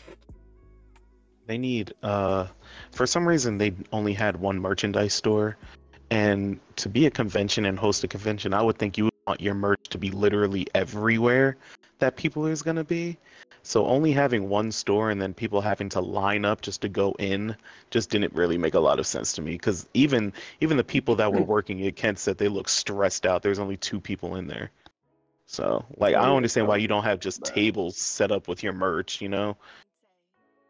They 1.50 1.58
need 1.58 1.96
uh 2.04 2.46
for 2.92 3.08
some 3.08 3.28
reason 3.28 3.58
they 3.58 3.74
only 3.92 4.14
had 4.14 4.40
one 4.40 4.60
merchandise 4.60 5.16
store 5.16 5.58
and 6.12 6.60
to 6.76 6.88
be 6.88 7.08
a 7.08 7.10
convention 7.10 7.66
and 7.66 7.78
host 7.80 8.04
a 8.04 8.08
convention, 8.08 8.54
I 8.54 8.62
would 8.62 8.78
think 8.78 9.00
you 9.00 9.06
would 9.06 9.14
want 9.26 9.42
your 9.42 9.56
merch 9.56 9.90
to 9.90 9.98
be 9.98 10.12
literally 10.12 10.68
everywhere 10.76 11.58
that 11.98 12.18
people 12.18 12.46
is 12.46 12.62
going 12.62 12.76
to 12.76 12.84
be. 12.84 13.18
So 13.64 13.88
only 13.88 14.12
having 14.12 14.48
one 14.48 14.72
store 14.72 15.10
and 15.10 15.20
then 15.20 15.34
people 15.34 15.60
having 15.60 15.90
to 15.90 16.00
line 16.00 16.46
up 16.46 16.62
just 16.62 16.82
to 16.82 16.88
go 16.88 17.16
in 17.18 17.56
just 17.90 18.12
didn't 18.12 18.34
really 18.34 18.60
make 18.60 18.76
a 18.76 18.80
lot 18.80 19.00
of 19.00 19.08
sense 19.08 19.34
to 19.34 19.42
me 19.42 19.58
cuz 19.58 19.88
even 19.96 20.32
even 20.62 20.78
the 20.78 20.84
people 20.84 21.16
that 21.16 21.34
were 21.34 21.42
working 21.42 21.84
at 21.88 21.96
Kent 21.96 22.20
said 22.20 22.38
they 22.38 22.48
looked 22.48 22.70
stressed 22.70 23.26
out. 23.26 23.42
There's 23.42 23.58
only 23.58 23.78
two 23.78 24.00
people 24.00 24.36
in 24.36 24.46
there. 24.46 24.70
So, 25.48 25.84
like 25.98 26.14
I 26.14 26.28
don't 26.28 26.38
understand 26.38 26.68
why 26.68 26.78
you 26.78 26.88
don't 26.88 27.06
have 27.06 27.20
just 27.20 27.44
tables 27.44 27.98
set 27.98 28.32
up 28.32 28.48
with 28.48 28.62
your 28.62 28.74
merch, 28.74 29.20
you 29.20 29.30
know? 29.30 29.58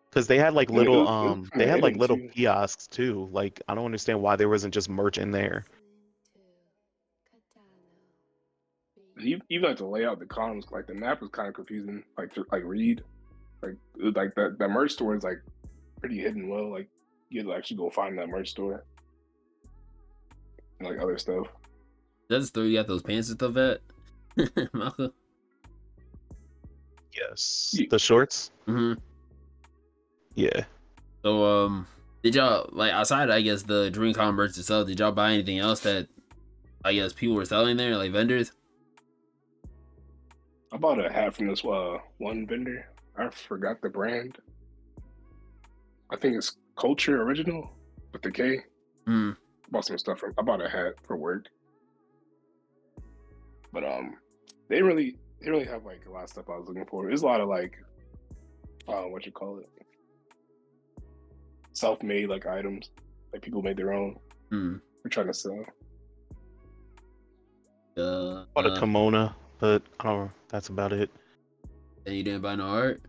Because 0.09 0.25
they 0.27 0.37
had 0.39 0.53
like 0.55 0.69
little, 0.71 0.99
was- 1.01 1.07
was 1.07 1.31
um, 1.37 1.49
they 1.55 1.67
had 1.67 1.81
like 1.81 1.95
little 1.95 2.17
too. 2.17 2.29
kiosks 2.33 2.87
too. 2.87 3.29
Like 3.31 3.61
I 3.67 3.75
don't 3.75 3.85
understand 3.85 4.21
why 4.21 4.35
there 4.35 4.49
wasn't 4.49 4.73
just 4.73 4.89
merch 4.89 5.17
in 5.17 5.31
there. 5.31 5.65
You 9.17 9.39
you 9.49 9.59
like 9.59 9.75
to 9.77 9.85
lay 9.85 10.05
out 10.05 10.19
the 10.19 10.25
columns 10.25 10.65
like 10.71 10.87
the 10.87 10.93
map 10.93 11.19
was 11.21 11.29
kind 11.31 11.49
of 11.49 11.53
confusing 11.53 12.03
like 12.17 12.33
to 12.35 12.45
like 12.53 12.63
read 12.63 13.03
like 13.61 13.75
it 13.97 14.15
like 14.15 14.33
that 14.35 14.55
that 14.59 14.69
merch 14.69 14.93
store 14.93 15.13
is 15.13 15.23
like 15.23 15.41
pretty 15.99 16.19
hidden 16.19 16.47
well 16.47 16.71
like 16.71 16.87
you 17.29 17.41
had 17.41 17.47
to 17.47 17.53
actually 17.53 17.75
go 17.75 17.89
find 17.89 18.17
that 18.17 18.29
merch 18.29 18.51
store 18.51 18.85
and 20.79 20.87
like 20.87 20.99
other 21.01 21.17
stuff 21.17 21.47
That's 22.29 22.43
the 22.45 22.47
store 22.47 22.63
you 22.63 22.77
got 22.77 22.87
those 22.87 23.01
pants 23.03 23.27
and 23.29 23.37
stuff 23.37 23.57
at? 23.57 23.81
Malcolm? 24.73 25.11
Yes. 27.13 27.75
Ye- 27.77 27.87
The 27.87 27.99
shorts. 27.99 28.51
hmm 28.67 28.93
Yeah. 30.35 30.65
So 31.23 31.43
um, 31.45 31.87
did 32.23 32.35
y'all 32.35 32.69
like 32.71 32.91
outside? 32.93 33.29
I 33.29 33.41
guess 33.41 33.63
the 33.63 33.91
DreamCon 33.91 34.35
merch 34.35 34.57
itself. 34.57 34.87
Did 34.87 34.99
y'all 34.99 35.11
buy 35.11 35.33
anything 35.33 35.59
else 35.59 35.81
that 35.81 36.07
I 36.85 36.93
guess 36.93 37.13
people 37.13 37.35
were 37.35 37.45
selling 37.45 37.77
there, 37.77 37.97
like 37.97 38.11
vendors? 38.11 38.51
I 40.71 40.77
bought 40.77 41.03
a 41.03 41.11
hat 41.11 41.35
from 41.35 41.47
this 41.47 41.65
uh 41.65 41.97
one 42.19 42.45
vendor 42.45 42.87
I 43.17 43.29
forgot 43.29 43.81
the 43.81 43.89
brand 43.89 44.37
I 46.11 46.15
think 46.15 46.35
it's 46.37 46.57
Culture 46.77 47.23
Original 47.23 47.71
with 48.13 48.21
the 48.21 48.31
K 48.31 48.59
Hmm. 49.07 49.31
bought 49.71 49.85
some 49.85 49.97
stuff 49.97 50.19
from 50.19 50.35
I 50.37 50.43
bought 50.43 50.63
a 50.63 50.69
hat 50.69 50.93
for 51.07 51.17
work 51.17 51.47
but 53.73 53.83
um 53.83 54.17
they 54.67 54.83
really 54.83 55.15
they 55.41 55.49
really 55.49 55.65
have 55.65 55.85
like 55.85 56.05
a 56.07 56.11
lot 56.11 56.25
of 56.25 56.29
stuff 56.29 56.45
I 56.47 56.57
was 56.57 56.67
looking 56.67 56.85
for 56.85 57.07
there's 57.07 57.23
a 57.23 57.25
lot 57.25 57.41
of 57.41 57.49
like 57.49 57.75
uh 58.87 59.03
what 59.03 59.25
you 59.25 59.31
call 59.31 59.57
it 59.57 59.69
self-made 61.79 62.27
like 62.29 62.45
items 62.45 62.89
like 63.31 63.41
people 63.41 63.61
made 63.61 63.77
their 63.77 63.93
own 63.93 64.17
Hmm. 64.51 64.75
we're 65.03 65.09
trying 65.09 65.27
to 65.27 65.33
sell 65.33 65.63
Uh, 67.97 68.45
Bought 68.55 68.65
a 68.65 68.71
uh, 68.71 68.79
kimono, 68.79 69.35
but 69.59 69.81
I 69.99 70.03
don't. 70.05 70.19
know. 70.25 70.31
That's 70.47 70.69
about 70.69 70.93
it. 70.93 71.09
and 72.05 72.15
you 72.15 72.23
didn't 72.23 72.41
buy 72.41 72.55
no 72.55 72.65
art. 72.65 73.01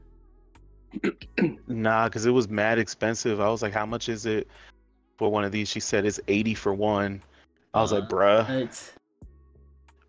Nah, 1.68 2.08
because 2.08 2.26
it 2.26 2.30
was 2.32 2.48
mad 2.48 2.78
expensive. 2.78 3.40
I 3.40 3.48
was 3.48 3.62
like, 3.62 3.72
how 3.72 3.86
much 3.86 4.08
is 4.08 4.26
it 4.26 4.48
for 5.16 5.30
one 5.30 5.44
of 5.44 5.52
these? 5.52 5.68
She 5.68 5.78
said 5.80 6.04
it's 6.04 6.18
eighty 6.28 6.54
for 6.54 6.74
one. 6.74 7.22
I 7.72 7.80
was 7.82 7.92
like, 7.92 8.08
bruh, 8.08 8.42
What? 8.48 8.92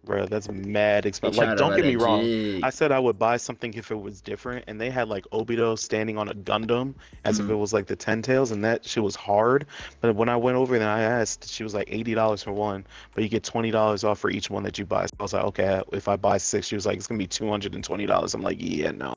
Bruh, 0.05 0.27
that's 0.29 0.49
mad 0.49 1.05
expensive. 1.05 1.43
Like, 1.45 1.57
don't 1.57 1.75
get 1.75 1.85
me 1.85 1.95
wrong. 1.95 2.23
jig. 2.23 2.63
I 2.63 2.69
said 2.69 2.91
I 2.91 2.99
would 2.99 3.19
buy 3.19 3.37
something 3.37 3.73
if 3.75 3.91
it 3.91 3.99
was 4.01 4.21
different, 4.21 4.65
and 4.67 4.79
they 4.79 4.89
had 4.89 5.07
like 5.09 5.25
Obito 5.31 5.77
standing 5.77 6.17
on 6.17 6.29
a 6.29 6.33
Gundam 6.33 6.93
as 7.23 7.39
if 7.39 7.45
Mhm. 7.45 7.51
it 7.51 7.55
was 7.55 7.73
like 7.73 7.87
the 7.87 7.95
Ten 7.95 8.21
Tails, 8.21 8.51
and 8.51 8.63
that 8.63 8.85
shit 8.85 9.03
was 9.03 9.15
hard. 9.15 9.65
But 10.01 10.15
when 10.15 10.29
I 10.29 10.35
went 10.35 10.57
over 10.57 10.77
there 10.77 10.87
and 10.87 10.89
I 10.89 11.03
asked, 11.03 11.47
she 11.49 11.63
was 11.63 11.73
like 11.73 11.87
eighty 11.91 12.13
dollars 12.13 12.43
for 12.43 12.51
one, 12.51 12.85
but 13.13 13.23
you 13.23 13.29
get 13.29 13.43
twenty 13.43 13.71
dollars 13.71 14.03
off 14.03 14.19
for 14.19 14.29
each 14.29 14.49
one 14.49 14.63
that 14.63 14.77
you 14.79 14.85
buy. 14.85 15.05
So 15.05 15.11
I 15.19 15.23
was 15.23 15.33
like, 15.33 15.43
okay, 15.45 15.81
if 15.91 16.07
I 16.07 16.15
buy 16.15 16.37
six, 16.37 16.67
she 16.67 16.75
was 16.75 16.85
like, 16.85 16.97
it's 16.97 17.07
gonna 17.07 17.17
be 17.19 17.27
two 17.27 17.49
hundred 17.49 17.75
and 17.75 17.83
twenty 17.83 18.05
dollars. 18.05 18.33
I'm 18.33 18.41
like, 18.41 18.57
yeah, 18.59 18.91
no. 18.91 19.13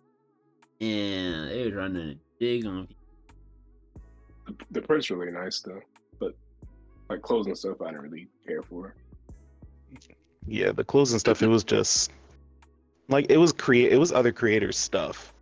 Yeah, 0.80 1.46
they 1.48 1.62
was 1.64 1.72
running 1.74 2.10
a 2.10 2.16
jig 2.42 2.66
on. 2.66 2.88
the, 4.46 4.54
the 4.72 4.82
print's 4.82 5.08
really 5.10 5.32
nice 5.32 5.60
though 5.60 5.80
but 6.20 6.34
like 7.08 7.22
clothes 7.22 7.46
and 7.46 7.56
stuff 7.56 7.80
I 7.80 7.86
didn't 7.86 8.02
really 8.02 8.28
care 8.46 8.62
for 8.62 8.94
Yeah, 10.46 10.72
the 10.72 10.84
clothes 10.84 11.12
and 11.12 11.20
stuff, 11.20 11.42
it 11.42 11.48
was 11.48 11.64
just 11.64 12.10
like 13.08 13.26
it 13.30 13.38
was 13.38 13.52
create 13.52 13.92
it 13.92 13.98
was 13.98 14.12
other 14.12 14.32
creators' 14.32 14.78
stuff. 14.78 15.32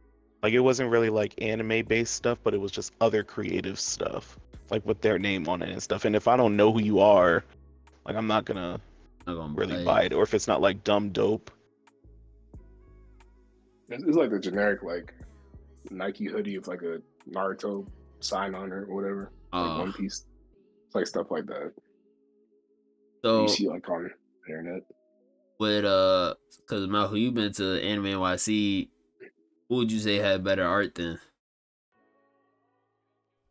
Like 0.42 0.52
it 0.52 0.60
wasn't 0.60 0.90
really 0.90 1.10
like 1.10 1.34
anime 1.42 1.84
based 1.86 2.14
stuff, 2.14 2.38
but 2.42 2.54
it 2.54 2.60
was 2.60 2.72
just 2.72 2.92
other 3.00 3.22
creative 3.22 3.78
stuff. 3.78 4.38
Like 4.70 4.84
with 4.86 5.00
their 5.00 5.18
name 5.18 5.48
on 5.48 5.62
it 5.62 5.68
and 5.68 5.82
stuff. 5.82 6.04
And 6.04 6.16
if 6.16 6.26
I 6.28 6.36
don't 6.36 6.56
know 6.56 6.72
who 6.72 6.80
you 6.80 7.00
are, 7.00 7.44
like 8.06 8.16
I'm 8.16 8.26
not 8.26 8.44
gonna 8.44 8.80
Not 9.26 9.34
gonna 9.34 9.54
really 9.54 9.84
buy 9.84 10.04
it. 10.04 10.12
Or 10.12 10.22
if 10.22 10.34
it's 10.34 10.48
not 10.48 10.60
like 10.60 10.82
dumb 10.84 11.10
dope. 11.10 11.50
It's, 13.88 14.02
it's 14.04 14.16
like 14.16 14.30
the 14.30 14.40
generic 14.40 14.82
like 14.82 15.14
Nike 15.90 16.26
hoodie 16.26 16.58
with 16.58 16.68
like 16.68 16.82
a 16.82 17.00
Naruto 17.30 17.86
sign 18.20 18.54
on 18.54 18.72
it 18.72 18.88
or 18.88 18.94
whatever, 18.94 19.32
like 19.52 19.62
Oh, 19.62 19.78
One 19.80 19.92
Piece. 19.92 20.24
It's 20.86 20.94
like 20.94 21.06
stuff 21.06 21.30
like 21.30 21.46
that 21.46 21.72
so 23.22 23.42
you 23.42 23.48
see 23.48 23.68
like 23.68 23.88
on 23.88 24.04
the 24.04 24.10
internet. 24.52 24.82
with 25.58 25.84
uh, 25.84 26.34
cause 26.68 26.86
Malcolm, 26.88 27.16
you've 27.16 27.34
been 27.34 27.52
to 27.54 27.80
Anime 27.82 28.04
NYC. 28.06 28.88
who 29.68 29.76
would 29.76 29.90
you 29.92 29.98
say 29.98 30.16
had 30.16 30.44
better 30.44 30.64
art 30.66 30.94
then? 30.94 31.18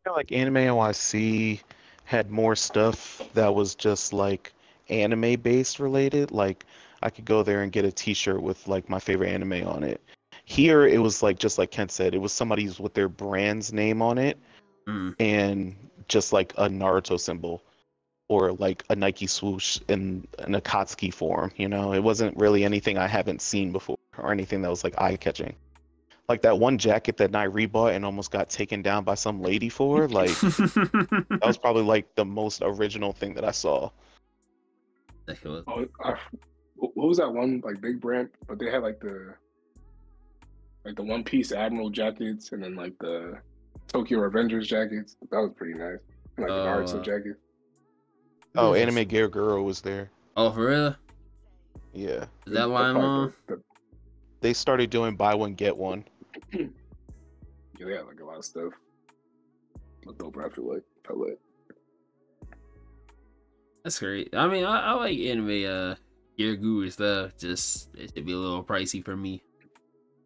I 0.04 0.08
feel 0.08 0.14
like 0.14 0.32
Anime 0.32 0.56
NYC 0.56 1.60
had 2.04 2.30
more 2.30 2.56
stuff 2.56 3.22
that 3.34 3.54
was 3.54 3.74
just 3.74 4.12
like 4.12 4.52
anime 4.88 5.40
based 5.40 5.78
related. 5.78 6.30
Like 6.32 6.64
I 7.02 7.10
could 7.10 7.24
go 7.24 7.42
there 7.42 7.62
and 7.62 7.72
get 7.72 7.84
a 7.84 7.92
T-shirt 7.92 8.42
with 8.42 8.66
like 8.68 8.88
my 8.88 8.98
favorite 8.98 9.28
anime 9.30 9.66
on 9.66 9.82
it. 9.84 10.00
Here 10.44 10.86
it 10.86 10.98
was 11.00 11.22
like 11.22 11.38
just 11.38 11.56
like 11.58 11.70
Kent 11.70 11.92
said, 11.92 12.14
it 12.14 12.18
was 12.18 12.32
somebody's 12.32 12.80
with 12.80 12.94
their 12.94 13.08
brand's 13.08 13.72
name 13.72 14.02
on 14.02 14.18
it 14.18 14.38
Mm. 14.88 15.14
and 15.20 15.76
just 16.08 16.32
like 16.32 16.52
a 16.58 16.68
Naruto 16.68 17.18
symbol 17.18 17.62
or 18.28 18.52
like 18.52 18.84
a 18.88 18.96
Nike 18.96 19.26
swoosh 19.26 19.78
in 19.88 20.26
an 20.38 20.54
Akatsuki 20.54 21.12
form. 21.12 21.50
You 21.56 21.68
know, 21.68 21.92
it 21.92 22.02
wasn't 22.02 22.36
really 22.36 22.64
anything 22.64 22.98
I 22.98 23.06
haven't 23.06 23.42
seen 23.42 23.72
before 23.72 23.98
or 24.18 24.32
anything 24.32 24.62
that 24.62 24.70
was 24.70 24.84
like 24.84 25.00
eye 25.00 25.16
catching. 25.16 25.54
Like 26.28 26.42
that 26.42 26.58
one 26.58 26.78
jacket 26.78 27.16
that 27.18 27.32
Nairi 27.32 27.70
bought 27.70 27.92
and 27.92 28.04
almost 28.04 28.30
got 28.30 28.48
taken 28.48 28.80
down 28.80 29.04
by 29.04 29.14
some 29.14 29.42
lady 29.42 29.68
for. 29.68 30.08
Like 30.08 30.30
that 30.40 31.40
was 31.42 31.58
probably 31.62 31.82
like 31.82 32.14
the 32.14 32.24
most 32.24 32.62
original 32.64 33.12
thing 33.12 33.34
that 33.34 33.44
I 33.44 33.50
saw. 33.50 33.90
Oh, 35.46 35.86
I, 36.02 36.14
what 36.76 37.08
was 37.08 37.18
that 37.18 37.32
one 37.32 37.60
like 37.64 37.80
big 37.80 38.00
brand? 38.00 38.30
But 38.46 38.58
they 38.58 38.70
had 38.70 38.82
like 38.82 39.00
the 39.00 39.34
like 40.84 40.96
the 40.96 41.02
One 41.02 41.22
Piece 41.22 41.52
Admiral 41.52 41.90
jackets, 41.90 42.52
and 42.52 42.62
then 42.62 42.74
like 42.74 42.98
the 42.98 43.38
Tokyo 43.88 44.20
Avengers 44.24 44.68
jackets. 44.68 45.16
That 45.30 45.38
was 45.38 45.52
pretty 45.56 45.74
nice. 45.74 45.98
And, 46.36 46.46
like 46.46 46.48
the 46.48 46.62
Oh, 46.62 46.66
Naruto 46.66 47.00
uh, 47.00 47.02
jacket. 47.02 47.36
Oh, 48.56 48.74
Yes. 48.74 48.82
Anime 48.82 49.04
Gear 49.08 49.28
Girl 49.28 49.64
was 49.64 49.80
there. 49.80 50.10
Oh, 50.36 50.50
for 50.50 50.66
real? 50.66 50.96
Yeah. 51.92 52.24
Is 52.46 52.52
that 52.52 52.52
the 52.52 52.66
line 52.66 52.94
part- 52.94 53.04
on? 53.50 53.62
They 54.40 54.52
started 54.52 54.90
doing 54.90 55.14
buy 55.16 55.34
one 55.34 55.54
get 55.54 55.76
one. 55.76 56.04
yeah, 56.52 56.66
they 57.78 57.92
had 57.92 58.06
like 58.06 58.20
a 58.20 58.24
lot 58.24 58.38
of 58.38 58.44
stuff. 58.44 58.72
Looked 60.04 60.22
over. 60.22 60.44
I 60.44 60.50
feel 60.50 60.68
like 60.72 60.82
felt 61.06 61.20
like 61.20 61.38
That's 63.84 63.98
great. 63.98 64.34
I 64.34 64.46
mean, 64.48 64.64
I, 64.64 64.80
I 64.80 64.92
like 64.94 65.18
anime 65.18 65.64
uh 65.64 65.94
gear 66.36 66.56
guru 66.56 66.90
stuff. 66.90 67.36
Just 67.38 67.94
it 67.94 68.12
should 68.14 68.26
be 68.26 68.32
a 68.32 68.36
little 68.36 68.64
pricey 68.64 69.04
for 69.04 69.16
me. 69.16 69.42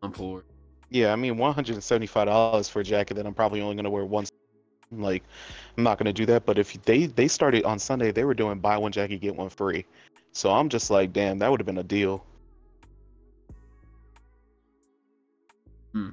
I'm 0.03 0.13
poor. 0.13 0.45
Yeah, 0.91 1.13
I 1.13 1.17
mean, 1.17 1.37
one 1.37 1.53
hundred 1.53 1.75
and 1.75 1.85
seventy-five 1.85 2.27
dollars 2.27 2.69
for 2.69 2.81
a 2.81 2.85
jacket 2.85 3.15
that 3.15 3.27
I'm 3.27 3.35
probably 3.35 3.61
only 3.61 3.77
gonna 3.77 3.91
wear 3.91 4.05
once. 4.05 4.31
Like, 4.93 5.25
I'm 5.77 5.85
not 5.85 5.99
gonna 5.99 6.13
do 6.13 6.27
that. 6.27 6.47
But 6.47 6.59
if 6.59 6.81
they 6.85 7.07
they 7.07 7.29
started 7.29 7.65
on 7.65 7.79
Sunday, 7.79 8.13
they 8.13 8.25
were 8.25 8.35
doing 8.35 8.59
buy 8.59 8.77
one 8.77 8.93
jacket 8.93 9.21
get 9.21 9.35
one 9.35 9.51
free. 9.51 9.85
So 10.33 10.51
I'm 10.51 10.69
just 10.69 10.91
like, 10.91 11.13
damn, 11.13 11.39
that 11.39 11.51
would 11.51 11.61
have 11.61 11.67
been 11.67 11.79
a 11.79 11.83
deal. 11.83 12.25
Hmm. 15.93 16.11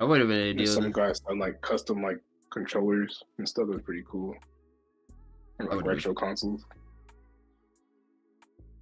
I 0.00 0.04
would 0.04 0.20
have 0.20 0.28
been 0.28 0.38
a 0.38 0.54
deal. 0.54 0.66
some 0.66 0.84
then. 0.84 0.92
guys 0.92 1.20
done 1.20 1.38
like 1.38 1.60
custom 1.60 2.02
like 2.02 2.18
controllers 2.50 3.22
and 3.38 3.48
stuff. 3.48 3.66
That's 3.70 3.82
pretty 3.82 4.04
cool. 4.08 4.34
And 5.58 5.68
like 5.68 5.76
would 5.76 5.84
be- 5.84 5.90
retro 5.90 6.14
consoles. 6.14 6.64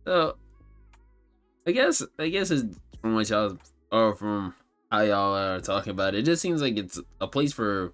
So, 0.07 0.37
I 1.67 1.73
guess 1.73 2.03
I 2.19 2.29
guess 2.29 2.51
it's 2.51 2.65
oh, 2.65 2.99
from 3.01 3.15
what 3.15 3.29
y'all 3.29 3.59
or 3.93 4.15
from 4.15 4.55
how 4.91 5.03
y'all 5.03 5.37
are 5.37 5.61
talking 5.61 5.91
about 5.93 6.15
it. 6.15 6.19
It 6.21 6.23
just 6.25 6.43
seems 6.43 6.61
like 6.61 6.77
it's 6.77 6.99
a 7.21 7.27
place 7.29 7.53
for 7.53 7.93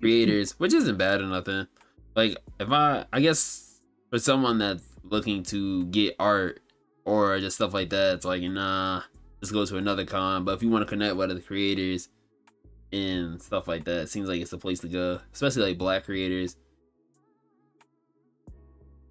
creators, 0.00 0.52
which 0.58 0.74
isn't 0.74 0.98
bad 0.98 1.20
or 1.20 1.26
nothing. 1.26 1.66
Like 2.14 2.36
if 2.60 2.70
I, 2.70 3.06
I 3.12 3.20
guess 3.20 3.80
for 4.10 4.18
someone 4.18 4.58
that's 4.58 4.84
looking 5.02 5.42
to 5.44 5.86
get 5.86 6.14
art 6.18 6.60
or 7.04 7.38
just 7.40 7.56
stuff 7.56 7.72
like 7.74 7.90
that, 7.90 8.14
it's 8.16 8.24
like 8.26 8.42
nah, 8.42 9.02
just 9.40 9.52
go 9.52 9.64
to 9.64 9.76
another 9.78 10.04
con. 10.04 10.44
But 10.44 10.52
if 10.54 10.62
you 10.62 10.68
want 10.70 10.82
to 10.86 10.88
connect 10.88 11.16
with 11.16 11.30
other 11.30 11.40
creators 11.40 12.08
and 12.92 13.40
stuff 13.40 13.66
like 13.66 13.84
that, 13.84 14.02
it 14.02 14.08
seems 14.10 14.28
like 14.28 14.40
it's 14.40 14.50
the 14.50 14.58
place 14.58 14.80
to 14.80 14.88
go, 14.88 15.20
especially 15.32 15.62
like 15.62 15.78
black 15.78 16.04
creators. 16.04 16.56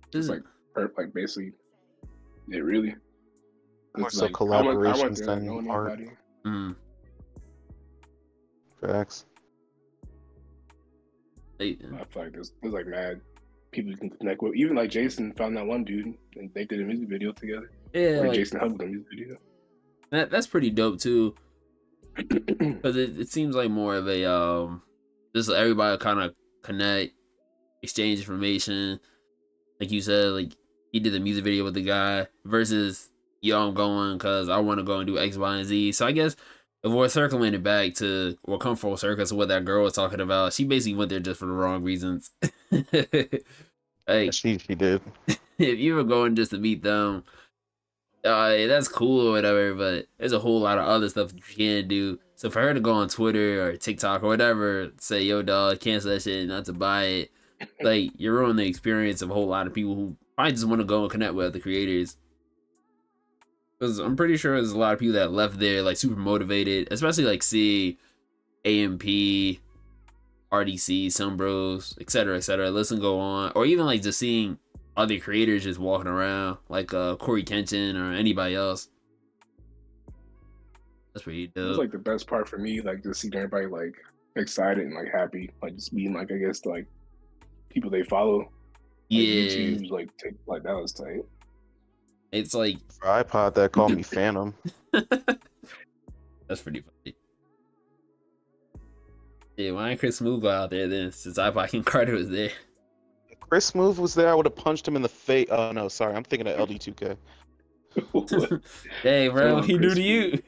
It's 0.08 0.16
is- 0.16 0.30
like 0.30 0.44
per- 0.74 0.92
like 0.98 1.14
basically, 1.14 1.54
yeah, 2.48 2.60
really. 2.60 2.96
More 3.98 4.08
It's 4.08 4.18
so 4.18 4.26
like, 4.26 4.40
I 4.42 4.44
went- 4.44 4.68
I 4.68 4.72
went 4.72 5.18
collaborations 5.18 5.18
there 5.18 5.36
than 5.36 5.70
art. 5.70 5.92
anybody. 5.94 6.16
mm, 6.46 6.76
Facts. 8.86 9.26
they- 11.58 11.78
I 11.82 12.04
feel 12.06 12.24
like 12.24 12.34
there's, 12.34 12.52
there's 12.62 12.74
like 12.74 12.88
mad 12.88 13.22
people 13.72 13.92
you 13.92 13.98
can 13.98 14.10
connect 14.10 14.42
with. 14.42 14.56
Even 14.56 14.76
like 14.76 14.90
Jason 14.90 15.34
found 15.34 15.56
that 15.58 15.66
one 15.66 15.84
dude 15.84 16.14
and 16.36 16.50
they 16.54 16.66
did 16.66 16.82
a 16.82 16.84
music 16.84 17.10
video 17.10 17.32
together. 17.32 17.72
yeah, 17.94 18.22
like, 18.22 18.34
Jason 18.34 18.60
helped 18.60 18.74
with 18.74 18.82
the 18.82 18.88
music 18.88 19.08
video. 19.16 19.38
that 20.12 20.30
that's 20.32 20.48
pretty 20.48 20.70
dope 20.70 21.00
too. 21.00 21.36
because 22.16 22.96
it, 22.96 23.20
it 23.20 23.30
seems 23.30 23.56
like 23.56 23.72
more 23.72 23.96
of 23.96 24.08
a 24.08 24.30
um 24.30 24.84
just 25.36 25.50
everybody 25.50 25.98
kind 25.98 26.20
of 26.20 26.36
connect 26.62 27.14
exchange 27.82 28.20
information 28.20 29.00
like 29.80 29.92
you 29.92 30.00
said 30.00 30.28
like 30.28 30.52
he 30.92 31.00
did 31.00 31.12
the 31.12 31.20
music 31.20 31.44
video 31.44 31.64
with 31.64 31.74
the 31.74 31.82
guy 31.82 32.28
versus 32.46 33.10
yo 33.42 33.68
i'm 33.68 33.74
going 33.74 34.16
because 34.16 34.48
i 34.48 34.58
want 34.60 34.78
to 34.80 34.84
go 34.84 35.00
and 35.00 35.08
do 35.08 35.18
x 35.18 35.36
y 35.38 35.58
and 35.58 35.66
z 35.66 35.92
so 35.92 36.06
i 36.06 36.12
guess 36.12 36.36
if 36.84 36.92
we're 36.92 37.08
circling 37.10 37.54
it 37.54 37.64
back 37.64 37.94
to 37.96 38.38
or 38.44 38.58
come 38.58 38.76
full 38.76 38.98
circle 38.98 39.26
to 39.26 39.36
what 39.36 39.48
that 39.48 39.66
girl 39.66 39.84
was 39.84 39.94
talking 39.94 40.22
about 40.22 40.54
she 40.54 40.66
basically 40.66 40.96
went 40.98 41.10
there 41.10 41.20
just 41.20 41.40
for 41.40 41.46
the 41.46 41.52
wrong 41.52 41.84
reasons 41.84 42.32
like 44.08 44.34
She 44.34 44.58
she 44.58 44.76
did. 44.76 45.02
if 45.58 45.80
you 45.80 45.96
were 45.96 46.04
going 46.04 46.36
just 46.36 46.52
to 46.52 46.58
meet 46.58 46.84
them, 46.84 47.24
uh, 48.24 48.50
that's 48.68 48.88
cool 48.88 49.28
or 49.28 49.32
whatever. 49.32 49.74
But 49.74 50.08
there's 50.18 50.34
a 50.34 50.40
whole 50.40 50.60
lot 50.60 50.78
of 50.78 50.86
other 50.86 51.10
stuff 51.10 51.30
that 51.30 51.38
you 51.38 51.56
can 51.56 51.88
do. 51.88 52.20
So 52.36 52.50
for 52.50 52.62
her 52.62 52.74
to 52.74 52.80
go 52.80 52.94
on 52.94 53.10
Twitter 53.10 53.66
or 53.68 53.78
TikTok 53.78 54.24
or 54.24 54.28
whatever, 54.28 54.92
say 55.00 55.24
yo 55.24 55.42
dog, 55.42 55.80
cancel 55.80 56.12
that 56.12 56.22
shit, 56.22 56.48
not 56.48 56.66
to 56.66 56.74
buy 56.74 57.04
it, 57.06 57.32
like 57.82 58.12
you're 58.18 58.34
ruining 58.34 58.58
the 58.58 58.68
experience 58.68 59.22
of 59.22 59.32
a 59.32 59.34
whole 59.34 59.48
lot 59.48 59.68
of 59.68 59.74
people 59.74 59.96
who 59.96 60.18
probably 60.36 60.54
just 60.54 60.66
want 60.66 60.82
to 60.82 60.86
go 60.86 61.04
and 61.04 61.12
connect 61.12 61.34
with 61.34 61.48
other 61.48 61.60
creators. 61.60 62.18
Because 63.84 64.00
I'm 64.00 64.16
pretty 64.16 64.38
sure 64.38 64.56
there's 64.56 64.72
a 64.72 64.78
lot 64.78 64.94
of 64.94 65.00
people 65.00 65.16
that 65.16 65.34
left 65.34 65.60
there 65.60 65.82
like 65.82 65.98
super 65.98 66.16
motivated, 66.16 66.88
especially 66.90 67.26
like 67.26 67.44
see 67.44 67.98
AMP, 68.64 69.04
RDC, 70.54 71.12
Some 71.12 71.36
Bros, 71.36 71.94
etc., 72.00 72.38
etc. 72.38 72.72
Listen, 72.72 73.02
go 73.02 73.20
on, 73.20 73.52
or 73.56 73.66
even 73.66 73.86
like 73.86 74.02
just 74.02 74.20
seeing 74.20 74.58
other 74.96 75.20
creators 75.20 75.66
just 75.66 75.82
walking 75.82 76.08
around, 76.08 76.60
like 76.70 76.94
uh 76.94 77.18
Cory 77.18 77.44
Kenshin 77.44 78.00
or 78.00 78.14
anybody 78.14 78.56
else. 78.56 78.88
That's 81.14 81.26
pretty 81.26 81.48
dope. 81.48 81.78
like 81.78 81.92
the 81.92 81.98
best 81.98 82.26
part 82.26 82.48
for 82.48 82.58
me, 82.58 82.80
like 82.80 83.04
just 83.04 83.20
seeing 83.20 83.36
everybody 83.36 83.66
like 83.66 83.96
excited 84.38 84.86
and 84.86 84.96
like 84.96 85.12
happy, 85.12 85.52
like 85.62 85.76
just 85.76 85.94
being 85.94 86.14
like 86.14 86.32
I 86.32 86.38
guess 86.38 86.66
like 86.66 86.88
people 87.68 87.90
they 87.90 88.04
follow. 88.04 88.38
Like, 88.38 88.48
yeah, 89.10 89.20
YouTube's 89.20 89.92
like 89.92 90.16
take, 90.16 90.36
like 90.48 90.64
that 90.64 90.74
was 90.74 90.94
tight. 90.94 91.26
It's 92.34 92.56
like 92.56 92.80
For 92.92 93.06
iPod 93.06 93.54
that 93.54 93.72
called 93.72 93.96
me 93.96 94.02
Phantom. 94.04 94.56
that's 94.92 96.62
pretty 96.62 96.82
funny. 96.82 97.16
Yeah, 99.56 99.72
why 99.72 99.92
ain't 99.92 100.00
Chris 100.00 100.20
go 100.20 100.50
out 100.50 100.72
there 100.72 100.88
then? 100.88 101.12
Since 101.12 101.38
iPod 101.38 101.70
King 101.70 101.84
Carter 101.84 102.14
was 102.14 102.32
there. 102.32 102.50
If 103.30 103.40
Chris 103.40 103.70
Smoove 103.70 104.00
was 104.00 104.16
there, 104.16 104.30
I 104.30 104.34
would 104.34 104.48
have 104.48 104.56
punched 104.56 104.88
him 104.88 104.96
in 104.96 105.04
the 105.04 105.10
face. 105.10 105.48
Oh 105.52 105.72
no, 105.72 105.88
sorry, 105.88 106.16
I'm 106.16 106.24
thinking 106.24 106.48
of 106.48 106.68
LD2K. 106.68 107.18
hey, 109.04 109.28
bro, 109.28 109.54
what 109.56 109.66
he 109.66 109.78
do 109.78 109.94
to 109.94 110.02
you. 110.02 110.42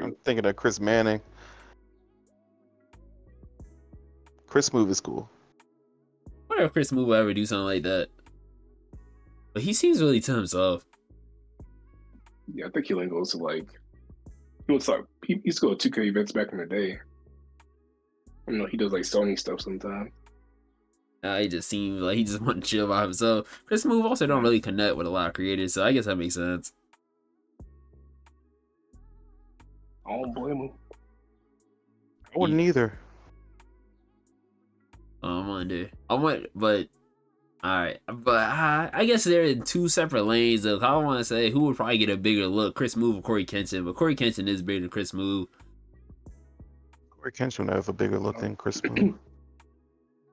I'm 0.00 0.14
thinking 0.24 0.46
of 0.46 0.54
Chris 0.54 0.78
Manning. 0.78 1.20
Chris 4.46 4.70
Smoove 4.70 4.88
is 4.88 5.00
cool. 5.00 5.28
I 6.28 6.30
wonder 6.48 6.64
if 6.66 6.72
Chris 6.72 6.92
Smoove 6.92 7.06
will 7.06 7.14
ever 7.14 7.34
do 7.34 7.44
something 7.44 7.64
like 7.64 7.82
that. 7.82 8.08
But 9.52 9.64
he 9.64 9.72
seems 9.72 10.00
really 10.00 10.20
to 10.20 10.34
himself. 10.34 10.84
Yeah, 12.54 12.66
I 12.66 12.70
think 12.70 12.86
he 12.86 12.94
only 12.94 13.06
goes 13.06 13.30
to 13.32 13.38
like 13.38 13.66
he 14.66 14.72
was 14.72 14.88
like 14.88 15.04
he 15.26 15.40
used 15.44 15.60
to 15.60 15.68
go 15.68 15.74
to 15.74 15.90
2K 15.90 16.06
events 16.06 16.32
back 16.32 16.52
in 16.52 16.58
the 16.58 16.66
day. 16.66 16.98
You 18.46 18.58
know, 18.58 18.66
he 18.66 18.76
does 18.76 18.92
like 18.92 19.02
Sony 19.02 19.38
stuff 19.38 19.60
sometimes. 19.60 20.10
Uh, 21.22 21.38
he 21.38 21.48
just 21.48 21.68
seems 21.68 22.00
like 22.00 22.16
he 22.16 22.24
just 22.24 22.40
want 22.42 22.62
to 22.62 22.68
chill 22.68 22.86
by 22.86 23.02
himself. 23.02 23.62
Chris 23.66 23.84
Smoove 23.84 24.04
also 24.04 24.26
don't 24.26 24.42
really 24.42 24.60
connect 24.60 24.96
with 24.96 25.06
a 25.06 25.10
lot 25.10 25.28
of 25.28 25.34
creators, 25.34 25.74
so 25.74 25.84
I 25.84 25.92
guess 25.92 26.06
that 26.06 26.16
makes 26.16 26.34
sense. 26.34 26.72
I 30.06 30.10
don't 30.10 30.34
blame 30.34 30.56
him. 30.56 30.70
I 32.34 32.38
wouldn't 32.38 32.60
either. 32.60 32.98
Oh, 35.22 35.42
I 35.42 35.48
wonder. 35.48 35.90
I 36.08 36.14
want, 36.14 36.46
but 36.54 36.88
all 37.64 37.80
right, 37.80 38.00
but 38.06 38.36
I, 38.38 38.90
I 38.92 39.04
guess 39.04 39.24
they're 39.24 39.42
in 39.44 39.62
two 39.62 39.88
separate 39.88 40.24
lanes. 40.24 40.62
Though 40.62 40.78
I 40.78 40.96
want 40.96 41.18
to 41.18 41.24
say 41.24 41.50
who 41.50 41.60
would 41.62 41.76
probably 41.76 41.98
get 41.98 42.08
a 42.10 42.16
bigger 42.16 42.46
look, 42.46 42.74
Chris 42.76 42.94
Smoove 42.94 43.18
or 43.18 43.22
Cory 43.22 43.44
Kenshin, 43.44 43.84
but 43.84 43.96
Cory 43.96 44.14
Kenshin 44.16 44.48
is 44.48 44.62
bigger 44.62 44.80
than 44.80 44.90
Chris 44.90 45.12
Smoove. 45.12 45.46
Cory 47.10 47.32
Kenshin 47.32 47.66
would 47.66 47.74
have 47.74 47.88
a 47.88 47.92
bigger 47.92 48.18
look 48.18 48.38
than 48.38 48.56
Chris 48.56 48.82
Move. 48.84 49.18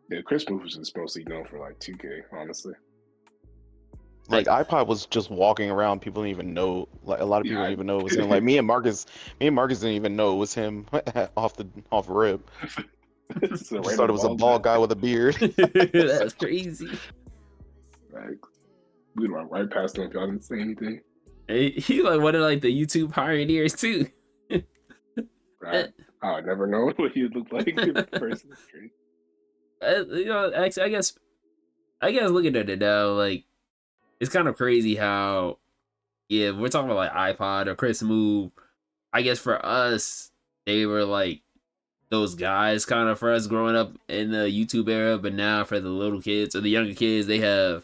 Yeah, 0.10 0.22
Chris 0.26 0.46
Smoove 0.46 0.64
was 0.64 0.76
just 0.76 0.96
mostly 0.98 1.24
known 1.26 1.46
for 1.46 1.60
like 1.60 1.80
2K, 1.80 2.24
honestly. 2.32 2.74
Like 4.28 4.48
iPod 4.48 4.88
was 4.88 5.06
just 5.06 5.30
walking 5.30 5.70
around. 5.70 6.02
People 6.02 6.24
didn't 6.24 6.36
even 6.36 6.54
know. 6.54 6.88
Like 7.04 7.20
a 7.22 7.26
lot 7.26 7.42
of 7.42 7.48
people 7.48 7.62
Yeah, 7.62 7.64
didn't 7.64 7.74
even 7.74 7.88
know 7.88 8.00
it 8.00 8.04
was 8.04 8.16
him. 8.18 8.28
Like 8.30 8.44
me 8.44 8.58
and 8.58 8.66
Marcus, 8.66 9.06
me 9.40 9.48
and 9.48 9.56
Marcus 9.56 9.80
didn't 9.80 9.96
even 9.96 10.16
know 10.16 10.34
it 10.34 10.38
was 10.38 10.54
him 10.54 10.86
off 11.38 11.56
the 11.56 11.68
off 11.92 12.08
rip. 12.10 12.50
It's 13.42 13.72
a 13.72 13.82
thought 13.82 14.10
it 14.10 14.14
was 14.14 14.24
a 14.24 14.30
bald 14.30 14.64
guy 14.64 14.78
with 14.78 14.92
a 14.92 14.96
beard. 14.96 15.36
That's 15.94 16.34
crazy. 16.34 16.90
Like, 18.14 18.40
we 19.16 19.30
went 19.30 19.50
right 19.50 19.70
past 19.70 19.98
him 19.98 20.08
if 20.08 20.14
y'all 20.14 20.28
didn't 20.28 20.44
say 20.44 20.60
anything. 20.60 21.02
Hey, 21.48 21.72
He 21.78 22.02
like 22.02 22.22
one 22.22 22.36
of 22.36 22.42
like 22.42 22.62
the 22.62 22.74
YouTube 22.74 23.12
pioneers 23.12 23.74
too. 23.74 24.08
Right? 25.62 25.88
I 26.22 26.36
would 26.36 26.46
never 26.46 26.68
know 26.68 26.92
what 26.96 27.12
he 27.12 27.24
would 27.24 27.36
look 27.36 27.52
like 27.52 27.68
in 27.68 27.94
person. 28.14 28.52
It's 28.52 28.66
crazy. 28.72 28.92
Uh, 29.82 30.16
you 30.16 30.26
know, 30.26 30.52
actually, 30.54 30.84
I 30.84 30.90
guess, 30.90 31.18
I 32.02 32.12
guess 32.12 32.30
looking 32.30 32.56
at 32.56 32.70
it 32.70 32.80
now, 32.80 33.10
like, 33.10 33.46
it's 34.20 34.32
kind 34.32 34.48
of 34.48 34.56
crazy 34.56 34.96
how, 34.96 35.60
yeah, 36.30 36.52
we're 36.52 36.70
talking 36.70 36.90
about 36.90 37.14
like 37.14 37.38
iPod 37.38 37.68
or 37.68 37.76
Chris 37.76 38.02
Smoove. 38.02 38.52
I 39.12 39.22
guess 39.22 39.40
for 39.40 39.64
us, 39.66 40.32
they 40.66 40.86
were 40.86 41.04
like 41.06 41.42
those 42.10 42.36
guys 42.36 42.86
kind 42.86 43.10
of 43.10 43.20
for 43.20 43.32
us 43.32 43.48
growing 43.48 43.76
up 43.76 43.94
in 44.08 44.32
the 44.32 44.48
YouTube 44.48 44.90
era, 44.90 45.18
but 45.18 45.34
now 45.34 45.64
for 45.64 45.80
the 45.80 45.90
little 45.90 46.22
kids 46.22 46.56
or 46.56 46.62
the 46.62 46.70
younger 46.70 46.94
kids, 46.94 47.28
they 47.28 47.40
have 47.40 47.84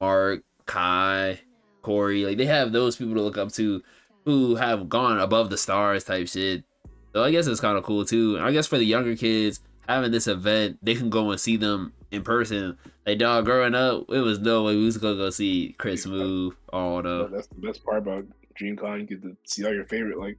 Mark, 0.00 0.42
Kai, 0.66 1.40
Corey, 1.82 2.24
like 2.24 2.38
they 2.38 2.46
have 2.46 2.72
those 2.72 2.96
people 2.96 3.14
to 3.14 3.22
look 3.22 3.38
up 3.38 3.52
to 3.52 3.82
who 4.24 4.56
have 4.56 4.88
gone 4.88 5.18
above 5.18 5.50
the 5.50 5.58
stars 5.58 6.04
type 6.04 6.28
shit. 6.28 6.64
So 7.12 7.24
I 7.24 7.30
guess 7.30 7.46
it's 7.46 7.60
kind 7.60 7.78
of 7.78 7.84
cool 7.84 8.04
too. 8.04 8.36
And 8.36 8.44
I 8.44 8.52
guess 8.52 8.66
for 8.66 8.78
the 8.78 8.84
younger 8.84 9.16
kids, 9.16 9.60
having 9.88 10.12
this 10.12 10.26
event, 10.26 10.78
they 10.82 10.94
can 10.94 11.10
go 11.10 11.30
and 11.30 11.40
see 11.40 11.56
them 11.56 11.92
in 12.10 12.22
person. 12.22 12.76
Like 13.06 13.18
dog, 13.18 13.46
growing 13.46 13.74
up, 13.74 14.04
it 14.10 14.20
was 14.20 14.38
no 14.38 14.64
way 14.64 14.76
we 14.76 14.84
was 14.84 14.98
gonna 14.98 15.16
go 15.16 15.30
see 15.30 15.74
Chris. 15.78 16.06
Move, 16.06 16.56
all 16.72 17.02
the 17.02 17.28
that's 17.32 17.46
the 17.46 17.54
best 17.54 17.82
part 17.84 17.98
about 17.98 18.26
DreamCon. 18.60 19.00
You 19.00 19.06
get 19.06 19.22
to 19.22 19.36
see 19.44 19.64
all 19.64 19.74
your 19.74 19.86
favorite 19.86 20.18
like 20.18 20.38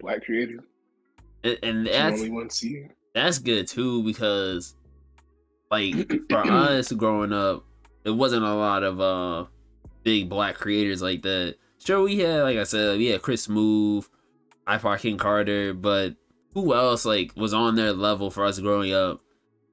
black 0.00 0.24
creators. 0.24 0.62
And, 1.44 1.58
and 1.62 1.86
That's 1.86 1.96
that's 1.96 2.16
only 2.20 2.30
one 2.30 2.50
see. 2.50 2.86
that's 3.14 3.38
good 3.38 3.68
too 3.68 4.02
because 4.02 4.74
like 5.70 5.94
for 6.30 6.38
us 6.50 6.92
growing 6.92 7.32
up, 7.32 7.64
it 8.04 8.10
wasn't 8.10 8.44
a 8.44 8.54
lot 8.54 8.82
of 8.82 9.00
uh 9.00 9.44
big 10.02 10.28
black 10.28 10.56
creators 10.56 11.02
like 11.02 11.22
that. 11.22 11.56
Sure, 11.78 12.02
we 12.02 12.18
had 12.18 12.42
like 12.42 12.58
I 12.58 12.64
said, 12.64 12.98
we 12.98 13.06
had 13.06 13.22
Chris 13.22 13.46
Smoove, 13.46 14.08
iPod 14.66 15.00
King 15.00 15.16
Carter, 15.16 15.72
but 15.74 16.16
who 16.54 16.74
else 16.74 17.04
like 17.04 17.32
was 17.36 17.54
on 17.54 17.76
their 17.76 17.92
level 17.92 18.30
for 18.30 18.44
us 18.44 18.58
growing 18.58 18.92
up? 18.92 19.20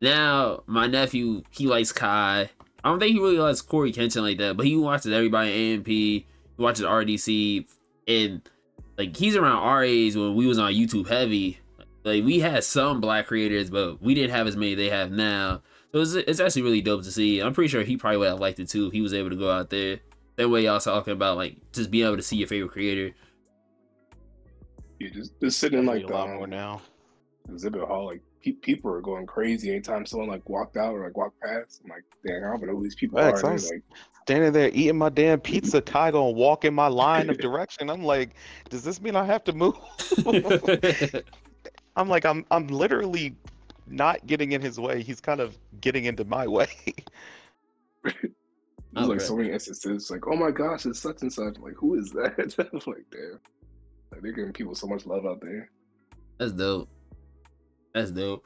Now 0.02 0.64
my 0.68 0.88
nephew 0.88 1.42
he 1.50 1.66
likes 1.68 1.92
Kai. 1.92 2.50
I 2.84 2.90
don't 2.90 3.00
think 3.00 3.14
he 3.14 3.20
really 3.20 3.38
likes 3.40 3.62
Cory 3.62 3.92
Kenshin 3.92 4.22
like 4.22 4.38
that, 4.38 4.56
but 4.58 4.68
he 4.68 4.78
watches 4.78 5.12
everybody 5.12 5.74
AMP. 5.74 5.88
He 5.88 6.28
watches 6.58 6.86
RDC, 6.86 7.66
and 8.08 8.48
like 8.98 9.16
he's 9.16 9.36
around 9.36 9.58
our 9.58 9.84
age 9.84 10.16
when 10.16 10.36
we 10.36 10.46
was 10.48 10.60
on 10.60 10.74
YouTube 10.74 11.08
heavy. 11.08 11.60
Like 12.04 12.24
we 12.24 12.40
had 12.40 12.64
some 12.64 13.02
black 13.02 13.28
creators, 13.28 13.70
but 13.70 14.02
we 14.02 14.14
didn't 14.14 14.32
have 14.32 14.48
as 14.48 14.56
many 14.56 14.76
they 14.76 14.90
have 14.90 15.12
now. 15.12 15.62
So 15.92 16.02
it's, 16.02 16.14
it's 16.14 16.40
actually 16.40 16.62
really 16.62 16.82
dope 16.82 17.04
to 17.04 17.12
see. 17.12 17.40
I'm 17.40 17.54
pretty 17.54 17.70
sure 17.70 17.84
he 17.84 17.98
probably 17.98 18.18
would 18.18 18.30
have 18.30 18.40
liked 18.40 18.60
it 18.60 18.70
too 18.70 18.88
if 18.88 18.94
he 18.94 19.02
was 19.02 19.14
able 19.14 19.30
to 19.30 19.36
go 19.36 19.50
out 19.50 19.70
there. 19.70 20.00
That 20.36 20.50
way, 20.50 20.64
y'all 20.66 20.80
talking 20.80 21.14
about 21.14 21.38
like 21.38 21.58
just 21.72 21.90
being 21.90 22.06
able 22.06 22.18
to 22.18 22.22
see 22.24 22.36
your 22.36 22.48
favorite 22.48 22.72
creator. 22.72 23.16
You 25.00 25.10
just 25.10 25.40
just 25.42 25.60
sitting 25.60 25.80
in 25.80 25.86
like 25.86 26.04
a 26.04 26.08
the 26.08 26.14
lot 26.14 26.30
um, 26.30 26.36
more 26.36 26.48
now. 26.48 26.82
exhibit 27.50 27.82
hall, 27.84 28.06
like 28.08 28.22
pe- 28.35 28.35
people 28.54 28.92
are 28.92 29.02
going 29.02 29.26
crazy 29.26 29.72
anytime 29.72 30.06
someone 30.06 30.30
like 30.30 30.48
walked 30.50 30.78
out 30.78 30.94
or 30.94 31.04
like 31.04 31.18
walked 31.18 31.40
past. 31.42 31.82
I'm 31.84 31.90
like, 31.90 32.04
dang, 32.26 32.44
I 32.44 32.48
don't 32.48 32.58
even 32.58 32.70
know 32.70 32.76
who 32.76 32.84
these 32.84 32.96
people 32.96 33.20
Facts, 33.20 33.44
are. 33.44 33.48
I 33.48 33.54
And 33.54 33.64
like, 33.64 33.84
Standing 34.24 34.54
there 34.54 34.70
eating 34.74 34.98
my 34.98 35.10
damn 35.10 35.40
pizza, 35.40 35.82
Kai 35.84 36.12
gonna 36.12 36.32
walk 36.32 36.66
in 36.66 36.74
my 36.74 36.88
line 36.88 37.30
of 37.30 37.38
direction. 37.40 37.90
I'm 37.90 38.04
like, 38.04 38.32
does 38.70 38.84
this 38.84 39.02
mean 39.02 39.16
I 39.16 39.24
have 39.24 39.44
to 39.46 39.54
move? 39.54 39.76
I'm 41.96 42.10
like, 42.10 42.26
I'm 42.26 42.46
I'm 42.52 42.68
literally 42.68 43.36
not 43.88 44.26
getting 44.26 44.54
in 44.54 44.62
his 44.62 44.80
way. 44.80 45.04
He's 45.04 45.22
kind 45.22 45.40
of 45.40 45.58
getting 45.80 46.06
into 46.06 46.26
my 46.26 46.48
way. 46.48 46.68
there's 48.04 48.16
like 48.96 49.10
right. 49.10 49.22
so 49.22 49.36
many 49.38 49.52
instances, 49.52 50.10
like, 50.10 50.26
oh 50.28 50.36
my 50.36 50.52
gosh, 50.52 50.86
it's 50.86 51.00
such 51.00 51.22
and 51.22 51.32
such. 51.32 51.58
Like, 51.60 51.76
who 51.76 51.96
is 51.96 52.10
that? 52.12 52.56
I'm 52.74 52.80
like, 52.88 53.06
damn. 53.12 53.40
Like, 54.12 54.22
they're 54.22 54.32
giving 54.32 54.54
people 54.54 54.76
so 54.76 54.88
much 54.88 55.06
love 55.06 55.26
out 55.26 55.42
there. 55.42 55.70
That's 56.40 56.52
dope. 56.52 56.90
That's 57.96 58.12
dope. 58.12 58.46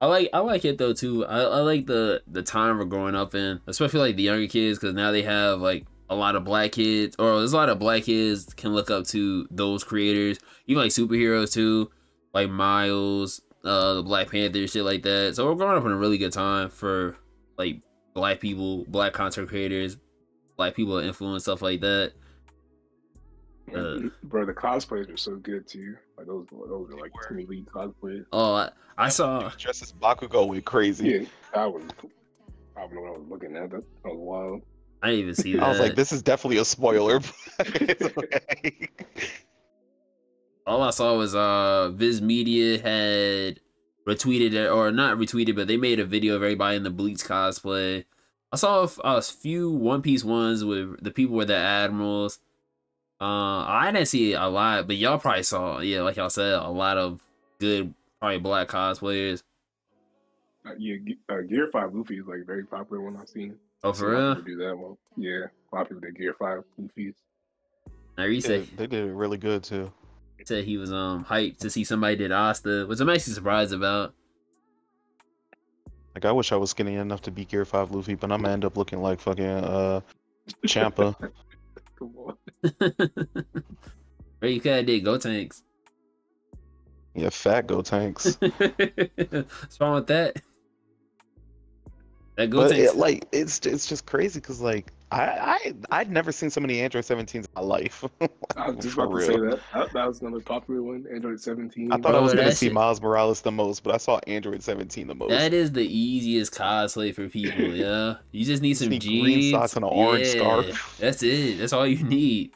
I 0.00 0.06
like 0.06 0.28
I 0.32 0.40
like 0.40 0.64
it 0.64 0.76
though 0.76 0.92
too. 0.92 1.24
I, 1.24 1.40
I 1.40 1.60
like 1.60 1.86
the 1.86 2.20
the 2.26 2.42
time 2.42 2.78
we're 2.78 2.84
growing 2.84 3.14
up 3.14 3.34
in, 3.34 3.60
especially 3.68 4.00
like 4.00 4.16
the 4.16 4.24
younger 4.24 4.48
kids, 4.48 4.78
because 4.78 4.94
now 4.94 5.12
they 5.12 5.22
have 5.22 5.60
like 5.60 5.86
a 6.10 6.16
lot 6.16 6.34
of 6.34 6.44
black 6.44 6.72
kids, 6.72 7.14
or 7.16 7.38
there's 7.38 7.52
a 7.52 7.56
lot 7.56 7.68
of 7.68 7.78
black 7.78 8.02
kids 8.02 8.52
can 8.54 8.74
look 8.74 8.90
up 8.90 9.06
to 9.06 9.46
those 9.52 9.84
creators. 9.84 10.38
Even 10.66 10.82
like 10.82 10.90
superheroes 10.90 11.52
too, 11.52 11.90
like 12.34 12.50
Miles, 12.50 13.40
uh, 13.64 13.94
the 13.94 14.02
Black 14.02 14.30
Panther, 14.32 14.66
shit 14.66 14.84
like 14.84 15.04
that. 15.04 15.36
So 15.36 15.46
we're 15.46 15.54
growing 15.54 15.78
up 15.78 15.84
in 15.84 15.92
a 15.92 15.96
really 15.96 16.18
good 16.18 16.32
time 16.32 16.70
for 16.70 17.16
like 17.56 17.80
black 18.14 18.40
people, 18.40 18.84
black 18.88 19.12
content 19.12 19.48
creators, 19.48 19.96
black 20.56 20.74
people 20.74 20.98
influence 20.98 21.44
stuff 21.44 21.62
like 21.62 21.80
that. 21.82 22.14
Uh. 23.72 24.08
Bro, 24.24 24.46
the 24.46 24.54
cosplayers 24.54 25.12
are 25.12 25.16
so 25.16 25.36
good 25.36 25.68
too. 25.68 25.96
Like 26.18 26.26
those, 26.26 26.46
those 26.50 26.90
are 26.90 26.98
like 26.98 27.12
Timmy 27.28 27.46
Lee 27.46 27.64
cosplayers. 27.72 28.26
Oh, 28.32 28.54
I, 28.54 28.70
I 28.96 29.08
saw. 29.08 29.50
Dressed 29.56 29.82
as 29.82 29.92
Bakugo 29.92 30.48
went 30.48 30.64
crazy. 30.64 31.08
Yeah, 31.08 31.26
I 31.54 31.66
was. 31.66 31.84
I 32.76 32.80
don't 32.80 32.94
know 32.94 33.00
what 33.02 33.14
I 33.14 33.18
was 33.18 33.26
looking 33.28 33.56
at. 33.56 33.70
That, 33.70 33.84
that 34.02 34.14
was 34.14 34.18
wild. 34.18 34.62
I 35.00 35.10
didn't 35.10 35.20
even 35.20 35.34
see 35.36 35.52
that. 35.54 35.62
I 35.64 35.68
was 35.68 35.78
like, 35.78 35.94
this 35.94 36.10
is 36.10 36.20
definitely 36.20 36.58
a 36.58 36.64
spoiler. 36.64 37.20
but 37.58 37.82
it's 37.82 38.02
okay. 38.02 38.88
all 40.66 40.82
I 40.82 40.90
saw 40.90 41.16
was 41.16 41.36
uh 41.36 41.90
Viz 41.90 42.20
Media 42.20 42.80
had 42.80 43.60
retweeted 44.08 44.54
it 44.54 44.68
or 44.68 44.90
not 44.90 45.18
retweeted, 45.18 45.54
but 45.54 45.68
they 45.68 45.76
made 45.76 46.00
a 46.00 46.04
video 46.04 46.34
of 46.34 46.42
everybody 46.42 46.76
in 46.76 46.82
the 46.82 46.90
Bleach 46.90 47.18
cosplay. 47.18 48.04
I 48.50 48.56
saw 48.56 48.88
a 49.04 49.22
few 49.22 49.70
One 49.70 50.02
Piece 50.02 50.24
ones 50.24 50.64
with 50.64 51.00
the 51.04 51.12
people 51.12 51.36
with 51.36 51.48
the 51.48 51.56
admirals. 51.56 52.40
Uh, 53.20 53.64
I 53.66 53.90
didn't 53.92 54.06
see 54.06 54.34
a 54.34 54.46
lot, 54.46 54.86
but 54.86 54.96
y'all 54.96 55.18
probably 55.18 55.42
saw, 55.42 55.80
yeah, 55.80 56.02
like 56.02 56.16
y'all 56.16 56.30
said, 56.30 56.54
a 56.54 56.68
lot 56.68 56.96
of 56.98 57.20
good, 57.58 57.92
probably 58.20 58.38
black 58.38 58.68
cosplayers. 58.68 59.42
Uh, 60.64 60.72
yeah, 60.78 60.96
uh, 61.28 61.40
Gear 61.40 61.68
Five 61.72 61.94
Luffy 61.94 62.18
is 62.18 62.26
like 62.26 62.46
very 62.46 62.64
popular 62.64 63.02
one 63.02 63.16
I've 63.16 63.28
seen. 63.28 63.56
Oh, 63.82 63.92
for 63.92 64.10
a 64.10 64.20
lot 64.20 64.38
of 64.38 64.44
real? 64.44 64.44
Do 64.44 64.56
that 64.56 64.76
one? 64.76 64.96
Yeah, 65.16 65.46
a 65.72 65.74
lot 65.74 65.82
of 65.82 65.88
people 65.88 66.00
did 66.00 66.16
Gear 66.16 66.34
Five 66.38 66.62
Luffy's. 66.76 67.14
Now 68.16 68.26
he 68.26 68.40
Yeah, 68.40 68.48
said, 68.48 68.66
they 68.76 68.86
did 68.86 69.08
it 69.08 69.12
really 69.12 69.38
good 69.38 69.64
too. 69.64 69.90
said 70.44 70.64
he 70.64 70.76
was 70.76 70.92
um 70.92 71.24
hyped 71.24 71.58
to 71.58 71.70
see 71.70 71.84
somebody 71.84 72.16
did 72.16 72.32
Asta, 72.32 72.86
which 72.88 73.00
I'm 73.00 73.08
actually 73.08 73.34
surprised 73.34 73.72
about. 73.72 74.14
Like 76.14 76.24
I 76.24 76.32
wish 76.32 76.52
I 76.52 76.56
was 76.56 76.70
skinny 76.70 76.94
enough 76.94 77.22
to 77.22 77.30
be 77.30 77.44
Gear 77.44 77.64
Five 77.64 77.90
Luffy, 77.92 78.14
but 78.14 78.32
I'm 78.32 78.42
gonna 78.42 78.52
end 78.52 78.64
up 78.64 78.76
looking 78.76 79.00
like 79.00 79.20
fucking 79.20 79.44
uh 79.44 80.00
Champa. 80.66 81.16
Come 81.98 82.12
on. 82.16 82.36
Or 84.40 84.46
you 84.48 84.60
could 84.60 84.72
have 84.72 84.86
did 84.86 85.04
Gotenks. 85.04 85.62
yeah, 87.14 87.28
fat 87.30 87.66
Gotenks. 87.66 88.36
What's 89.60 89.80
wrong 89.80 89.94
with 89.96 90.06
that? 90.06 90.40
That 92.36 92.50
Go 92.50 92.58
But 92.58 92.70
Tanks. 92.70 92.92
it, 92.92 92.96
like 92.96 93.26
it's 93.32 93.58
it's 93.66 93.86
just 93.86 94.06
crazy 94.06 94.38
because 94.38 94.60
like 94.60 94.92
I 95.10 95.72
I 95.90 96.00
I'd 96.00 96.10
never 96.10 96.32
seen 96.32 96.50
so 96.50 96.60
many 96.60 96.80
Android 96.80 97.04
17s 97.04 97.34
in 97.34 97.46
my 97.54 97.62
life. 97.62 98.04
I 98.56 98.70
was 98.70 98.76
just 98.84 98.94
For 98.94 99.04
about 99.04 99.18
to 99.18 99.24
say 99.24 99.36
that. 99.36 99.60
that. 99.72 99.92
That 99.92 100.06
was 100.06 100.20
another 100.20 100.40
popular 100.40 100.82
one. 100.82 101.06
Android 101.12 101.40
17. 101.40 101.92
I 101.92 101.96
thought 101.96 102.14
I 102.14 102.20
was 102.20 102.34
gonna 102.34 102.52
see 102.52 102.68
Miles 102.68 103.00
Morales 103.00 103.40
the 103.40 103.52
most, 103.52 103.82
but 103.82 103.94
I 103.94 103.96
saw 103.96 104.20
Android 104.26 104.62
17 104.62 105.06
the 105.06 105.14
most. 105.14 105.30
That 105.30 105.54
is 105.54 105.72
the 105.72 105.86
easiest 105.86 106.52
cosplay 106.52 107.14
for 107.14 107.28
people, 107.28 107.64
yeah. 107.74 108.16
You 108.32 108.44
just 108.44 108.62
need 108.62 108.70
Just 108.70 108.82
some 108.82 108.90
need 108.90 109.02
jeans, 109.02 109.24
green 109.24 109.52
socks 109.52 109.76
and 109.76 109.84
an 109.84 109.90
orange 109.90 110.26
yeah, 110.26 110.40
scarf. 110.40 110.96
That's 111.00 111.22
it. 111.22 111.58
That's 111.58 111.72
all 111.72 111.86
you 111.86 112.02
need. 112.04 112.52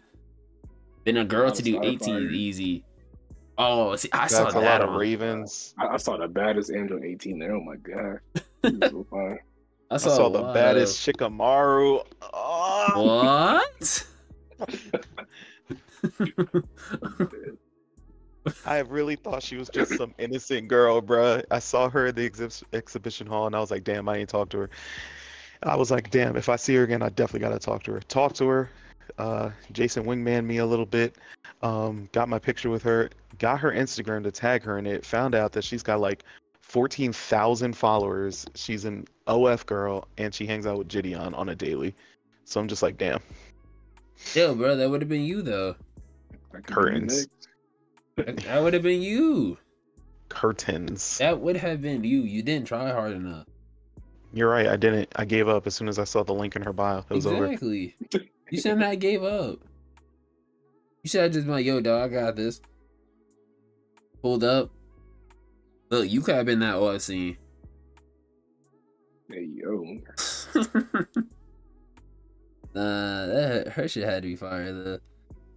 Then 1.05 1.16
a 1.16 1.24
girl 1.24 1.50
to 1.50 1.62
do 1.62 1.80
18 1.82 2.26
is 2.26 2.32
easy. 2.32 2.84
Oh, 3.59 3.96
see, 3.96 4.09
I 4.12 4.18
That's 4.20 4.34
saw 4.34 4.48
a 4.48 4.53
that 4.53 4.80
lot 4.80 4.80
of. 4.82 4.94
Ravens. 4.94 5.74
I, 5.78 5.88
I 5.88 5.96
saw 5.96 6.16
the 6.16 6.28
baddest 6.28 6.70
Android 6.70 7.05
18 7.05 7.38
there. 7.38 7.55
Oh 7.55 7.61
my 7.61 7.76
god. 7.76 8.20
So 8.64 9.05
fine. 9.11 9.40
I 9.93 9.97
I 9.97 9.99
saw, 9.99 10.16
saw 10.16 10.28
the 10.30 10.40
baddest 10.55 11.07
of- 11.07 11.14
Shikamaru. 11.14 12.03
Oh, 12.32 12.93
What? 12.97 14.07
I 18.66 18.78
really 18.80 19.14
thought 19.16 19.43
she 19.43 19.57
was 19.57 19.68
just 19.68 19.97
some 19.97 20.14
innocent 20.18 20.66
girl, 20.66 21.01
bruh. 21.01 21.45
I 21.51 21.59
saw 21.61 21.88
her 21.90 22.07
at 22.07 22.16
the 22.16 22.28
exhib- 22.28 22.64
exhibition 22.72 23.26
hall, 23.26 23.47
and 23.47 23.55
I 23.55 23.61
was 23.61 23.70
like, 23.70 23.84
damn, 23.84 24.09
I 24.09 24.16
ain't 24.16 24.28
talked 24.30 24.51
to 24.53 24.59
her. 24.59 24.70
I 25.62 25.76
was 25.76 25.90
like, 25.93 26.11
damn, 26.11 26.36
if 26.36 26.49
I 26.49 26.57
see 26.57 26.74
her 26.74 26.82
again, 26.82 27.03
I 27.03 27.09
definitely 27.11 27.47
gotta 27.47 27.61
talk 27.61 27.84
to 27.84 27.93
her. 27.93 28.01
Talk 28.01 28.32
to 28.34 28.49
her. 28.49 28.70
Uh, 29.18 29.51
Jason 29.72 30.05
wingman 30.05 30.45
me 30.45 30.59
a 30.59 30.66
little 30.66 30.86
bit. 30.86 31.16
Um, 31.62 32.09
got 32.12 32.28
my 32.28 32.38
picture 32.38 32.70
with 32.70 32.82
her. 32.82 33.11
Got 33.38 33.61
her 33.61 33.70
Instagram 33.70 34.24
to 34.24 34.32
tag 34.32 34.64
her 34.64 34.78
in 34.78 34.86
it. 34.86 35.07
Found 35.07 35.36
out 35.36 35.53
that 35.53 35.62
she's 35.62 35.82
got 35.84 36.01
like 36.01 36.24
14,000 36.73 37.77
followers. 37.77 38.47
She's 38.55 38.87
an 38.87 39.05
OF 39.27 39.66
girl, 39.66 40.09
and 40.16 40.35
she 40.35 40.47
hangs 40.47 40.66
out 40.66 40.79
with 40.79 40.89
Gideon 40.89 41.35
on 41.35 41.51
a 41.51 41.55
daily. 41.55 41.95
So 42.47 42.62
I'm 42.62 42.66
just 42.66 42.83
like, 42.83 42.97
damn. 42.97 43.20
Yo, 44.35 44.55
bro, 44.55 44.75
that 44.77 44.89
would 44.89 45.03
have 45.03 45.09
been 45.11 45.20
you 45.20 45.43
though. 45.43 45.77
That 46.51 46.64
could 46.64 46.68
be 46.68 46.73
Curtains. 46.73 47.29
That, 48.16 48.37
that 48.39 48.62
would 48.62 48.73
have 48.73 48.83
been 48.83 49.03
you. 49.03 49.59
Curtains. 50.31 51.18
That 51.18 51.41
would 51.41 51.57
have 51.57 51.83
been 51.83 52.05
you. 52.05 52.20
You 52.20 52.43
didn't 52.43 52.68
try 52.68 52.91
hard 52.91 53.12
enough. 53.12 53.45
You're 54.33 54.49
right. 54.49 54.66
I 54.66 54.77
didn't. 54.77 55.12
I 55.16 55.27
gave 55.27 55.49
up 55.49 55.66
as 55.66 55.75
soon 55.75 55.89
as 55.89 55.99
I 55.99 56.05
saw 56.05 56.23
the 56.23 56.33
link 56.33 56.57
in 56.57 56.62
her 56.62 56.73
bio. 56.73 57.01
It 57.01 57.11
was 57.11 57.27
over. 57.27 57.45
exactly. 57.45 57.97
You 58.51 58.61
said 58.62 58.83
I 58.83 58.95
gave 58.95 59.23
up. 59.23 59.59
You 61.03 61.11
should 61.11 61.20
have 61.20 61.33
just 61.33 61.45
been 61.45 61.55
like, 61.55 61.66
yo, 61.66 61.83
dog, 61.83 62.14
I 62.14 62.23
got 62.23 62.37
this. 62.37 62.62
Pulled 64.23 64.43
up. 64.43 64.70
Look, 65.93 66.11
you 66.11 66.22
could 66.22 66.34
have 66.36 66.47
been 66.47 66.61
that 66.61 66.76
off 66.76 67.03
scene. 67.03 67.36
Hey 69.30 69.47
yo, 69.55 69.84
Nah, 72.74 73.26
that 73.26 73.68
her 73.74 73.86
shit 73.86 74.05
had 74.05 74.22
to 74.22 74.28
be 74.30 74.36
fire 74.36 74.72
though. 74.72 74.99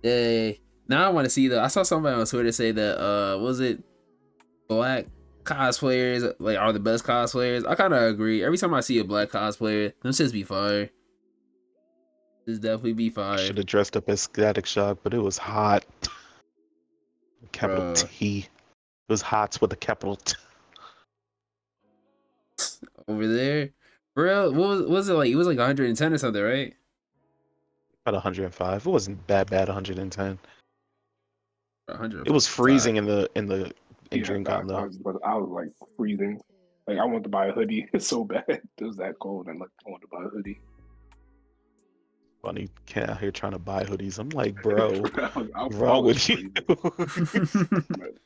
They 0.03 0.59
now 0.89 1.05
I 1.05 1.09
want 1.13 1.23
to 1.23 1.29
see 1.29 1.47
though. 1.47 1.63
I 1.63 1.67
saw 1.67 1.83
somebody 1.83 2.19
on 2.19 2.25
Twitter 2.25 2.51
say 2.51 2.71
that 2.71 3.01
uh 3.01 3.37
was 3.39 3.61
it 3.61 3.81
black 4.67 5.05
cosplayers 5.45 6.33
like 6.39 6.57
are 6.57 6.73
the 6.73 6.81
best 6.81 7.05
cosplayers. 7.05 7.65
I 7.65 7.75
kind 7.75 7.93
of 7.93 8.03
agree. 8.03 8.43
Every 8.43 8.57
time 8.57 8.73
I 8.73 8.81
see 8.81 8.99
a 8.99 9.05
black 9.05 9.29
cosplayer, 9.29 9.93
them 10.01 10.11
shits 10.11 10.33
be 10.33 10.43
fire. 10.43 10.89
This 12.45 12.59
definitely 12.59 12.91
be 12.91 13.09
fire. 13.09 13.37
Should 13.37 13.57
have 13.57 13.67
dressed 13.67 13.95
up 13.95 14.09
as 14.09 14.19
Static 14.19 14.65
Shock, 14.65 14.99
but 15.01 15.13
it 15.13 15.21
was 15.21 15.37
hot. 15.37 15.85
Capital 17.53 17.93
Bruh. 17.93 18.09
T. 18.09 18.49
It 19.07 19.13
was 19.13 19.21
hot 19.21 19.57
with 19.61 19.71
a 19.71 19.75
capital 19.75 20.15
T. 20.15 20.35
over 23.07 23.27
there. 23.27 23.69
Bro, 24.15 24.51
what 24.51 24.69
was, 24.69 24.81
what 24.81 24.89
was 24.89 25.09
it 25.09 25.13
like? 25.13 25.29
It 25.29 25.35
was 25.35 25.47
like 25.47 25.57
110 25.57 26.13
or 26.13 26.17
something, 26.17 26.41
right? 26.41 26.73
About 28.05 28.15
105. 28.15 28.85
It 28.85 28.89
wasn't 28.89 29.27
bad. 29.27 29.49
Bad 29.49 29.67
110. 29.67 30.39
100. 31.87 32.27
It 32.27 32.31
was 32.31 32.47
freezing 32.47 32.95
in 32.95 33.05
the 33.05 33.29
in 33.35 33.45
the 33.45 33.71
in 34.11 34.19
yeah, 34.19 34.25
DreamCon 34.25 34.49
I, 34.49 34.59
I 34.59 34.63
though. 34.63 34.83
was, 34.85 34.97
but 34.97 35.15
I 35.23 35.35
was 35.35 35.49
like 35.49 35.69
freezing. 35.97 36.41
Like 36.87 36.97
I 36.97 37.05
wanted 37.05 37.23
to 37.23 37.29
buy 37.29 37.47
a 37.47 37.51
hoodie 37.51 37.87
It's 37.93 38.07
so 38.07 38.23
bad. 38.23 38.43
It 38.47 38.83
was 38.83 38.97
that 38.97 39.19
cold, 39.19 39.47
and 39.47 39.59
like 39.59 39.69
I 39.85 39.91
wanted 39.91 40.05
to 40.05 40.07
buy 40.11 40.23
a 40.25 40.29
hoodie. 40.29 40.59
Funny 42.45 42.69
cat 42.85 43.09
out 43.09 43.19
here 43.19 43.31
trying 43.31 43.53
to 43.53 43.57
buy 43.59 43.83
hoodies. 43.83 44.19
I'm 44.19 44.29
like, 44.29 44.53
bro, 44.61 45.01
I 45.15 45.31
was- 45.35 45.49
what's 45.55 45.75
wrong 45.77 46.05
with 46.05 46.29
you? 46.29 46.51
But 46.67 46.67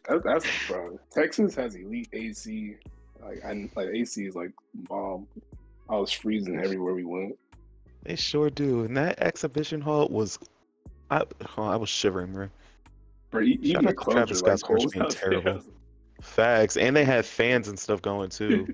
that, 0.09 0.21
that's 0.25 0.45
bro. 0.67 0.99
Texas 1.09 1.55
has 1.55 1.75
elite 1.75 2.09
AC. 2.11 2.75
Like 3.21 3.39
and 3.45 3.69
like 3.77 3.87
AC 3.87 4.25
is 4.25 4.35
like 4.35 4.51
bomb. 4.89 5.25
I 5.89 5.95
was 5.95 6.11
freezing 6.11 6.59
everywhere 6.59 6.93
we 6.95 7.05
went. 7.05 7.39
they 8.03 8.17
sure 8.17 8.49
do. 8.49 8.83
And 8.83 8.97
that 8.97 9.19
exhibition 9.21 9.79
hall 9.79 10.09
was, 10.09 10.37
I 11.09 11.23
oh, 11.57 11.63
I 11.63 11.77
was 11.77 11.87
shivering, 11.87 12.33
bro. 12.33 12.49
Bro, 13.31 13.45
Shout 13.45 13.57
even 13.61 13.85
the 13.85 13.89
out 13.91 13.95
clubs 13.95 14.41
Travis 14.41 14.41
are 14.41 14.49
like 14.49 14.57
Scott's 14.59 14.83
merch 14.83 14.91
being 14.91 15.05
out 15.05 15.11
there. 15.11 15.29
terrible. 15.41 15.63
Facts, 16.21 16.75
and 16.75 16.93
they 16.93 17.05
had 17.05 17.25
fans 17.25 17.69
and 17.69 17.79
stuff 17.79 18.01
going 18.01 18.29
too. 18.29 18.67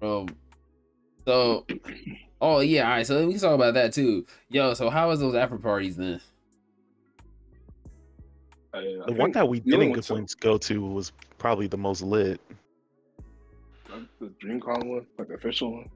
Bro. 0.00 0.20
Um, 0.20 0.28
so, 1.26 1.64
oh 2.42 2.60
yeah, 2.60 2.84
all 2.84 2.90
right. 2.90 3.06
So 3.06 3.26
we 3.26 3.32
can 3.32 3.40
talk 3.40 3.54
about 3.54 3.72
that 3.74 3.94
too. 3.94 4.26
Yo, 4.50 4.74
so 4.74 4.90
how 4.90 5.08
was 5.08 5.20
those 5.20 5.34
after 5.34 5.56
parties 5.56 5.96
then? 5.96 6.20
Uh, 8.74 8.78
I 8.78 8.82
The 9.06 9.12
one 9.12 9.32
that 9.32 9.48
we 9.48 9.60
didn't 9.60 9.90
one's 10.10 10.34
go- 10.34 10.52
go 10.52 10.58
to 10.58 10.82
was 10.82 11.12
probably 11.38 11.66
the 11.66 11.78
most 11.78 12.02
lit. 12.02 12.40
the 14.20 14.28
DreamCon 14.42 14.86
one, 14.86 15.06
like 15.18 15.28
the 15.28 15.34
official 15.34 15.72
one. 15.72 15.88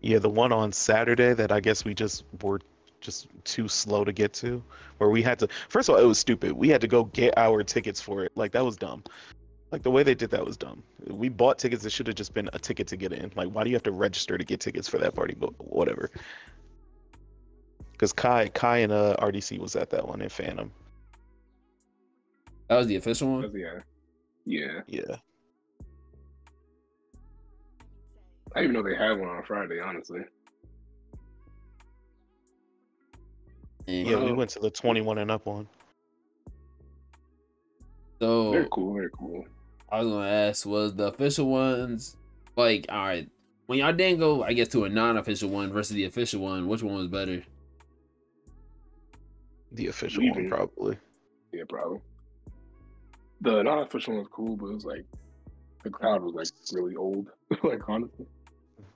Yeah, 0.00 0.18
the 0.18 0.30
one 0.30 0.52
on 0.52 0.72
Saturday 0.72 1.34
that 1.34 1.52
I 1.52 1.60
guess 1.60 1.84
we 1.84 1.94
just 1.94 2.24
were 2.42 2.60
just 3.00 3.28
too 3.44 3.68
slow 3.68 4.04
to 4.04 4.12
get 4.12 4.32
to, 4.34 4.62
where 4.98 5.10
we 5.10 5.22
had 5.22 5.38
to. 5.40 5.48
First 5.68 5.88
of 5.88 5.94
all, 5.96 6.00
it 6.00 6.06
was 6.06 6.18
stupid. 6.18 6.52
We 6.52 6.68
had 6.68 6.80
to 6.80 6.88
go 6.88 7.04
get 7.04 7.36
our 7.36 7.62
tickets 7.62 8.00
for 8.00 8.24
it. 8.24 8.32
Like 8.34 8.52
that 8.52 8.64
was 8.64 8.76
dumb. 8.76 9.04
Like 9.72 9.82
the 9.82 9.90
way 9.90 10.02
they 10.02 10.14
did 10.14 10.30
that 10.30 10.44
was 10.44 10.56
dumb. 10.56 10.82
We 11.08 11.28
bought 11.28 11.58
tickets. 11.58 11.84
It 11.84 11.90
should 11.92 12.08
have 12.08 12.16
just 12.16 12.34
been 12.34 12.50
a 12.52 12.58
ticket 12.58 12.88
to 12.88 12.96
get 12.96 13.12
in. 13.12 13.30
Like, 13.36 13.48
why 13.50 13.62
do 13.62 13.70
you 13.70 13.76
have 13.76 13.84
to 13.84 13.92
register 13.92 14.36
to 14.36 14.44
get 14.44 14.60
tickets 14.60 14.88
for 14.88 14.98
that 14.98 15.14
party? 15.14 15.34
But 15.38 15.52
whatever. 15.64 16.10
Because 17.92 18.12
Kai, 18.12 18.48
Kai 18.48 18.78
and 18.78 18.92
uh, 18.92 19.14
RDC 19.20 19.58
was 19.58 19.76
at 19.76 19.90
that 19.90 20.06
one 20.06 20.22
in 20.22 20.28
Phantom. 20.28 20.72
That 22.68 22.78
was 22.78 22.86
the 22.88 22.96
official 22.96 23.30
one. 23.30 23.52
Yeah, 23.54 23.80
yeah. 24.44 24.80
Yeah. 24.86 25.16
I 28.56 28.62
didn't 28.62 28.70
even 28.70 28.72
know 28.72 28.82
they 28.82 28.96
had 28.96 29.18
one 29.18 29.28
on 29.28 29.42
Friday. 29.44 29.80
Honestly, 29.80 30.20
Yeah, 33.86 34.18
we 34.24 34.30
Uh, 34.30 34.34
went 34.34 34.50
to 34.50 34.58
the 34.58 34.70
21 34.70 35.18
and 35.18 35.30
up 35.30 35.46
one. 35.46 35.68
So 38.20 38.50
very 38.52 38.68
cool, 38.70 38.94
very 38.94 39.10
cool. 39.12 39.44
I 39.92 40.02
was 40.02 40.08
gonna 40.08 40.28
ask, 40.28 40.66
was 40.66 40.94
the 40.94 41.08
official 41.08 41.48
ones 41.48 42.16
like 42.56 42.86
all 42.88 43.06
right? 43.06 43.28
When 43.66 43.78
y'all 43.78 43.92
didn't 43.92 44.18
go, 44.18 44.42
I 44.42 44.52
guess 44.52 44.68
to 44.68 44.84
a 44.84 44.88
non-official 44.88 45.48
one 45.48 45.72
versus 45.72 45.94
the 45.94 46.04
official 46.04 46.40
one, 46.40 46.66
which 46.66 46.82
one 46.82 46.96
was 46.96 47.06
better? 47.06 47.42
The 49.72 49.86
official 49.86 50.24
one, 50.28 50.48
probably. 50.48 50.96
Yeah, 51.52 51.62
probably. 51.68 52.00
The 53.40 53.62
non-official 53.62 54.14
one 54.14 54.22
was 54.22 54.28
cool, 54.32 54.56
but 54.56 54.66
it 54.66 54.74
was 54.74 54.84
like 54.84 55.04
the 55.82 55.90
crowd 55.90 56.22
was 56.22 56.34
like 56.34 56.48
really 56.72 56.96
old. 56.96 57.28
like 57.62 57.88
honestly, 57.88 58.26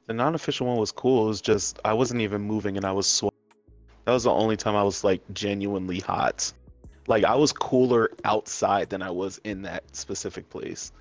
The 0.07 0.15
non-official 0.15 0.67
one 0.67 0.77
was 0.77 0.93
cool. 0.93 1.25
It 1.25 1.29
was 1.29 1.41
just 1.41 1.79
I 1.85 1.93
wasn't 1.93 2.21
even 2.21 2.43
moving 2.43 2.77
and 2.77 2.85
I 2.85 2.93
was 2.93 3.07
sweating. 3.07 3.39
That 4.05 4.13
was 4.13 4.25
the 4.25 4.31
only 4.31 4.57
time 4.57 4.77
I 4.77 4.83
was 4.83 5.03
like 5.03 5.23
genuinely 5.33 6.01
hot. 6.01 6.53
Like 7.07 7.25
I 7.25 7.35
was 7.35 7.53
cooler 7.53 8.11
outside 8.25 8.91
than 8.91 9.03
I 9.03 9.11
was 9.11 9.41
in 9.45 9.63
that 9.63 9.85
specific 9.95 10.49
place. 10.49 10.93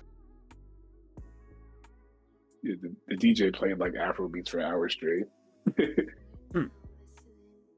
yeah, 2.62 2.74
the, 2.82 2.94
the 3.08 3.16
DJ 3.16 3.54
played 3.54 3.78
like 3.78 3.94
Afro 3.94 4.28
beats 4.28 4.50
for 4.50 4.60
hours 4.60 4.94
straight. 4.94 5.26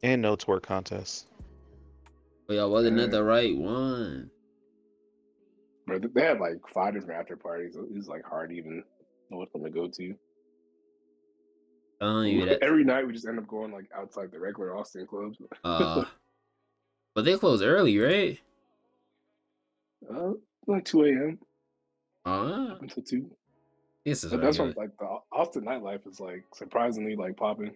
And 0.02 0.22
no 0.22 0.36
twerk 0.36 0.62
contest. 0.62 1.26
But 2.46 2.54
y'all 2.54 2.70
wasn't 2.70 3.00
at 3.00 3.10
the 3.10 3.24
right 3.24 3.56
one. 3.56 4.30
But 5.86 6.14
they 6.14 6.22
had 6.22 6.38
like 6.38 6.58
five 6.72 6.94
different 6.94 7.18
after 7.18 7.36
parties. 7.36 7.74
It 7.76 7.92
was 7.92 8.06
like 8.06 8.24
hard 8.24 8.50
to 8.50 8.56
even 8.56 8.84
know 9.30 9.38
which 9.38 9.48
one 9.52 9.64
to 9.64 9.70
go 9.70 9.88
to. 9.88 10.14
Telling 12.00 12.34
you. 12.34 12.58
Every 12.62 12.84
night 12.84 13.06
we 13.06 13.14
just 13.14 13.26
end 13.26 13.38
up 13.38 13.48
going 13.48 13.72
like 13.72 13.86
outside 13.96 14.30
the 14.30 14.38
regular 14.38 14.76
Austin 14.76 15.06
clubs. 15.06 15.38
Uh, 15.64 16.04
but 17.16 17.24
they 17.24 17.36
close 17.38 17.62
early, 17.62 17.98
right? 17.98 18.38
Uh, 20.08 20.32
like 20.66 20.84
two 20.84 21.02
a.m. 21.04 21.38
Uh, 22.26 22.76
until 22.82 23.02
two. 23.02 23.30
this 24.04 24.22
is 24.22 24.30
But 24.30 24.42
that's 24.42 24.58
regular. 24.58 24.74
what 24.74 24.76
like 24.76 24.98
the 24.98 25.18
Austin 25.32 25.64
nightlife 25.64 26.06
is 26.06 26.20
like 26.20 26.44
surprisingly 26.54 27.16
like 27.16 27.38
popping. 27.38 27.74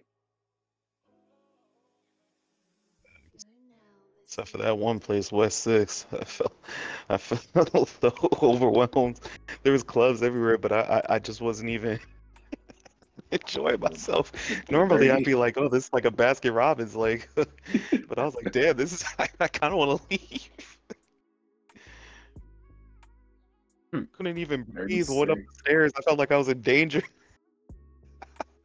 Except 4.25 4.47
for 4.47 4.59
that 4.59 4.77
one 4.77 4.99
place, 4.99 5.31
West 5.31 5.61
Six. 5.61 6.05
I 6.13 6.23
felt 6.23 6.53
I 7.09 7.17
felt 7.17 7.89
so 7.99 8.13
overwhelmed. 8.43 9.19
There 9.63 9.73
was 9.73 9.81
clubs 9.81 10.21
everywhere, 10.21 10.59
but 10.59 10.71
I 10.71 11.01
I, 11.09 11.15
I 11.15 11.19
just 11.19 11.41
wasn't 11.41 11.71
even 11.71 11.99
enjoying 13.31 13.79
myself. 13.79 14.31
Normally 14.69 15.09
I'd 15.11 15.23
be 15.23 15.35
like, 15.35 15.57
oh, 15.57 15.67
this 15.69 15.85
is 15.85 15.93
like 15.93 16.05
a 16.05 16.11
Baskin 16.11 16.55
Robbins, 16.55 16.95
like 16.95 17.29
but 17.35 18.17
I 18.19 18.23
was 18.25 18.35
like, 18.35 18.51
damn, 18.51 18.75
this 18.77 18.93
is 18.93 19.03
I, 19.19 19.27
I 19.39 19.47
kinda 19.47 19.75
wanna 19.75 19.99
leave. 20.11 20.49
Hmm. 23.93 24.03
Couldn't 24.13 24.37
even 24.37 24.63
breathe. 24.63 25.09
Went 25.09 25.31
up 25.31 25.37
the 25.37 25.53
stairs. 25.59 25.91
I 25.97 26.01
felt 26.01 26.17
like 26.17 26.31
I 26.31 26.37
was 26.37 26.47
in 26.47 26.61
danger. 26.61 27.03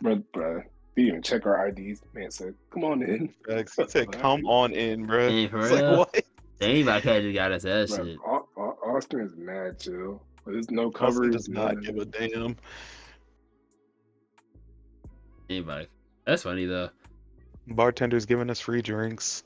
Bruh, 0.02 0.22
bruh. 0.32 0.62
They 0.94 1.02
didn't 1.02 1.08
even 1.08 1.22
check 1.22 1.46
our 1.46 1.66
IDs. 1.68 2.00
Man 2.14 2.30
said, 2.30 2.54
come 2.70 2.84
on 2.84 3.02
in. 3.02 3.34
Like, 3.46 3.68
he 3.76 3.86
said, 3.88 4.12
come 4.12 4.46
on 4.46 4.72
in, 4.72 5.04
bro. 5.04 5.28
Hey, 5.28 5.48
for 5.48 5.58
It's 5.60 5.72
real? 5.72 5.88
like 5.96 5.98
what? 6.12 6.24
Anybody 6.60 7.00
could 7.02 7.12
have 7.12 7.22
just 7.24 7.34
got 7.34 7.52
us 7.52 7.62
that 7.64 7.88
Bruh, 7.88 7.96
shit. 8.06 8.18
Au- 8.24 8.48
Au- 8.56 8.78
Austin 8.96 9.20
is 9.20 9.36
mad 9.36 9.78
chill. 9.80 10.22
There's 10.46 10.70
no 10.70 10.86
Austin 10.86 10.98
coverage. 10.98 11.32
does 11.32 11.48
not 11.48 11.82
give 11.82 11.96
a 11.98 12.04
damn. 12.04 12.56
Anybody. 15.48 15.86
That's 16.26 16.42
funny 16.42 16.66
though. 16.66 16.90
Bartenders 17.68 18.26
giving 18.26 18.50
us 18.50 18.60
free 18.60 18.82
drinks. 18.82 19.44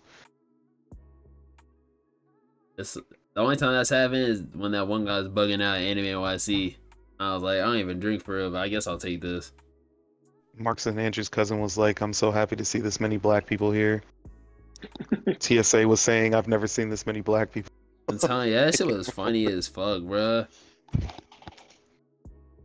It's, 2.77 2.95
the 2.95 3.41
only 3.41 3.57
time 3.57 3.73
that's 3.73 3.91
happened 3.91 4.23
is 4.23 4.43
when 4.55 4.73
that 4.73 4.89
one 4.89 5.05
guy's 5.05 5.29
bugging 5.29 5.63
out 5.63 5.77
at 5.77 5.83
Anime 5.83 6.07
NYC. 6.07 6.77
I 7.19 7.35
was 7.35 7.43
like, 7.43 7.59
I 7.59 7.65
don't 7.65 7.77
even 7.77 8.01
drink 8.01 8.25
for 8.25 8.37
real, 8.37 8.51
but 8.51 8.59
I 8.59 8.69
guess 8.69 8.87
I'll 8.87 8.99
take 8.99 9.21
this. 9.21 9.53
Marks 10.57 10.87
and 10.87 10.99
Andrew's 10.99 11.29
cousin 11.29 11.61
was 11.61 11.77
like, 11.79 12.01
I'm 12.01 12.13
so 12.13 12.31
happy 12.31 12.57
to 12.57 12.65
see 12.65 12.81
this 12.81 13.01
many 13.01 13.19
black 13.19 13.47
people 13.47 13.71
here. 13.71 14.03
TSA 15.41 15.87
was 15.87 16.01
saying, 16.01 16.35
I've 16.35 16.49
never 16.49 16.67
seen 16.67 16.89
this 16.89 17.07
many 17.07 17.21
black 17.21 17.53
people. 17.53 17.71
I'm 18.09 18.19
telling 18.19 18.49
you, 18.49 18.55
that 18.55 18.77
shit 18.77 18.87
was 18.87 19.09
funny 19.11 19.47
as 19.47 19.69
fuck, 19.69 20.01
bruh. 20.03 20.49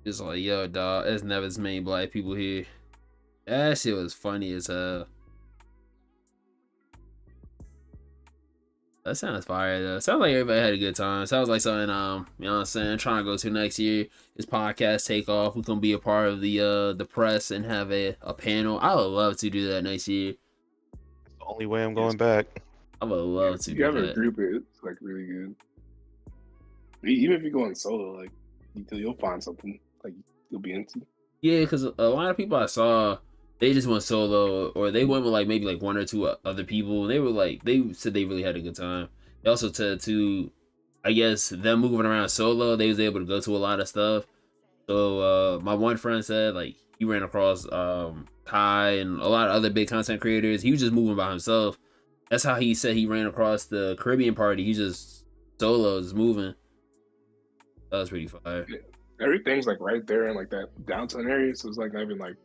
It's 0.05 0.21
like, 0.21 0.39
yo, 0.39 0.67
dog, 0.67 1.05
there's 1.05 1.23
never 1.23 1.45
as 1.45 1.59
many 1.59 1.79
black 1.79 2.11
people 2.11 2.33
here. 2.33 2.65
That 3.45 3.77
shit 3.77 3.95
was 3.95 4.13
funny 4.13 4.53
as 4.53 4.67
hell. 4.67 5.07
That 9.03 9.15
sounds 9.15 9.45
fire 9.45 9.83
though. 9.83 9.99
Sounds 9.99 10.19
like 10.19 10.31
everybody 10.31 10.59
had 10.59 10.73
a 10.73 10.77
good 10.77 10.95
time. 10.95 11.27
Sounds 11.27 11.47
like 11.47 11.61
something 11.61 11.91
um, 11.91 12.25
you 12.39 12.45
know 12.45 12.53
what 12.53 12.59
I'm 12.61 12.65
saying, 12.65 12.97
trying 12.97 13.23
to 13.23 13.23
go 13.23 13.37
to 13.37 13.49
next 13.51 13.77
year. 13.77 14.07
This 14.35 14.47
podcast 14.47 15.05
take 15.05 15.29
off. 15.29 15.55
We're 15.55 15.61
gonna 15.61 15.79
be 15.79 15.91
a 15.91 15.99
part 15.99 16.29
of 16.29 16.41
the 16.41 16.59
uh 16.59 16.93
the 16.93 17.05
press 17.05 17.51
and 17.51 17.63
have 17.65 17.91
a, 17.91 18.15
a 18.23 18.33
panel. 18.33 18.79
I 18.79 18.95
would 18.95 19.01
love 19.03 19.37
to 19.37 19.49
do 19.51 19.67
that 19.69 19.83
next 19.83 20.07
year. 20.07 20.31
It's 20.31 21.35
the 21.37 21.45
only 21.45 21.67
way 21.67 21.83
I'm 21.83 21.93
going 21.93 22.17
back. 22.17 22.63
I 22.99 23.05
would 23.05 23.15
love 23.15 23.59
to 23.59 23.71
do 23.71 23.77
that. 23.77 23.89
If 23.89 23.93
you 23.93 23.93
do 23.93 23.95
have 23.95 23.95
a 23.95 24.07
that. 24.07 24.15
group, 24.15 24.39
it's 24.65 24.83
like 24.83 24.97
really 25.01 25.25
good. 25.27 25.55
Even 27.03 27.35
if 27.35 27.43
you're 27.43 27.51
going 27.51 27.75
solo, 27.75 28.19
like 28.19 28.31
you'll 28.91 29.13
find 29.17 29.43
something 29.43 29.79
like 30.03 30.13
you'll 30.49 30.61
be 30.61 30.73
into. 30.73 31.05
Yeah, 31.41 31.59
because 31.59 31.83
a 31.83 32.09
lot 32.09 32.31
of 32.31 32.37
people 32.37 32.57
I 32.57 32.65
saw, 32.65 33.19
they 33.59 33.73
just 33.73 33.87
went 33.87 34.03
solo, 34.03 34.69
or 34.69 34.91
they 34.91 35.05
went 35.05 35.23
with 35.23 35.33
like 35.33 35.47
maybe 35.47 35.65
like 35.65 35.81
one 35.81 35.97
or 35.97 36.05
two 36.05 36.25
other 36.25 36.63
people. 36.63 37.07
They 37.07 37.19
were 37.19 37.29
like, 37.29 37.63
they 37.63 37.93
said 37.93 38.13
they 38.13 38.25
really 38.25 38.43
had 38.43 38.55
a 38.55 38.61
good 38.61 38.75
time. 38.75 39.09
They 39.43 39.49
also 39.49 39.71
said 39.71 40.01
to, 40.01 40.51
I 41.03 41.11
guess 41.13 41.49
them 41.49 41.81
moving 41.81 42.05
around 42.05 42.29
solo, 42.29 42.75
they 42.75 42.87
was 42.87 42.99
able 42.99 43.19
to 43.19 43.25
go 43.25 43.39
to 43.39 43.55
a 43.55 43.57
lot 43.57 43.79
of 43.79 43.87
stuff. 43.87 44.25
So 44.87 45.19
uh 45.19 45.59
my 45.59 45.73
one 45.73 45.97
friend 45.97 46.23
said 46.23 46.53
like 46.53 46.75
he 46.99 47.05
ran 47.05 47.23
across 47.23 47.71
um 47.71 48.27
Kai 48.45 48.97
and 48.97 49.19
a 49.19 49.27
lot 49.27 49.47
of 49.47 49.55
other 49.55 49.69
big 49.69 49.87
content 49.87 50.21
creators. 50.21 50.61
He 50.61 50.71
was 50.71 50.79
just 50.79 50.93
moving 50.93 51.15
by 51.15 51.29
himself. 51.29 51.77
That's 52.29 52.43
how 52.43 52.55
he 52.55 52.73
said 52.73 52.95
he 52.95 53.05
ran 53.05 53.27
across 53.27 53.65
the 53.65 53.95
Caribbean 53.99 54.35
party. 54.35 54.63
He 54.63 54.73
just 54.73 55.25
solo, 55.59 55.97
is 55.97 56.13
moving. 56.13 56.53
That 57.91 57.97
was 57.97 58.09
pretty 58.09 58.27
fire. 58.27 58.65
Everything's 59.21 59.67
like 59.67 59.79
right 59.79 60.05
there 60.05 60.27
in 60.27 60.35
like 60.35 60.49
that 60.49 60.69
downtown 60.85 61.29
area, 61.29 61.55
so 61.55 61.69
it's 61.69 61.77
like 61.77 61.93
not 61.93 62.03
even 62.03 62.17
like 62.17 62.35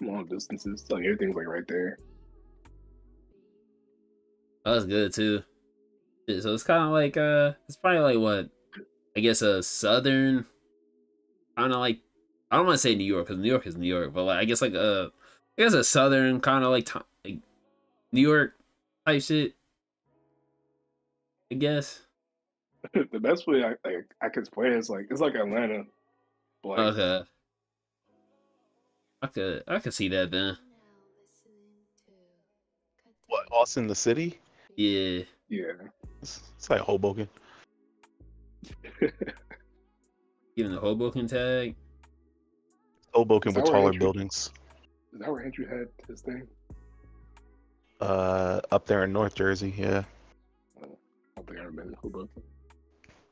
long 0.00 0.26
distances. 0.26 0.84
Like 0.90 1.04
everything's 1.04 1.36
like 1.36 1.46
right 1.46 1.66
there. 1.66 1.98
That 4.64 4.72
was 4.72 4.86
good 4.86 5.12
too. 5.12 5.42
So 6.28 6.54
it's 6.54 6.62
kind 6.62 6.84
of 6.84 6.90
like 6.90 7.16
uh, 7.16 7.52
it's 7.66 7.76
probably 7.76 8.00
like 8.00 8.18
what, 8.18 8.50
I 9.16 9.20
guess 9.20 9.42
a 9.42 9.62
southern, 9.62 10.44
kind 11.56 11.72
of 11.72 11.80
like 11.80 11.98
I 12.50 12.56
don't 12.56 12.66
want 12.66 12.74
to 12.74 12.80
say 12.80 12.94
New 12.94 13.04
York 13.04 13.26
because 13.26 13.40
New 13.40 13.48
York 13.48 13.66
is 13.66 13.76
New 13.76 13.88
York, 13.88 14.12
but 14.12 14.24
like 14.24 14.38
I 14.38 14.44
guess 14.44 14.62
like 14.62 14.74
a, 14.74 15.10
I 15.58 15.62
guess 15.62 15.72
a 15.72 15.82
southern 15.82 16.40
kind 16.40 16.64
of 16.64 16.70
like 16.70 16.86
ti- 16.86 17.00
like 17.24 17.38
New 18.12 18.20
York 18.20 18.54
type 19.06 19.22
shit. 19.22 19.54
I 21.50 21.56
guess. 21.56 22.00
the 22.94 23.20
best 23.20 23.46
way 23.46 23.64
I 23.64 23.70
like, 23.88 24.06
I 24.22 24.28
could 24.28 24.40
explain 24.44 24.72
is 24.72 24.88
like 24.88 25.08
it's 25.10 25.20
like 25.20 25.34
Atlanta. 25.34 25.84
but, 26.62 26.68
Like, 26.68 26.78
Okay. 26.78 27.28
I 29.22 29.26
could 29.26 29.62
I 29.68 29.78
could 29.78 29.94
see 29.94 30.08
that 30.08 30.30
then. 30.30 30.56
What 33.26 33.46
Austin, 33.52 33.86
the 33.86 33.94
city? 33.94 34.40
Yeah. 34.76 35.22
yeah. 35.48 35.72
It's, 36.20 36.40
it's 36.56 36.68
like 36.70 36.80
Hoboken. 36.80 37.28
Giving 40.56 40.72
the 40.72 40.80
Hoboken 40.80 41.28
tag. 41.28 41.76
Hoboken 43.14 43.54
with 43.54 43.64
taller 43.66 43.86
Andrew- 43.86 44.00
buildings. 44.00 44.50
Is 45.12 45.20
that 45.20 45.30
where 45.30 45.44
Andrew 45.44 45.66
had 45.66 45.88
his 46.08 46.22
thing? 46.22 46.46
Uh, 48.00 48.60
up 48.70 48.86
there 48.86 49.04
in 49.04 49.12
North 49.12 49.34
Jersey. 49.34 49.74
Yeah. 49.76 50.04
I 50.80 50.86
don't 51.36 51.46
think 51.46 51.58
I 51.58 51.62
ever 51.62 51.70
been 51.72 51.88
in 51.88 51.94
Hoboken. 51.94 52.42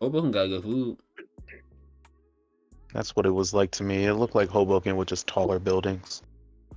Hoboken 0.01 0.31
got 0.31 0.47
good 0.47 0.63
food. 0.63 0.99
That's 2.93 3.15
what 3.15 3.27
it 3.27 3.31
was 3.31 3.53
like 3.55 3.71
to 3.73 3.83
me. 3.83 4.05
It 4.07 4.15
looked 4.15 4.35
like 4.35 4.49
Hoboken 4.49 4.97
with 4.97 5.09
just 5.09 5.27
taller 5.27 5.59
buildings. 5.59 6.23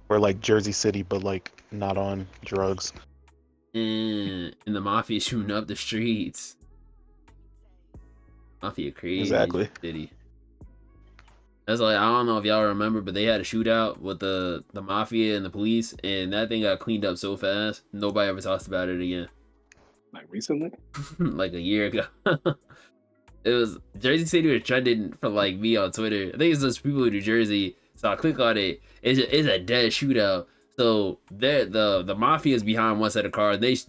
Or 0.10 0.20
like 0.20 0.42
Jersey 0.42 0.74
City, 0.74 1.04
but 1.04 1.24
like 1.24 1.64
not 1.72 1.98
on 1.98 2.28
drugs. 2.44 2.92
and 3.74 4.54
and 4.66 4.76
the 4.76 4.82
mafia 4.82 5.20
shooting 5.22 5.52
up 5.52 5.68
the 5.68 5.76
streets. 5.76 6.58
Mafia 8.62 8.92
crazy 8.92 9.22
Exactly. 9.22 9.70
city. 9.82 10.12
That's 11.66 11.80
like 11.80 11.96
I 11.96 12.02
don't 12.02 12.26
know 12.26 12.38
if 12.38 12.44
y'all 12.46 12.64
remember, 12.66 13.02
but 13.02 13.14
they 13.14 13.24
had 13.24 13.40
a 13.40 13.44
shootout 13.44 14.00
with 14.00 14.20
the 14.20 14.64
the 14.74 14.82
mafia 14.82 15.38
and 15.38 15.46
the 15.46 15.50
police, 15.50 15.96
and 16.04 16.34
that 16.34 16.50
thing 16.50 16.64
got 16.64 16.80
cleaned 16.80 17.06
up 17.06 17.18
so 17.18 17.38
fast. 17.38 17.84
Nobody 17.94 18.30
ever 18.30 18.42
talks 18.42 18.68
about 18.68 18.90
it 18.90 19.00
again. 19.02 19.30
Like 20.14 20.26
recently? 20.30 20.72
like 21.20 21.54
a 21.54 21.62
year 21.62 21.86
ago. 21.86 22.04
it 23.44 23.50
was 23.52 23.78
Jersey 23.98 24.26
City 24.26 24.52
was 24.52 24.64
trending 24.64 25.14
for 25.14 25.30
like 25.30 25.58
me 25.58 25.78
on 25.78 25.92
Twitter. 25.92 26.32
I 26.34 26.38
think 26.38 26.54
it's 26.54 26.62
those 26.62 26.78
people 26.78 27.04
in 27.06 27.14
New 27.14 27.22
Jersey. 27.22 27.76
So 27.96 28.10
I 28.12 28.16
click 28.16 28.40
on 28.40 28.58
it. 28.58 28.82
It's 29.02 29.20
a, 29.20 29.38
it's 29.38 29.48
a 29.48 29.60
dead 29.60 29.92
shootout. 29.92 30.48
So 30.78 31.20
they 31.30 31.66
the 31.66 32.04
the 32.04 32.16
mafia 32.16 32.56
is 32.56 32.64
behind 32.64 33.00
one 33.00 33.12
set 33.12 33.26
of 33.26 33.32
cars. 33.32 33.60
They 33.60 33.76
sh- 33.76 33.86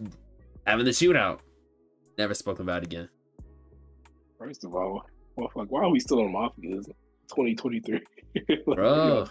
having 0.67 0.85
the 0.85 0.91
shootout. 0.91 1.41
Never 2.19 2.35
spoken 2.35 2.63
about 2.63 2.83
again. 2.83 3.09
First 4.39 4.65
of 4.65 4.75
all, 4.75 5.07
well, 5.37 5.51
like, 5.55 5.71
why 5.71 5.83
are 5.83 5.91
we 5.91 6.01
still 6.01 6.21
in 6.21 6.33
mafia? 6.33 6.77
It's 6.77 6.87
2023. 7.29 8.01
Bro. 8.67 9.29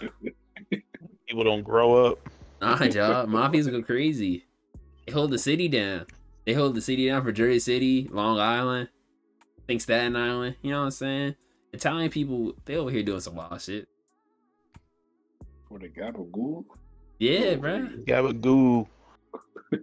People 1.28 1.44
don't 1.44 1.64
grow 1.64 2.06
up. 2.06 2.30
Nah, 2.62 2.82
y'all. 2.84 3.26
Mafias 3.28 3.70
go 3.70 3.82
crazy. 3.82 4.46
They 5.06 5.14
hold 5.14 5.32
the 5.32 5.38
city 5.38 5.68
down. 5.68 6.06
They 6.46 6.54
hold 6.54 6.76
the 6.76 6.82
city 6.82 7.08
down 7.08 7.24
for 7.24 7.32
Jersey 7.32 7.60
City, 7.60 8.10
Long 8.12 8.40
Island, 8.40 8.90
I 9.72 9.74
think 9.74 9.84
Staten 9.84 10.18
Island. 10.18 10.58
You 10.64 10.72
know 10.72 10.80
what 10.80 10.86
I'm 10.88 10.92
saying? 10.92 11.36
Italian 11.72 12.12
people, 12.12 12.54
they 12.66 12.76
over 12.76 12.92
here 12.92 13.04
doing 13.04 13.22
some 13.22 13.36
wild 13.36 13.62
shit. 13.62 13.88
For 15.70 15.80
the 15.80 15.88
Gabagool? 15.88 16.66
Yeah, 17.20 17.52
Oh, 17.52 17.58
bruh. 17.58 18.06
Gabagoo. 18.06 18.88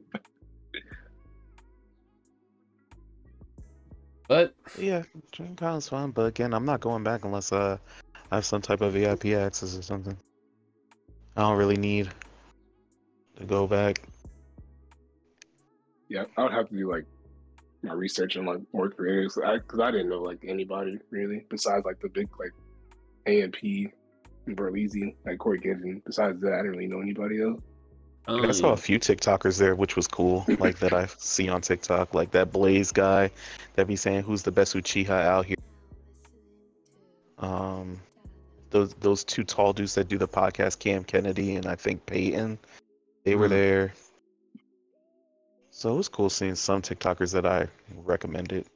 But 4.29 4.55
Yeah, 4.79 5.05
DreamCon's 5.33 5.89
fun, 5.89 6.11
but 6.11 6.27
again, 6.27 6.53
I'm 6.53 6.67
not 6.67 6.81
going 6.81 7.03
back 7.03 7.25
unless 7.25 7.51
uh 7.51 7.79
I 8.31 8.35
have 8.35 8.45
some 8.45 8.61
type 8.61 8.83
of 8.83 8.93
VIP 8.93 9.29
access 9.29 9.75
or 9.75 9.81
something. 9.81 10.19
I 11.35 11.41
don't 11.41 11.57
really 11.57 11.79
need 11.79 12.11
to 13.39 13.45
go 13.47 13.67
back. 13.67 14.03
Yeah, 16.11 16.25
I 16.37 16.43
would 16.43 16.53
have 16.53 16.69
to 16.69 16.75
be 16.75 16.85
like 16.85 17.07
my 17.83 17.93
research 17.95 18.37
on 18.37 18.45
like 18.47 18.61
more 18.73 18.91
creators 18.91 19.35
because 19.35 19.49
I, 19.49 19.59
'cause 19.61 19.81
I 19.81 19.91
didn't 19.91 20.09
know 20.09 20.21
like 20.23 20.39
anybody 20.47 20.99
really 21.11 21.47
besides 21.49 21.85
like 21.85 22.01
the 22.01 22.09
big 22.09 22.29
like 22.39 22.53
AMP 23.27 23.63
and 24.47 24.57
Berleezy, 24.57 25.15
like 25.25 25.39
Corey 25.39 25.59
Gideon. 25.59 26.03
Besides 26.05 26.41
that, 26.41 26.55
I 26.55 26.57
didn't 26.59 26.73
really 26.73 26.87
know 26.87 27.01
anybody 27.01 27.43
else. 27.43 27.61
um, 28.27 28.45
I 28.47 28.51
saw 28.51 28.73
a 28.73 28.77
few 28.77 28.99
TikTokers 28.99 29.59
there, 29.59 29.75
which 29.77 29.95
was 29.97 30.07
cool. 30.09 30.45
Like 30.59 30.79
that 30.81 30.93
I 30.93 31.07
see 31.19 31.49
on 31.49 31.61
TikTok, 31.61 32.15
like 32.15 32.31
that 32.33 32.51
Blaze 32.53 32.91
guy 32.93 33.31
that 33.75 33.87
be 33.87 33.97
saying 33.97 34.23
who's 34.23 34.43
the 34.43 34.51
best 34.53 34.75
Uchiha 34.75 35.11
out 35.11 35.47
here. 35.47 35.57
Um, 37.39 38.01
those 38.71 38.95
those 38.95 39.23
two 39.25 39.45
tall 39.45 39.73
dudes 39.73 39.95
that 39.95 40.09
do 40.09 40.19
the 40.19 40.29
podcast, 40.29 40.79
Cam 40.81 41.05
Kennedy 41.05 41.55
and 41.57 41.67
I 41.67 41.77
think 41.77 42.05
Peyton, 42.07 42.59
they 43.25 43.35
were 43.37 43.47
Mhm. 43.47 43.51
there. 43.51 43.93
So 45.79 45.95
it 45.95 45.97
was 45.97 46.09
cool 46.09 46.29
seeing 46.29 46.57
some 46.57 46.83
TikTokers 46.83 47.33
that 47.35 47.47
I 47.47 47.69
recommended 48.05 48.67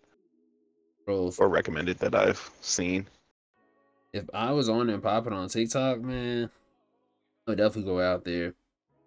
bro, 1.04 1.32
or 1.36 1.48
recommended 1.48 1.98
that 1.98 2.14
I've 2.14 2.48
seen. 2.60 3.08
if 4.12 4.24
I 4.32 4.52
was 4.52 4.68
on 4.68 4.88
and 4.88 5.02
popping 5.02 5.32
on 5.32 5.48
TikTok, 5.48 6.00
man, 6.00 6.48
I 7.44 7.50
would 7.50 7.58
definitely 7.58 7.90
go 7.90 8.00
out 8.00 8.24
there. 8.24 8.54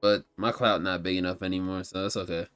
But 0.02 0.26
my 0.36 0.52
clout 0.52 0.82
not 0.82 1.04
big 1.04 1.16
enough 1.16 1.42
anymore, 1.42 1.86
so 1.86 2.02
that's 2.02 2.18
okay. 2.18 2.48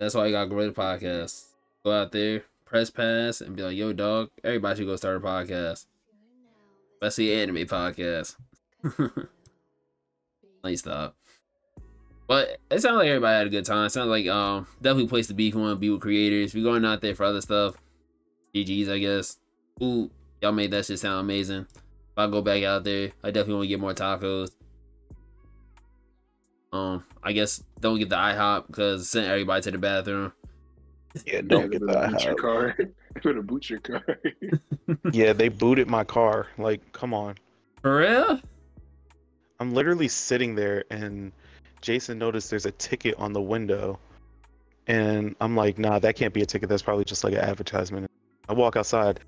That's 0.00 0.14
why 0.14 0.28
I 0.28 0.30
got 0.30 0.46
Gorilla 0.46 0.72
Podcast. 0.72 1.48
Go 1.84 1.92
out 1.92 2.12
there, 2.12 2.44
press 2.64 2.88
pass, 2.88 3.42
and 3.42 3.54
be 3.54 3.62
like, 3.62 3.76
"Yo, 3.76 3.92
dog, 3.92 4.30
everybody 4.42 4.78
should 4.78 4.86
go 4.86 4.96
start 4.96 5.18
a 5.18 5.20
podcast, 5.20 5.84
especially 6.94 7.34
an 7.34 7.50
anime 7.50 7.68
podcast." 7.68 8.36
Please 10.62 10.80
stop. 10.80 11.14
But 12.32 12.56
it 12.70 12.80
sounds 12.80 12.96
like 12.96 13.08
everybody 13.08 13.36
had 13.36 13.46
a 13.46 13.50
good 13.50 13.66
time. 13.66 13.84
It 13.84 13.90
sounds 13.90 14.08
like 14.08 14.26
um 14.26 14.66
definitely 14.80 15.08
place 15.08 15.26
to 15.26 15.34
be 15.34 15.48
if 15.48 15.54
you 15.54 15.60
want 15.60 15.72
to 15.72 15.78
be 15.78 15.90
with 15.90 16.00
creators. 16.00 16.48
If 16.48 16.54
you're 16.54 16.64
going 16.64 16.82
out 16.82 17.02
there 17.02 17.14
for 17.14 17.24
other 17.24 17.42
stuff, 17.42 17.74
GG's, 18.54 18.88
I 18.88 18.96
guess. 19.00 19.36
Ooh, 19.82 20.10
y'all 20.40 20.52
made 20.52 20.70
that 20.70 20.86
shit 20.86 20.98
sound 20.98 21.20
amazing. 21.20 21.66
If 21.68 22.16
I 22.16 22.26
go 22.28 22.40
back 22.40 22.62
out 22.62 22.84
there, 22.84 23.12
I 23.22 23.32
definitely 23.32 23.54
want 23.56 23.64
to 23.64 23.68
get 23.68 23.80
more 23.80 23.92
tacos. 23.92 24.52
Um, 26.72 27.04
I 27.22 27.32
guess 27.32 27.62
don't 27.80 27.98
get 27.98 28.08
the 28.08 28.16
IHOP 28.16 28.66
because 28.66 29.10
sent 29.10 29.28
everybody 29.28 29.60
to 29.64 29.70
the 29.72 29.76
bathroom. 29.76 30.32
Yeah, 31.26 31.42
don't 31.42 31.70
get 31.70 31.86
they're 31.86 32.08
boot 32.08 32.24
your 32.24 32.34
car. 32.36 32.74
They're 32.78 33.20
gonna 33.22 33.42
boot 33.42 33.68
your 33.68 33.80
car. 33.80 34.06
Yeah, 35.12 35.34
they 35.34 35.50
booted 35.50 35.90
my 35.90 36.04
car. 36.04 36.46
Like, 36.56 36.94
come 36.94 37.12
on. 37.12 37.34
For 37.82 37.98
real? 37.98 38.40
I'm 39.60 39.74
literally 39.74 40.08
sitting 40.08 40.54
there 40.54 40.84
and 40.90 41.30
Jason 41.82 42.18
noticed 42.18 42.48
there's 42.48 42.64
a 42.64 42.70
ticket 42.70 43.16
on 43.18 43.32
the 43.32 43.42
window. 43.42 43.98
And 44.86 45.36
I'm 45.40 45.54
like, 45.56 45.78
nah, 45.78 45.98
that 45.98 46.16
can't 46.16 46.32
be 46.32 46.40
a 46.40 46.46
ticket. 46.46 46.68
That's 46.68 46.82
probably 46.82 47.04
just 47.04 47.24
like 47.24 47.34
an 47.34 47.40
advertisement. 47.40 48.10
I 48.48 48.54
walk 48.54 48.76
outside. 48.76 49.20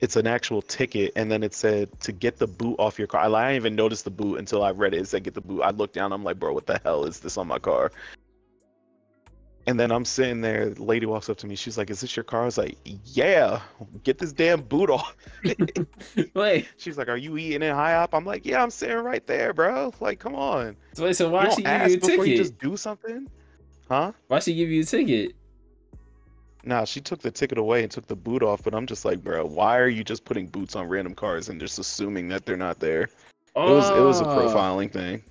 it's 0.00 0.16
an 0.16 0.28
actual 0.28 0.62
ticket, 0.62 1.12
and 1.16 1.30
then 1.30 1.42
it 1.42 1.54
said 1.54 2.00
to 2.00 2.12
get 2.12 2.38
the 2.38 2.46
boot 2.46 2.76
off 2.78 2.98
your 2.98 3.08
car. 3.08 3.22
I, 3.22 3.26
I 3.26 3.44
didn't 3.48 3.56
even 3.56 3.74
notice 3.74 4.02
the 4.02 4.10
boot 4.10 4.38
until 4.38 4.62
I 4.62 4.70
read 4.70 4.94
it. 4.94 5.00
It 5.00 5.08
said 5.08 5.24
get 5.24 5.34
the 5.34 5.40
boot. 5.40 5.62
I 5.62 5.70
looked 5.70 5.94
down. 5.94 6.12
I'm 6.12 6.22
like, 6.22 6.38
bro, 6.38 6.52
what 6.52 6.66
the 6.66 6.80
hell 6.84 7.04
is 7.04 7.20
this 7.20 7.36
on 7.36 7.48
my 7.48 7.58
car? 7.58 7.90
And 9.68 9.78
then 9.78 9.92
I'm 9.92 10.06
sitting 10.06 10.40
there. 10.40 10.70
The 10.70 10.82
lady 10.82 11.04
walks 11.04 11.28
up 11.28 11.36
to 11.38 11.46
me. 11.46 11.54
She's 11.54 11.76
like, 11.76 11.90
"Is 11.90 12.00
this 12.00 12.16
your 12.16 12.24
car?" 12.24 12.42
I 12.42 12.44
was 12.46 12.56
like, 12.56 12.78
"Yeah, 13.04 13.60
get 14.02 14.16
this 14.16 14.32
damn 14.32 14.62
boot 14.62 14.88
off." 14.88 15.14
Wait, 16.34 16.68
She's 16.78 16.96
like, 16.96 17.08
"Are 17.08 17.18
you 17.18 17.36
eating 17.36 17.62
in 17.62 17.74
IHOP?" 17.76 18.08
I'm 18.14 18.24
like, 18.24 18.46
"Yeah, 18.46 18.62
I'm 18.62 18.70
sitting 18.70 18.96
right 18.96 19.24
there, 19.26 19.52
bro. 19.52 19.92
Like, 20.00 20.20
come 20.20 20.34
on. 20.34 20.74
so 20.94 21.04
wait, 21.04 21.16
so 21.16 21.26
You 21.26 21.32
why 21.32 21.44
don't 21.44 21.54
she 21.56 21.62
give 21.62 21.86
you 21.90 21.94
a 21.96 22.00
before 22.00 22.10
you 22.10 22.16
ticket? 22.24 22.36
just 22.38 22.58
do 22.58 22.76
something, 22.78 23.28
huh?" 23.90 24.12
Why 24.28 24.38
she 24.38 24.54
give 24.54 24.70
you 24.70 24.80
a 24.80 24.84
ticket? 24.86 25.34
Nah, 26.64 26.84
she 26.84 27.00
took 27.02 27.20
the 27.20 27.30
ticket 27.30 27.58
away 27.58 27.82
and 27.82 27.90
took 27.92 28.06
the 28.06 28.16
boot 28.16 28.42
off, 28.42 28.62
but 28.64 28.74
I'm 28.74 28.86
just 28.86 29.04
like, 29.04 29.22
bro, 29.22 29.44
why 29.46 29.78
are 29.78 29.88
you 29.88 30.02
just 30.02 30.24
putting 30.24 30.46
boots 30.46 30.76
on 30.76 30.88
random 30.88 31.14
cars 31.14 31.50
and 31.50 31.60
just 31.60 31.78
assuming 31.78 32.28
that 32.28 32.46
they're 32.46 32.56
not 32.56 32.80
there? 32.80 33.02
It 33.02 33.10
was 33.54 33.90
it 33.90 34.00
was 34.02 34.20
a 34.22 34.24
Oh. 34.24 34.28
profiling 34.28 34.90
thing. 34.90 35.22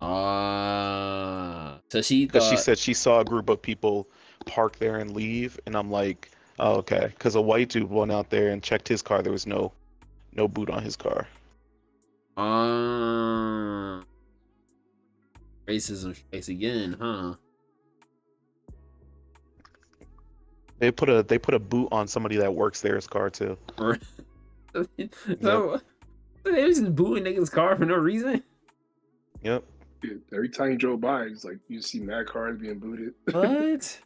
Ah, 0.00 1.69
so 1.90 2.00
she 2.00 2.26
Because 2.26 2.44
thought 2.44 2.50
she 2.50 2.56
said 2.56 2.78
she 2.78 2.94
saw 2.94 3.20
a 3.20 3.24
group 3.24 3.48
of 3.48 3.60
people 3.60 4.08
park 4.46 4.78
there 4.78 4.98
and 4.98 5.10
leave, 5.12 5.58
and 5.66 5.76
I'm 5.76 5.90
like, 5.90 6.30
oh, 6.60 6.76
okay. 6.76 7.08
Because 7.08 7.34
a 7.34 7.40
white 7.40 7.68
dude 7.68 7.90
went 7.90 8.12
out 8.12 8.30
there 8.30 8.50
and 8.50 8.62
checked 8.62 8.86
his 8.86 9.02
car. 9.02 9.22
There 9.22 9.32
was 9.32 9.46
no 9.46 9.72
no 10.32 10.46
boot 10.46 10.70
on 10.70 10.82
his 10.82 10.96
car. 10.96 11.26
Ah. 12.36 14.02
racism 15.66 16.16
strikes 16.16 16.48
again, 16.48 16.96
huh? 16.98 17.34
They 20.78 20.90
put 20.92 21.10
a 21.10 21.24
they 21.24 21.38
put 21.38 21.54
a 21.54 21.58
boot 21.58 21.88
on 21.90 22.06
somebody 22.06 22.36
that 22.36 22.54
works 22.54 22.80
there's 22.80 23.08
car 23.08 23.30
too. 23.30 23.58
so 25.42 25.80
they 26.44 26.64
was 26.64 26.78
just 26.78 26.94
booting 26.94 27.24
niggas' 27.24 27.50
car 27.50 27.76
for 27.76 27.84
no 27.84 27.96
reason. 27.96 28.44
Yep. 29.42 29.64
Yeah, 30.02 30.14
every 30.32 30.48
time 30.48 30.70
you 30.72 30.78
drove 30.78 31.00
by, 31.00 31.24
it's 31.24 31.44
like 31.44 31.58
you 31.68 31.82
see 31.82 32.00
mad 32.00 32.26
cars 32.26 32.58
being 32.58 32.78
booted. 32.78 33.14
What? 33.32 34.00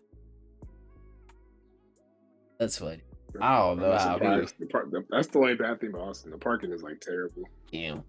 That's 2.59 2.79
funny. 2.79 3.03
I 3.41 3.59
don't 3.59 3.81
know 3.81 3.93
I'm 3.93 3.99
how 3.99 4.15
surprised. 4.15 4.55
The 4.59 4.67
park, 4.67 4.91
the, 4.91 5.05
that's 5.11 5.27
the 5.29 5.39
only 5.39 5.55
bad 5.55 5.81
thing 5.81 5.91
about 5.91 6.09
Austin. 6.09 6.31
The 6.31 6.39
parking 6.39 6.73
is 6.73 6.83
like 6.83 7.01
terrible. 7.01 7.43
Damn. 7.73 8.03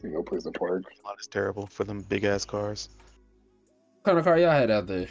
There's 0.00 0.14
no 0.14 0.22
place 0.22 0.44
to 0.44 0.52
park. 0.52 0.84
A 1.02 1.06
lot 1.06 1.16
is 1.20 1.26
terrible 1.26 1.66
for 1.66 1.84
them 1.84 2.02
big 2.02 2.24
ass 2.24 2.44
cars. 2.44 2.88
What 4.02 4.12
kind 4.12 4.18
of 4.18 4.24
car 4.24 4.38
y'all 4.38 4.52
had 4.52 4.70
out 4.70 4.86
there? 4.86 5.08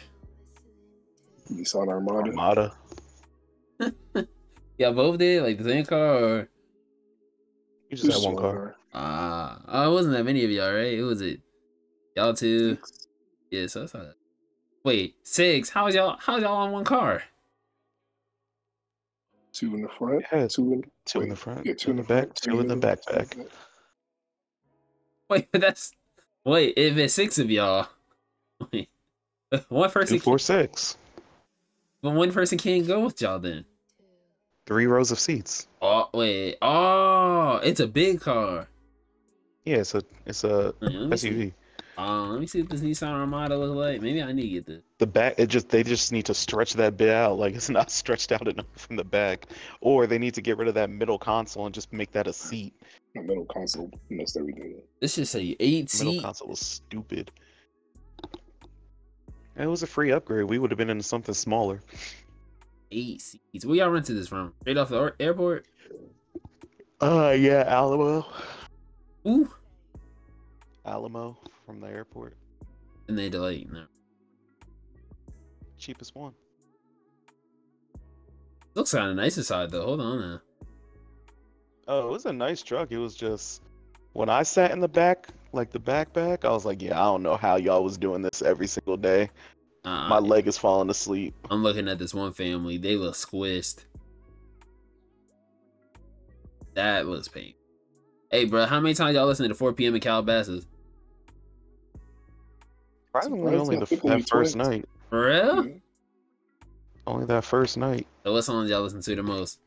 Nissan 1.52 1.88
Armada. 1.88 2.30
Armada. 2.30 2.72
Y'all 4.78 4.92
both 4.92 5.18
did 5.18 5.42
like 5.42 5.58
the 5.58 5.64
same 5.64 5.84
car 5.84 6.14
or 6.16 6.48
You 7.90 7.96
just 7.96 8.22
had 8.22 8.32
one 8.32 8.36
car. 8.36 8.76
ah 8.94 9.60
uh, 9.66 9.88
it 9.88 9.92
wasn't 9.92 10.14
that 10.14 10.24
many 10.24 10.44
of 10.44 10.50
y'all, 10.50 10.72
right? 10.72 10.92
It 10.94 11.02
was 11.02 11.20
it 11.20 11.40
y'all 12.18 12.34
two. 12.34 12.76
Yeah, 13.50 13.66
so 13.68 13.80
that's 13.80 13.94
not 13.94 14.06
Wait, 14.84 15.16
six. 15.22 15.70
How 15.70 15.84
was 15.86 15.94
y'all 15.94 16.16
how 16.18 16.36
y'all 16.38 16.56
on 16.56 16.72
one 16.72 16.84
car? 16.84 17.22
Two 19.52 19.74
in 19.74 19.82
the 19.82 19.88
front. 19.88 20.24
Yeah, 20.32 20.46
Two 20.46 20.72
in, 20.72 20.84
two 21.04 21.20
in 21.22 21.28
the 21.30 21.36
front, 21.36 21.64
yeah, 21.66 21.74
two 21.74 21.90
in 21.90 21.96
the 21.96 22.02
back, 22.02 22.34
two 22.34 22.60
in 22.60 22.68
the 22.68 22.76
middle, 22.76 22.96
two 22.96 23.12
in 23.12 23.26
backpack. 23.26 23.30
the 23.30 23.36
back. 23.36 23.46
Wait, 25.30 25.48
that's 25.52 25.92
wait, 26.44 26.74
if 26.76 26.96
it's 26.96 27.14
six 27.14 27.38
of 27.38 27.50
y'all. 27.50 27.86
Wait. 28.72 28.88
One 29.68 29.90
person 29.90 30.16
Two, 30.18 30.22
four, 30.22 30.38
six. 30.38 30.96
but 32.02 32.10
one 32.10 32.32
person 32.32 32.58
can't 32.58 32.86
go 32.86 33.00
with 33.04 33.20
y'all 33.22 33.38
then. 33.38 33.64
Three 34.66 34.86
rows 34.86 35.10
of 35.10 35.18
seats. 35.18 35.68
Oh 35.80 36.10
wait. 36.12 36.56
Oh, 36.60 37.58
it's 37.62 37.80
a 37.80 37.86
big 37.86 38.20
car. 38.20 38.68
Yeah, 39.64 39.76
it's 39.78 39.94
a 39.94 40.02
it's 40.26 40.44
a 40.44 40.74
Wait, 40.82 40.92
let 40.92 41.18
see. 41.20 41.30
SUV. 41.30 41.52
Uh, 41.98 42.28
let 42.28 42.38
me 42.38 42.46
see 42.46 42.60
what 42.62 42.70
this 42.70 42.80
Nissan 42.80 43.08
Armada 43.08 43.58
looks 43.58 43.74
like. 43.74 44.00
Maybe 44.00 44.22
I 44.22 44.30
need 44.30 44.42
to 44.42 44.48
get 44.48 44.66
this. 44.66 44.82
The 44.98 45.06
back, 45.06 45.34
it 45.36 45.48
just 45.48 45.68
they 45.68 45.82
just 45.82 46.12
need 46.12 46.26
to 46.26 46.34
stretch 46.34 46.74
that 46.74 46.96
bit 46.96 47.10
out. 47.10 47.38
Like 47.38 47.56
it's 47.56 47.68
not 47.68 47.90
stretched 47.90 48.30
out 48.30 48.46
enough 48.46 48.66
from 48.76 48.94
the 48.94 49.04
back, 49.04 49.46
or 49.80 50.06
they 50.06 50.16
need 50.16 50.32
to 50.34 50.40
get 50.40 50.58
rid 50.58 50.68
of 50.68 50.74
that 50.74 50.90
middle 50.90 51.18
console 51.18 51.66
and 51.66 51.74
just 51.74 51.92
make 51.92 52.12
that 52.12 52.28
a 52.28 52.32
seat. 52.32 52.72
The 53.16 53.22
middle 53.22 53.46
console 53.46 53.90
messed 54.10 54.36
everything 54.36 54.74
up. 54.78 54.84
This 55.00 55.18
is 55.18 55.34
a 55.34 55.56
eight 55.58 55.90
seat. 55.90 56.06
Middle 56.06 56.22
console 56.22 56.48
was 56.50 56.60
stupid. 56.60 57.32
It 59.56 59.66
was 59.66 59.82
a 59.82 59.88
free 59.88 60.12
upgrade. 60.12 60.44
We 60.44 60.60
would 60.60 60.70
have 60.70 60.78
been 60.78 60.90
in 60.90 61.02
something 61.02 61.34
smaller. 61.34 61.82
Eight 62.92 63.20
seats. 63.20 63.66
Where 63.66 63.74
y'all 63.74 63.90
rented 63.90 64.16
this 64.16 64.28
from? 64.28 64.54
Straight 64.60 64.76
off 64.76 64.90
the 64.90 65.14
airport? 65.18 65.66
Uh, 67.00 67.34
yeah, 67.36 67.64
Alamo. 67.66 68.24
Ooh. 69.26 69.50
Alamo 70.86 71.36
from 71.68 71.80
the 71.80 71.86
airport. 71.86 72.34
And 73.08 73.18
they 73.18 73.28
delayed. 73.28 73.70
No. 73.70 73.84
Cheapest 75.76 76.16
one. 76.16 76.32
Looks 78.74 78.92
kind 78.92 79.10
of 79.10 79.16
nice 79.16 79.36
inside 79.36 79.70
though. 79.70 79.84
Hold 79.84 80.00
on 80.00 80.18
now. 80.20 80.40
Oh, 81.86 82.08
it 82.08 82.10
was 82.10 82.24
a 82.24 82.32
nice 82.32 82.62
truck. 82.62 82.90
It 82.90 82.96
was 82.96 83.14
just 83.14 83.62
when 84.14 84.30
I 84.30 84.44
sat 84.44 84.70
in 84.70 84.80
the 84.80 84.88
back, 84.88 85.28
like 85.52 85.70
the 85.70 85.78
backpack, 85.78 86.46
I 86.46 86.50
was 86.50 86.64
like, 86.64 86.80
yeah, 86.80 86.98
I 86.98 87.04
don't 87.04 87.22
know 87.22 87.36
how 87.36 87.56
y'all 87.56 87.84
was 87.84 87.98
doing 87.98 88.22
this 88.22 88.40
every 88.40 88.66
single 88.66 88.96
day. 88.96 89.28
Uh, 89.84 90.08
My 90.08 90.18
leg 90.18 90.46
is 90.48 90.56
falling 90.56 90.88
asleep. 90.88 91.34
I'm 91.50 91.62
looking 91.62 91.86
at 91.86 91.98
this 91.98 92.14
one 92.14 92.32
family. 92.32 92.78
They 92.78 92.96
look 92.96 93.14
squished. 93.14 93.84
That 96.72 97.06
looks 97.06 97.28
pain. 97.28 97.52
Hey, 98.30 98.46
bro, 98.46 98.64
how 98.64 98.80
many 98.80 98.94
times 98.94 99.16
y'all 99.16 99.26
listen 99.26 99.48
to 99.50 99.54
4 99.54 99.74
p.m. 99.74 99.94
in 99.94 100.00
Calabasas? 100.00 100.66
Probably 103.20 103.38
Surprised 103.38 103.60
only 103.60 103.76
the, 103.78 103.86
think 103.86 104.04
only 104.04 104.20
that 104.20 104.28
first 104.28 104.56
night. 104.56 104.88
For 105.10 105.26
real? 105.26 105.66
Yeah. 105.66 105.72
Only 107.06 107.26
that 107.26 107.44
first 107.44 107.76
night. 107.76 108.06
So 108.24 108.32
what 108.32 108.42
songs 108.42 108.70
y'all 108.70 108.82
listen 108.82 109.00
to 109.00 109.16
the 109.16 109.22
most? 109.22 109.60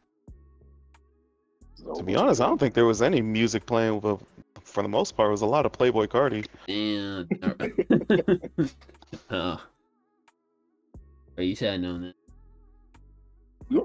To 1.96 2.04
be 2.04 2.16
honest, 2.16 2.40
I 2.42 2.46
don't 2.46 2.60
think 2.60 2.76
there 2.76 2.86
was 2.86 3.02
any 3.02 3.22
music 3.22 3.66
playing. 3.66 4.00
But 4.00 4.20
for 4.64 4.84
the 4.84 4.90
most 4.90 5.18
part, 5.18 5.30
it 5.30 5.32
was 5.32 5.42
a 5.42 5.48
lot 5.48 5.66
of 5.66 5.72
Playboi 5.72 6.08
Carti. 6.08 6.46
And 6.68 7.28
oh, 9.32 9.62
Bro, 11.36 11.44
you 11.44 11.56
should 11.56 11.72
have 11.72 11.82
known 11.82 12.02
that. 12.02 12.16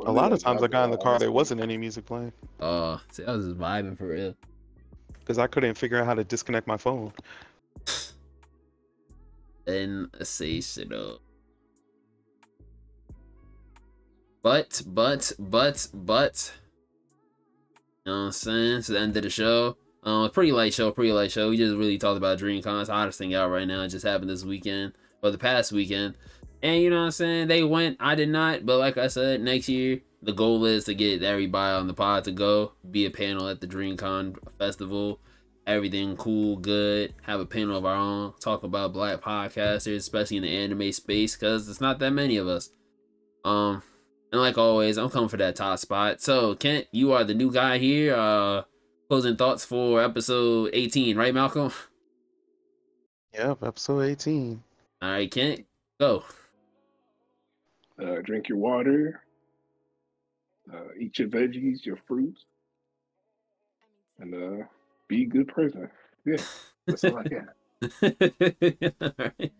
A 0.06 0.12
lot 0.12 0.32
of 0.32 0.42
times 0.42 0.62
I 0.62 0.66
got 0.66 0.84
in 0.84 0.90
the 0.90 0.98
car, 0.98 1.18
there 1.18 1.30
wasn't 1.30 1.60
any 1.60 1.78
music 1.78 2.04
playing 2.06 2.32
Oh, 2.58 3.00
see, 3.12 3.24
I 3.24 3.30
was 3.30 3.46
just 3.46 3.56
vibing 3.56 3.96
for 3.96 4.08
real. 4.08 4.34
because 5.20 5.38
I 5.38 5.46
couldn't 5.46 5.76
figure 5.76 5.98
out 6.00 6.06
how 6.06 6.14
to 6.14 6.24
disconnect 6.24 6.66
my 6.66 6.76
phone. 6.76 7.12
Up. 9.68 11.20
But, 14.42 14.82
but, 14.86 15.32
but, 15.38 15.88
but. 15.92 16.52
You 18.04 18.12
know 18.12 18.18
what 18.18 18.26
I'm 18.26 18.32
saying? 18.32 18.78
It's 18.78 18.86
the 18.86 19.00
end 19.00 19.16
of 19.16 19.24
the 19.24 19.30
show. 19.30 19.76
Um, 20.04 20.30
pretty 20.30 20.52
light 20.52 20.72
show, 20.72 20.92
pretty 20.92 21.10
light 21.10 21.32
show. 21.32 21.50
We 21.50 21.56
just 21.56 21.74
really 21.74 21.98
talked 21.98 22.16
about 22.16 22.38
DreamCon. 22.38 22.80
It's 22.80 22.88
the 22.88 22.94
hottest 22.94 23.18
thing 23.18 23.34
out 23.34 23.50
right 23.50 23.66
now. 23.66 23.82
It 23.82 23.88
just 23.88 24.06
happened 24.06 24.30
this 24.30 24.44
weekend, 24.44 24.92
or 25.20 25.32
the 25.32 25.38
past 25.38 25.72
weekend. 25.72 26.16
And 26.62 26.80
you 26.80 26.90
know 26.90 26.98
what 26.98 27.06
I'm 27.06 27.10
saying? 27.10 27.48
They 27.48 27.64
went, 27.64 27.96
I 27.98 28.14
did 28.14 28.28
not. 28.28 28.64
But 28.64 28.78
like 28.78 28.96
I 28.96 29.08
said, 29.08 29.40
next 29.40 29.68
year, 29.68 30.00
the 30.22 30.32
goal 30.32 30.64
is 30.64 30.84
to 30.84 30.94
get 30.94 31.24
everybody 31.24 31.74
on 31.74 31.88
the 31.88 31.94
pod 31.94 32.22
to 32.24 32.30
go, 32.30 32.72
be 32.88 33.06
a 33.06 33.10
panel 33.10 33.48
at 33.48 33.60
the 33.60 33.66
DreamCon 33.66 34.36
festival. 34.58 35.18
Everything 35.66 36.16
cool, 36.16 36.56
good. 36.56 37.12
Have 37.22 37.40
a 37.40 37.46
panel 37.46 37.76
of 37.76 37.84
our 37.84 37.96
own. 37.96 38.34
Talk 38.38 38.62
about 38.62 38.92
black 38.92 39.20
podcasters, 39.20 39.96
especially 39.96 40.36
in 40.36 40.44
the 40.44 40.56
anime 40.56 40.92
space, 40.92 41.34
because 41.34 41.68
it's 41.68 41.80
not 41.80 41.98
that 41.98 42.12
many 42.12 42.36
of 42.36 42.46
us. 42.46 42.70
Um, 43.44 43.82
and 44.30 44.40
like 44.40 44.58
always, 44.58 44.96
I'm 44.96 45.10
coming 45.10 45.28
for 45.28 45.38
that 45.38 45.56
top 45.56 45.78
spot. 45.80 46.20
So, 46.20 46.54
Kent, 46.54 46.86
you 46.92 47.12
are 47.12 47.24
the 47.24 47.34
new 47.34 47.50
guy 47.52 47.78
here. 47.78 48.14
Uh, 48.14 48.62
closing 49.08 49.36
thoughts 49.36 49.64
for 49.64 50.00
episode 50.00 50.70
18, 50.72 51.16
right, 51.16 51.34
Malcolm? 51.34 51.72
Yep, 53.34 53.64
episode 53.64 54.02
18. 54.02 54.62
All 55.02 55.10
right, 55.10 55.30
Kent, 55.30 55.66
go. 55.98 56.22
Uh, 58.00 58.16
drink 58.22 58.48
your 58.48 58.58
water. 58.58 59.22
Uh, 60.72 60.94
eat 60.98 61.18
your 61.18 61.28
veggies, 61.28 61.84
your 61.84 61.98
fruits, 62.08 62.44
and 64.18 64.34
uh, 64.34 64.64
be 65.08 65.22
a 65.22 65.26
good 65.26 65.48
person. 65.48 65.88
Yeah, 66.24 66.36
that's 66.86 67.04
all 67.04 67.18
I 67.18 67.22
got. 67.24 67.44
all 69.02 69.12
right, 69.18 69.52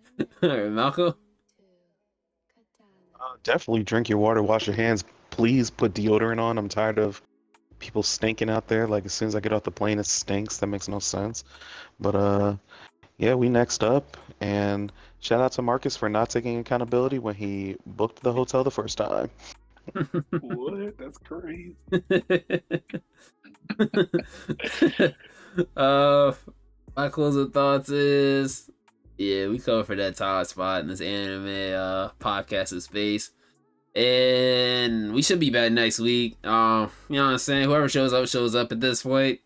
all 0.43 0.49
right, 0.49 0.71
Malcolm. 0.71 1.15
Uh, 3.21 3.37
definitely 3.43 3.83
drink 3.83 4.09
your 4.09 4.19
water, 4.19 4.43
wash 4.43 4.67
your 4.67 4.77
hands. 4.77 5.05
Please 5.31 5.71
put 5.71 5.95
deodorant 5.95 6.41
on. 6.41 6.59
I'm 6.59 6.69
tired 6.69 6.99
of 6.99 7.21
people 7.79 8.03
stinking 8.03 8.51
out 8.51 8.69
there. 8.69 8.87
Like 8.87 9.05
as 9.05 9.13
soon 9.13 9.29
as 9.29 9.35
I 9.35 9.41
get 9.41 9.53
off 9.53 9.65
the 9.65 9.71
plane, 9.71 9.99
it 9.99 10.07
stinks. 10.07 10.59
That 10.59 10.69
makes 10.69 10.89
no 10.89 10.99
sense. 10.99 11.45
But 12.01 12.15
uh, 12.15 12.57
yeah, 13.19 13.35
we 13.35 13.49
next 13.49 13.83
up, 13.83 14.17
and 14.41 14.93
shout 15.21 15.41
out 15.41 15.53
to 15.53 15.63
Marcus 15.63 15.97
for 15.97 16.09
not 16.09 16.31
taking 16.31 16.59
accountability 16.59 17.19
when 17.19 17.35
he 17.35 17.77
booked 17.87 18.23
the 18.23 18.33
hotel 18.33 18.65
the 18.65 18.71
first 18.71 18.99
time. 18.99 19.31
what? 20.41 20.99
That's 20.99 21.19
crazy. 21.19 21.77
uh, 25.77 26.33
my 26.97 27.09
closing 27.09 27.51
thoughts 27.51 27.89
is, 27.89 28.71
yeah, 29.19 29.49
we 29.49 29.59
covered 29.59 29.87
for 29.87 29.95
that 29.97 30.17
top 30.17 30.47
spot 30.47 30.81
in 30.83 30.89
this 30.89 31.01
anime 31.01 31.47
uh 31.75 32.11
podcast 32.21 32.81
space, 32.83 33.31
and 33.95 35.13
we 35.15 35.23
should 35.23 35.41
be 35.41 35.51
back 35.51 35.73
next 35.73 35.99
week. 35.99 36.37
Um, 36.47 36.91
you 37.09 37.17
know 37.17 37.25
what 37.27 37.33
I'm 37.33 37.39
saying? 37.39 37.65
Whoever 37.65 37.89
shows 37.89 38.13
up 38.13 38.29
shows 38.29 38.55
up 38.55 38.73
at 38.73 38.81
this 38.81 39.03
point. 39.03 39.41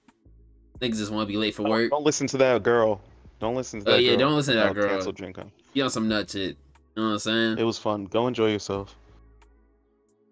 Niggas 0.80 0.96
just 0.96 1.12
want 1.12 1.28
to 1.28 1.32
be 1.32 1.38
late 1.38 1.54
for 1.54 1.62
Don't, 1.62 1.70
work. 1.70 1.90
don't 1.90 2.04
listen 2.04 2.26
to 2.28 2.38
that 2.38 2.62
girl. 2.62 3.00
Don't 3.38 3.54
listen 3.54 3.80
to 3.84 3.88
Oh, 3.88 3.92
that. 3.92 4.02
yeah, 4.02 4.10
girl. 4.12 4.18
don't 4.28 4.36
listen 4.36 4.54
to 4.54 4.60
that 4.60 4.66
That'll 4.74 4.82
girl. 4.82 4.90
Cancel 4.90 5.12
DreamCon. 5.12 5.50
You 5.74 5.84
on 5.84 5.90
some 5.90 6.08
nut 6.08 6.30
shit. 6.30 6.56
You 6.96 7.02
know 7.02 7.08
what 7.08 7.12
I'm 7.14 7.18
saying? 7.20 7.58
It 7.58 7.64
was 7.64 7.78
fun. 7.78 8.06
Go 8.06 8.26
enjoy 8.26 8.50
yourself. 8.50 8.96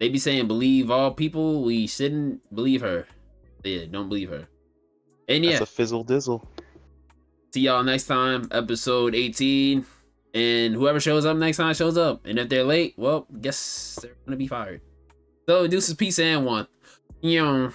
They 0.01 0.09
be 0.09 0.19
saying 0.19 0.47
believe 0.49 0.91
all 0.91 1.13
people. 1.13 1.63
We 1.65 1.87
shouldn't 1.87 2.41
believe 2.55 2.81
her. 2.81 3.07
Yeah, 3.65 3.85
don't 3.91 4.09
believe 4.09 4.31
her. 4.31 4.49
And 5.29 5.45
yeah, 5.45 5.59
That's 5.59 5.63
a 5.63 5.67
fizzle 5.67 6.05
dizzle. 6.05 6.45
see 7.53 7.61
y'all 7.61 7.83
next 7.83 8.07
time, 8.07 8.49
episode 8.51 9.15
18. 9.15 9.85
And 10.35 10.75
whoever 10.75 11.01
shows 11.01 11.25
up 11.25 11.37
next 11.37 11.57
time 11.57 11.75
shows 11.75 11.97
up. 11.97 12.27
And 12.27 12.39
if 12.39 12.49
they're 12.49 12.65
late, 12.65 12.95
well, 12.97 13.27
guess 13.41 13.99
they're 14.03 14.17
gonna 14.25 14.37
be 14.37 14.47
fired. 14.47 14.81
So 15.49 15.67
deuces, 15.67 15.95
peace 15.95 16.19
and 16.19 16.45
one. 16.45 16.67
You 17.21 17.43
know. 17.43 17.73